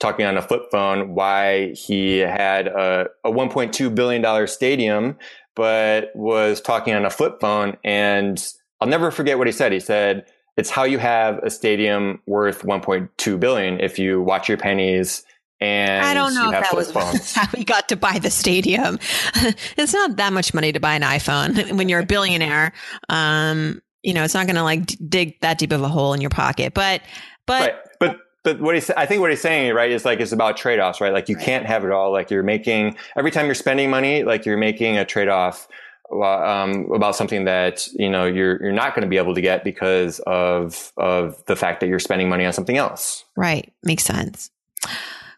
talking 0.00 0.24
on 0.24 0.36
a 0.36 0.42
flip 0.42 0.62
phone 0.70 1.14
why 1.14 1.72
he 1.72 2.18
had 2.18 2.68
a, 2.68 3.08
a 3.24 3.30
$1.2 3.30 3.94
billion 3.94 4.46
stadium, 4.46 5.16
but 5.54 6.14
was 6.14 6.60
talking 6.60 6.94
on 6.94 7.04
a 7.04 7.10
flip 7.10 7.40
phone. 7.40 7.76
And 7.84 8.44
I'll 8.80 8.88
never 8.88 9.10
forget 9.10 9.38
what 9.38 9.46
he 9.46 9.52
said. 9.52 9.72
He 9.72 9.80
said, 9.80 10.26
it's 10.56 10.70
how 10.70 10.84
you 10.84 10.98
have 10.98 11.38
a 11.38 11.50
stadium 11.50 12.20
worth 12.26 12.62
1.2 12.62 13.40
billion 13.40 13.80
if 13.80 13.98
you 13.98 14.20
watch 14.20 14.48
your 14.48 14.58
pennies 14.58 15.24
and 15.60 16.04
I 16.04 16.14
don't 16.14 16.34
know 16.34 16.50
if 16.52 16.62
that 16.62 16.74
was 16.76 16.90
phones. 16.92 17.32
how 17.34 17.46
we 17.56 17.64
got 17.64 17.88
to 17.88 17.96
buy 17.96 18.18
the 18.18 18.30
stadium. 18.30 18.98
it's 19.76 19.92
not 19.92 20.16
that 20.16 20.32
much 20.32 20.54
money 20.54 20.72
to 20.72 20.80
buy 20.80 20.94
an 20.94 21.02
iPhone 21.02 21.72
when 21.76 21.88
you're 21.88 22.00
a 22.00 22.06
billionaire. 22.06 22.72
Um, 23.08 23.82
you 24.02 24.14
know, 24.14 24.22
it's 24.24 24.34
not 24.34 24.46
going 24.46 24.56
to 24.56 24.62
like 24.62 24.86
dig 25.08 25.40
that 25.40 25.58
deep 25.58 25.72
of 25.72 25.82
a 25.82 25.88
hole 25.88 26.12
in 26.14 26.20
your 26.20 26.30
pocket, 26.30 26.74
but, 26.74 27.02
but 27.46 27.60
right. 27.60 27.74
But 28.00 28.18
but 28.44 28.60
what 28.60 28.76
he's 28.76 28.88
I 28.90 29.04
think 29.04 29.20
what 29.20 29.30
he's 29.30 29.40
saying 29.40 29.74
right 29.74 29.90
is 29.90 30.04
like 30.04 30.20
it's 30.20 30.30
about 30.32 30.56
trade 30.56 30.78
offs, 30.78 31.00
right? 31.00 31.12
Like 31.12 31.28
you 31.28 31.34
Right. 31.36 31.44
can't 31.44 31.66
have 31.66 31.84
it 31.84 31.90
all. 31.90 32.12
Like 32.12 32.30
you're 32.30 32.44
making 32.44 32.96
every 33.16 33.32
time 33.32 33.46
you're 33.46 33.54
spending 33.56 33.90
money, 33.90 34.22
like 34.22 34.46
you're 34.46 34.56
making 34.56 34.96
a 34.96 35.04
trade 35.04 35.28
off 35.28 35.66
um, 36.10 36.90
about 36.94 37.16
something 37.16 37.44
that 37.44 37.86
you 37.94 38.08
know 38.08 38.24
you're 38.26 38.62
you're 38.62 38.72
not 38.72 38.94
going 38.94 39.02
to 39.02 39.08
be 39.08 39.18
able 39.18 39.34
to 39.34 39.40
get 39.40 39.64
because 39.64 40.20
of 40.20 40.92
of 40.96 41.44
the 41.46 41.56
fact 41.56 41.80
that 41.80 41.88
you're 41.88 41.98
spending 41.98 42.28
money 42.28 42.44
on 42.46 42.52
something 42.52 42.76
else. 42.76 43.24
Right. 43.36 43.72
Makes 43.82 44.04
sense. 44.04 44.50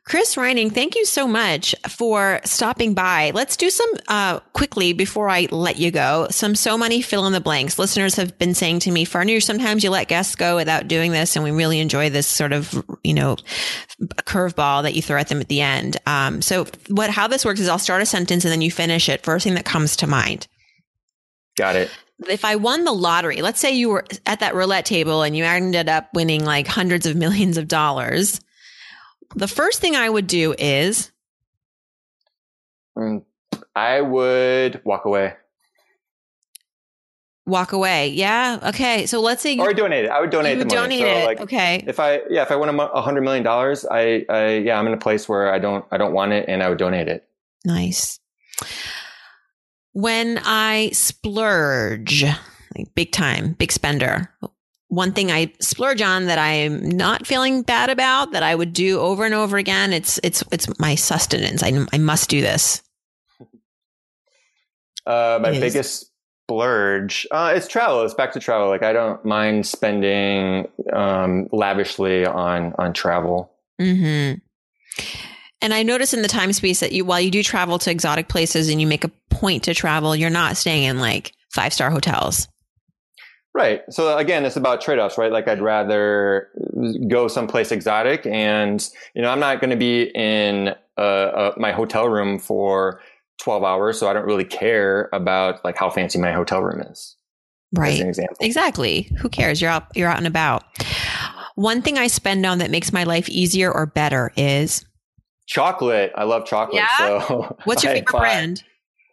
Chris 0.06 0.36
Reining, 0.36 0.70
thank 0.70 0.96
you 0.96 1.04
so 1.04 1.28
much 1.28 1.74
for 1.88 2.40
stopping 2.44 2.94
by. 2.94 3.30
Let's 3.32 3.56
do 3.56 3.70
some 3.70 3.90
uh, 4.08 4.40
quickly 4.54 4.92
before 4.92 5.28
I 5.28 5.46
let 5.52 5.78
you 5.78 5.90
go. 5.90 6.26
Some 6.30 6.54
so 6.56 6.76
many 6.76 7.00
fill 7.02 7.26
in 7.26 7.32
the 7.32 7.40
blanks. 7.40 7.78
Listeners 7.78 8.16
have 8.16 8.36
been 8.38 8.54
saying 8.54 8.80
to 8.80 8.90
me, 8.90 9.04
Farnoosh, 9.04 9.42
sometimes 9.42 9.84
you 9.84 9.90
let 9.90 10.08
guests 10.08 10.34
go 10.34 10.56
without 10.56 10.88
doing 10.88 11.12
this, 11.12 11.36
and 11.36 11.44
we 11.44 11.50
really 11.52 11.78
enjoy 11.78 12.10
this 12.10 12.26
sort 12.26 12.52
of, 12.52 12.82
you 13.04 13.14
know, 13.14 13.36
curveball 14.02 14.82
that 14.82 14.94
you 14.94 15.02
throw 15.02 15.18
at 15.18 15.28
them 15.28 15.40
at 15.40 15.48
the 15.48 15.60
end. 15.60 15.98
Um, 16.06 16.42
so 16.42 16.66
what 16.88 17.10
how 17.10 17.28
this 17.28 17.44
works 17.44 17.60
is 17.60 17.68
I'll 17.68 17.78
start 17.78 18.02
a 18.02 18.06
sentence 18.06 18.44
and 18.44 18.50
then 18.50 18.62
you 18.62 18.70
finish 18.70 19.08
it. 19.08 19.22
First 19.22 19.44
thing 19.44 19.54
that 19.54 19.64
comes 19.66 19.96
to 19.96 20.06
mind 20.06 20.48
Got 21.56 21.76
it. 21.76 21.90
if 22.28 22.44
I 22.44 22.56
won 22.56 22.84
the 22.84 22.92
lottery, 22.92 23.42
let's 23.42 23.60
say 23.60 23.72
you 23.72 23.90
were 23.90 24.06
at 24.26 24.40
that 24.40 24.54
roulette 24.54 24.86
table 24.86 25.22
and 25.22 25.36
you 25.36 25.44
ended 25.44 25.88
up 25.88 26.08
winning 26.14 26.44
like 26.44 26.66
hundreds 26.66 27.04
of 27.06 27.16
millions 27.16 27.58
of 27.58 27.68
dollars, 27.68 28.40
the 29.34 29.48
first 29.48 29.80
thing 29.80 29.96
I 29.96 30.08
would 30.08 30.26
do 30.26 30.54
is 30.58 31.10
Mm, 32.98 33.22
I 33.74 34.00
would 34.00 34.80
walk 34.84 35.04
away 35.04 35.34
walk 37.46 37.72
away. 37.72 38.08
Yeah. 38.08 38.58
Okay. 38.68 39.06
So 39.06 39.20
let's 39.20 39.42
say 39.42 39.52
you, 39.52 39.62
or 39.62 39.74
donate 39.74 40.04
it. 40.04 40.10
I 40.10 40.20
would 40.20 40.30
donate 40.30 40.56
you 40.58 40.64
the 40.64 40.74
money. 40.74 40.98
donate 40.98 41.00
So, 41.00 41.06
it. 41.06 41.24
like, 41.24 41.40
okay. 41.40 41.84
if 41.86 41.98
I 41.98 42.20
yeah 42.30 42.42
if 42.42 42.50
I 42.50 42.56
won 42.56 42.68
a 42.68 42.82
a 42.84 43.00
hundred 43.02 43.22
million 43.22 43.42
dollars, 43.42 43.84
I, 43.90 44.24
I 44.28 44.46
yeah 44.58 44.78
I'm 44.78 44.86
in 44.86 44.92
a 44.92 44.98
place 44.98 45.28
where 45.28 45.52
I 45.52 45.58
don't 45.58 45.84
I 45.90 45.98
don't 45.98 46.12
want 46.12 46.32
it 46.32 46.46
and 46.48 46.62
I 46.62 46.68
would 46.68 46.78
donate 46.78 47.08
it. 47.08 47.28
Nice. 47.64 48.20
When 49.92 50.38
I 50.44 50.90
splurge, 50.92 52.24
like 52.76 52.94
big 52.94 53.10
time, 53.10 53.54
big 53.54 53.72
spender, 53.72 54.32
one 54.90 55.12
thing 55.12 55.30
I 55.32 55.52
splurge 55.60 56.02
on 56.02 56.26
that 56.26 56.38
I'm 56.38 56.86
not 56.88 57.26
feeling 57.26 57.62
bad 57.62 57.88
about 57.90 58.32
that 58.32 58.42
I 58.42 58.54
would 58.54 58.72
do 58.74 59.00
over 59.00 59.24
and 59.24 59.32
over 59.34 59.56
again, 59.56 59.92
it's 59.92 60.20
it's 60.22 60.44
it's 60.52 60.78
my 60.78 60.94
sustenance. 60.96 61.62
I 61.62 61.72
I 61.92 61.98
must 61.98 62.28
do 62.28 62.40
this. 62.42 62.82
Uh, 65.06 65.38
my 65.42 65.48
It 65.48 65.54
is. 65.54 65.60
biggest 65.60 66.10
splurge, 66.44 67.26
uh, 67.30 67.52
it's 67.56 67.66
travel. 67.66 68.02
It's 68.04 68.14
back 68.14 68.32
to 68.32 68.40
travel. 68.40 68.68
Like 68.68 68.82
I 68.82 68.92
don't 68.92 69.24
mind 69.24 69.66
spending 69.66 70.68
um, 70.92 71.48
lavishly 71.52 72.26
on 72.26 72.74
on 72.78 72.92
travel. 72.92 73.50
hmm 73.78 74.34
And 75.62 75.72
I 75.74 75.82
notice 75.82 76.12
in 76.12 76.22
the 76.22 76.28
time 76.28 76.52
space 76.52 76.80
that 76.80 76.92
you, 76.92 77.04
while 77.04 77.20
you 77.20 77.30
do 77.30 77.42
travel 77.42 77.78
to 77.80 77.90
exotic 77.90 78.28
places 78.28 78.68
and 78.68 78.80
you 78.80 78.86
make 78.86 79.04
a 79.04 79.10
point 79.30 79.64
to 79.64 79.74
travel, 79.74 80.14
you're 80.14 80.30
not 80.30 80.56
staying 80.56 80.84
in 80.84 80.98
like 81.00 81.32
five 81.52 81.72
star 81.72 81.90
hotels. 81.90 82.46
Right. 83.52 83.82
So 83.90 84.16
again, 84.16 84.44
it's 84.44 84.56
about 84.56 84.80
trade 84.80 84.98
offs, 84.98 85.18
right? 85.18 85.32
Like 85.32 85.48
I'd 85.48 85.60
rather 85.60 86.48
go 87.08 87.26
someplace 87.26 87.72
exotic, 87.72 88.24
and 88.26 88.88
you 89.14 89.22
know 89.22 89.30
I'm 89.30 89.40
not 89.40 89.60
going 89.60 89.70
to 89.70 89.76
be 89.76 90.04
in 90.14 90.74
uh, 90.96 91.00
uh, 91.00 91.54
my 91.56 91.72
hotel 91.72 92.08
room 92.08 92.38
for 92.38 93.00
12 93.42 93.64
hours, 93.64 93.98
so 93.98 94.08
I 94.08 94.12
don't 94.12 94.26
really 94.26 94.44
care 94.44 95.08
about 95.12 95.64
like 95.64 95.76
how 95.76 95.90
fancy 95.90 96.18
my 96.18 96.32
hotel 96.32 96.62
room 96.62 96.80
is. 96.82 97.16
Right. 97.76 98.02
Exactly. 98.40 99.10
Who 99.20 99.28
cares? 99.28 99.60
You're 99.60 99.70
out, 99.70 99.86
you're 99.94 100.08
out 100.08 100.18
and 100.18 100.26
about. 100.26 100.64
One 101.54 101.82
thing 101.82 101.98
I 101.98 102.06
spend 102.06 102.44
on 102.46 102.58
that 102.58 102.70
makes 102.70 102.92
my 102.92 103.04
life 103.04 103.28
easier 103.28 103.70
or 103.72 103.86
better 103.86 104.32
is 104.36 104.84
Chocolate. 105.46 106.12
I 106.14 106.24
love 106.24 106.46
chocolate. 106.46 106.76
Yeah? 106.76 107.26
So 107.26 107.56
what's 107.64 107.82
your 107.84 107.92
favorite 107.92 108.12
buy- 108.12 108.18
brand? 108.20 108.62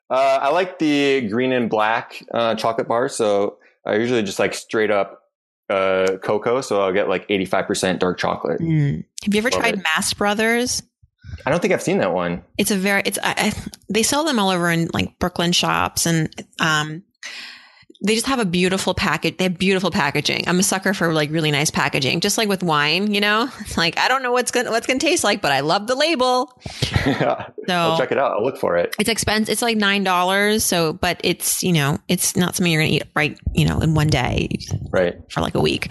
Uh, 0.10 0.40
I 0.42 0.50
like 0.52 0.80
the 0.80 1.28
green 1.28 1.52
and 1.52 1.70
black 1.70 2.24
uh, 2.34 2.56
chocolate 2.56 2.88
bar. 2.88 3.10
So 3.10 3.58
I 3.88 3.96
usually 3.96 4.22
just 4.24 4.40
like 4.40 4.54
straight 4.54 4.92
up 4.92 5.22
uh, 5.70 6.18
cocoa. 6.24 6.62
So 6.62 6.82
I'll 6.82 6.94
get 6.94 7.10
like 7.10 7.28
85% 7.28 8.00
dark 8.00 8.18
chocolate. 8.18 8.60
Mm. 8.62 9.04
Have 9.24 9.34
you 9.34 9.40
ever 9.40 9.50
Love 9.50 9.60
tried 9.60 9.76
it. 9.76 9.84
Mast 9.84 10.18
Brothers? 10.18 10.84
I 11.46 11.50
don't 11.50 11.62
think 11.62 11.74
I've 11.74 11.82
seen 11.82 11.98
that 12.00 12.14
one. 12.14 12.44
It's 12.58 12.72
a 12.72 12.78
very 12.78 13.02
it's 13.06 13.20
I, 13.22 13.34
I, 13.38 13.54
they 13.90 14.04
sell 14.04 14.24
them 14.24 14.40
all 14.40 14.50
over 14.50 14.70
in 14.70 14.90
like 14.94 15.20
Brooklyn 15.20 15.52
shops 15.52 16.06
and 16.06 16.34
um 16.60 17.04
they 18.04 18.14
just 18.14 18.28
have 18.28 18.40
a 18.40 18.46
beautiful 18.46 18.94
package. 18.94 19.38
They 19.38 19.46
have 19.46 19.58
beautiful 19.58 19.90
packaging. 19.92 20.44
I'm 20.48 20.60
a 20.60 20.64
sucker 20.64 20.94
for 20.94 21.14
like 21.14 21.32
really 21.32 21.50
nice 21.52 21.72
packaging, 21.72 22.20
just 22.20 22.38
like 22.38 22.48
with 22.48 22.62
wine. 22.64 23.14
You 23.14 23.22
know, 23.22 23.50
like 23.78 23.98
I 23.98 24.08
don't 24.08 24.22
know 24.24 24.32
what's 24.32 24.52
gonna 24.52 24.70
what's 24.70 24.86
gonna 24.88 25.00
taste 25.00 25.24
like, 25.24 25.42
but 25.42 25.52
I 25.52 25.62
love 25.62 25.88
the 25.88 25.96
label. 25.96 26.52
Yeah, 27.06 27.48
I'll 27.70 27.96
So 27.98 28.04
check 28.04 28.12
it 28.12 28.18
out. 28.18 28.34
I'll 28.34 28.44
look 28.44 28.58
for 28.58 28.78
it. 28.78 28.96
it's 29.00 29.10
expensive. 29.10 29.52
It's 29.52 29.62
like 29.62 29.78
nine 29.78 30.04
dollars. 30.04 30.64
So, 30.64 30.94
but 30.94 31.20
it's 31.24 31.64
you 31.64 31.74
know 31.74 31.98
it's 32.08 32.36
not 32.36 32.56
something 32.56 32.72
you're 32.72 32.82
gonna 32.84 32.94
eat 32.94 33.04
right 33.16 33.38
you 33.54 33.66
know 33.66 33.80
in 33.80 33.94
one 33.96 34.08
day 34.08 34.50
Right. 34.92 35.16
for 35.32 35.42
like 35.42 35.56
a 35.56 35.62
week. 35.62 35.90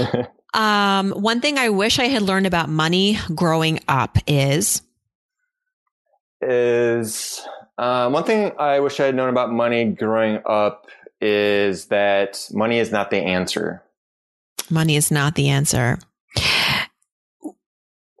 um, 0.54 1.10
one 1.12 1.40
thing 1.40 1.58
I 1.58 1.68
wish 1.68 1.98
I 1.98 2.06
had 2.06 2.22
learned 2.22 2.46
about 2.46 2.68
money 2.68 3.18
growing 3.34 3.78
up 3.88 4.18
is 4.26 4.82
is 6.42 7.46
um, 7.78 8.12
one 8.12 8.24
thing 8.24 8.52
I 8.58 8.80
wish 8.80 9.00
I 9.00 9.04
had 9.06 9.14
known 9.14 9.28
about 9.28 9.50
money 9.52 9.84
growing 9.84 10.40
up 10.46 10.86
is 11.20 11.86
that 11.86 12.48
money 12.52 12.78
is 12.78 12.92
not 12.92 13.10
the 13.10 13.18
answer. 13.18 13.82
money 14.70 14.96
is 14.96 15.10
not 15.10 15.34
the 15.34 15.48
answer. 15.48 15.98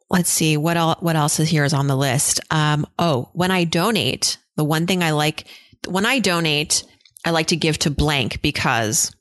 Let's 0.08 0.30
see 0.30 0.56
what 0.56 0.76
else, 0.76 1.02
what 1.02 1.16
else 1.16 1.40
is 1.40 1.48
here 1.48 1.64
is 1.64 1.74
on 1.74 1.88
the 1.88 1.96
list. 1.96 2.40
Um, 2.50 2.86
oh, 2.98 3.28
when 3.32 3.50
I 3.50 3.64
donate, 3.64 4.38
the 4.56 4.64
one 4.64 4.86
thing 4.86 5.02
I 5.02 5.10
like 5.10 5.46
when 5.88 6.06
I 6.06 6.20
donate, 6.20 6.84
I 7.24 7.30
like 7.30 7.48
to 7.48 7.56
give 7.56 7.78
to 7.80 7.90
blank 7.90 8.40
because 8.42 9.12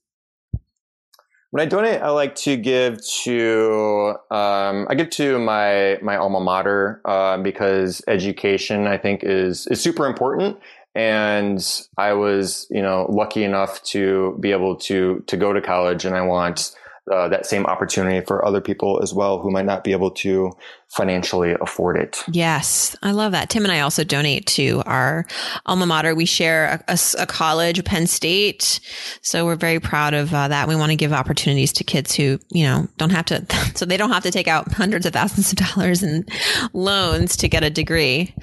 When 1.52 1.62
I 1.66 1.70
donate, 1.70 2.02
I 2.02 2.10
like 2.10 2.36
to 2.36 2.58
give 2.58 3.00
to 3.24 4.16
um, 4.30 4.88
I 4.90 4.96
give 4.96 5.10
to 5.12 5.40
my 5.40 5.98
my 6.02 6.18
alma 6.18 6.40
mater 6.42 7.02
uh, 7.06 7.38
because 7.38 8.02
education 8.08 8.88
I 8.88 8.98
think 8.98 9.24
is 9.24 9.66
is 9.68 9.82
super 9.82 10.06
important, 10.06 10.58
and 10.96 11.88
I 11.98 12.14
was 12.14 12.68
you 12.72 12.82
know 12.82 13.06
lucky 13.10 13.44
enough 13.44 13.84
to 13.84 14.38
be 14.40 14.52
able 14.52 14.78
to 14.78 15.24
to 15.28 15.38
go 15.38 15.54
to 15.54 15.62
college, 15.62 16.06
and 16.06 16.16
I 16.16 16.22
want 16.22 16.76
uh, 17.12 17.28
that 17.28 17.46
same 17.46 17.66
opportunity 17.68 18.26
for 18.26 18.44
other 18.44 18.62
people 18.62 19.00
as 19.04 19.14
well 19.14 19.40
who 19.40 19.52
might 19.52 19.66
not 19.66 19.84
be 19.84 19.92
able 19.92 20.10
to 20.10 20.52
financially 20.88 21.56
afford 21.62 21.98
it. 21.98 22.24
Yes, 22.32 22.96
I 23.04 23.12
love 23.12 23.32
that. 23.34 23.50
Tim 23.50 23.64
and 23.64 23.72
I 23.72 23.82
also 23.82 24.04
donate 24.04 24.48
to 24.48 24.82
our 24.86 25.26
alma 25.68 25.86
mater. 25.86 26.16
We 26.16 26.26
share 26.26 26.82
a, 26.88 26.94
a, 26.94 27.00
a 27.20 27.28
college, 27.28 27.84
Penn 27.84 28.08
State, 28.08 28.80
so 29.22 29.46
we're 29.46 29.56
very 29.56 29.80
proud 29.80 30.14
of 30.14 30.34
uh, 30.34 30.48
that. 30.48 30.68
We 30.68 30.76
want 30.76 30.92
to 30.92 30.96
give 30.96 31.14
opportunities 31.14 31.74
to 31.74 31.84
kids 31.84 32.16
who 32.16 32.40
you 32.50 32.64
know 32.64 32.88
don't 32.98 33.12
have 33.12 33.26
to, 33.26 33.46
so 33.76 33.86
they 33.86 33.98
don't 33.98 34.12
have 34.12 34.24
to 34.24 34.32
take 34.32 34.48
out 34.48 34.72
hundreds 34.72 35.06
of 35.06 35.14
thousands 35.14 35.52
of 35.52 35.58
dollars 35.58 36.02
in 36.02 36.26
loans 36.74 37.38
to 37.38 37.48
get 37.48 37.64
a 37.64 37.70
degree. 37.70 38.34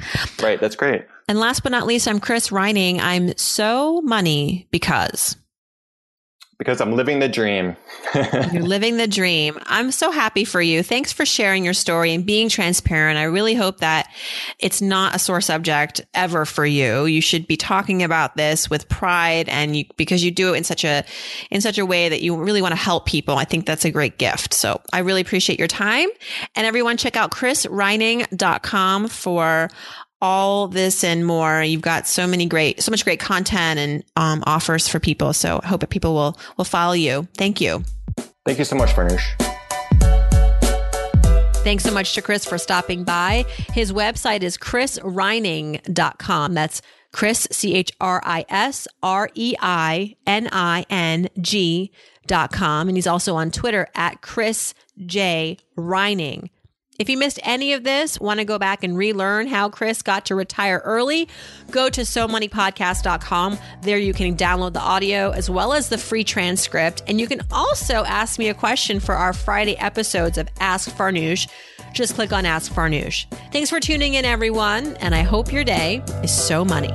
Right, 0.41 0.61
that's 0.61 0.77
great. 0.77 1.03
And 1.29 1.39
last 1.39 1.63
but 1.63 1.73
not 1.73 1.87
least, 1.87 2.09
I'm 2.09 2.21
Chris 2.21 2.53
Reining. 2.53 3.01
I'm 3.01 3.37
so 3.37 4.01
money 4.03 4.69
because 4.71 5.37
because 6.63 6.81
I'm 6.81 6.93
living 6.93 7.19
the 7.19 7.29
dream. 7.29 7.77
You're 8.53 8.63
living 8.63 8.97
the 8.97 9.09
dream. 9.09 9.59
I'm 9.67 9.91
so 9.91 10.13
happy 10.13 10.45
for 10.45 10.63
you. 10.63 10.85
Thanks 10.85 11.13
for 11.13 11.27
sharing 11.27 11.65
your 11.65 11.75
story 11.75 12.15
and 12.15 12.25
being 12.25 12.49
transparent. 12.49 13.19
I 13.19 13.25
really 13.25 13.55
hope 13.55 13.79
that 13.79 14.09
it's 14.61 14.81
not 14.81 15.13
a 15.13 15.19
sore 15.19 15.41
subject 15.41 16.03
ever 16.15 16.45
for 16.45 16.65
you. 16.65 17.07
You 17.07 17.21
should 17.21 17.49
be 17.49 17.57
talking 17.57 18.05
about 18.05 18.37
this 18.37 18.71
with 18.71 18.89
pride 18.89 19.49
and 19.49 19.75
you, 19.75 19.87
because 19.97 20.23
you 20.23 20.31
do 20.31 20.55
it 20.55 20.59
in 20.59 20.63
such 20.63 20.85
a, 20.85 21.05
in 21.51 21.61
such 21.61 21.79
a 21.79 21.87
way 21.87 22.09
that 22.09 22.23
you 22.23 22.37
really 22.37 22.63
want 22.63 22.73
to 22.73 22.81
help 22.81 23.07
people. 23.07 23.39
I 23.39 23.45
think 23.45 23.67
that's 23.67 23.85
a 23.85 23.91
great 23.91 24.19
gift. 24.19 24.55
So 24.55 24.81
I 24.93 25.01
really 25.01 25.21
appreciate 25.21 25.59
your 25.59 25.67
time 25.67 26.11
and 26.55 26.65
everyone 26.65 26.97
check 26.97 27.17
out 27.17 27.33
chrisreining.com 27.33 29.09
for 29.09 29.69
all 30.23 30.69
this 30.69 31.05
and 31.05 31.27
more. 31.27 31.63
You've 31.63 31.83
got 31.83 32.07
so 32.07 32.27
many 32.27 32.47
great, 32.47 32.81
so 32.83 32.91
much 32.91 33.05
great 33.05 33.21
content 33.21 33.79
and 33.79 34.05
um, 34.17 34.43
offers 34.47 34.89
for 34.89 35.01
people. 35.01 35.35
So 35.35 35.61
I 35.63 35.67
hope 35.67 35.81
that 35.81 35.91
people 35.91 36.15
will 36.15 36.39
will 36.57 36.65
follow 36.65 36.95
you. 36.95 37.29
Thank 37.37 37.61
you. 37.61 37.85
Thank 38.47 38.59
you 38.59 38.65
so 38.65 38.77
much, 38.77 38.91
Farnoosh. 38.91 39.23
Thanks 41.65 41.85
so 41.85 41.93
much 41.93 42.15
to 42.15 42.23
Chris 42.23 42.45
for 42.45 42.59
stopping 42.59 43.05
by. 43.05 43.45
His 43.73 43.93
website 43.93 44.43
is 44.43 44.57
chrisreining.com. 44.59 46.55
That's 46.55 46.83
Chris, 47.13 47.47
C 47.53 47.75
H 47.75 47.93
R 48.01 48.21
I 48.25 48.45
S 48.49 48.89
R 49.03 49.29
E 49.35 49.55
I 49.61 50.17
N 50.27 50.49
I 50.51 50.87
N 50.89 51.29
G 51.41 51.93
dot 52.27 52.53
com. 52.53 52.89
And 52.89 52.97
he's 52.97 53.07
also 53.07 53.37
on 53.37 53.51
Twitter 53.51 53.89
at 53.95 54.23
Chris 54.23 54.75
J. 55.05 55.59
Reining. 55.77 56.51
If 57.03 57.09
you 57.09 57.19
missed 57.19 57.41
any 57.43 57.73
of 57.73 57.83
this, 57.83 58.21
want 58.21 58.39
to 58.39 58.45
go 58.45 58.61
back 58.61 58.85
and 58.85 58.97
relearn 58.97 59.49
how 59.49 59.69
Chris 59.69 60.03
got 60.03 60.27
to 60.27 60.37
retire 60.37 60.81
early, 60.85 61.29
go 61.73 61.89
to 61.89 62.03
somoneypodcast.com. 62.03 63.59
There 63.83 63.99
you 63.99 64.15
can 64.15 64.37
download 64.37 64.73
the 64.73 64.81
audio 64.81 65.33
as 65.33 65.51
well 65.51 65.73
as 65.73 65.89
the 65.89 65.99
free 65.99 66.23
transcript. 66.23 67.03
And 67.09 67.21
you 67.21 67.27
can 67.27 67.41
also 67.51 68.05
ask 68.05 68.39
me 68.39 68.51
a 68.51 68.55
question 68.55 69.01
for 69.01 69.17
our 69.17 69.33
Friday 69.33 69.77
episodes 69.79 70.39
of 70.39 70.49
Ask 70.61 70.91
Farnoosh. 70.91 71.49
Just 71.93 72.15
click 72.15 72.33
on 72.33 72.47
Ask 72.47 72.73
Farnoosh. 72.73 73.27
Thanks 73.51 73.69
for 73.69 73.81
tuning 73.81 74.15
in, 74.15 74.25
everyone. 74.25 74.95
And 74.99 75.13
I 75.13 75.23
hope 75.23 75.53
your 75.53 75.65
day 75.65 76.05
is 76.23 76.33
so 76.33 76.65
money. 76.65 76.95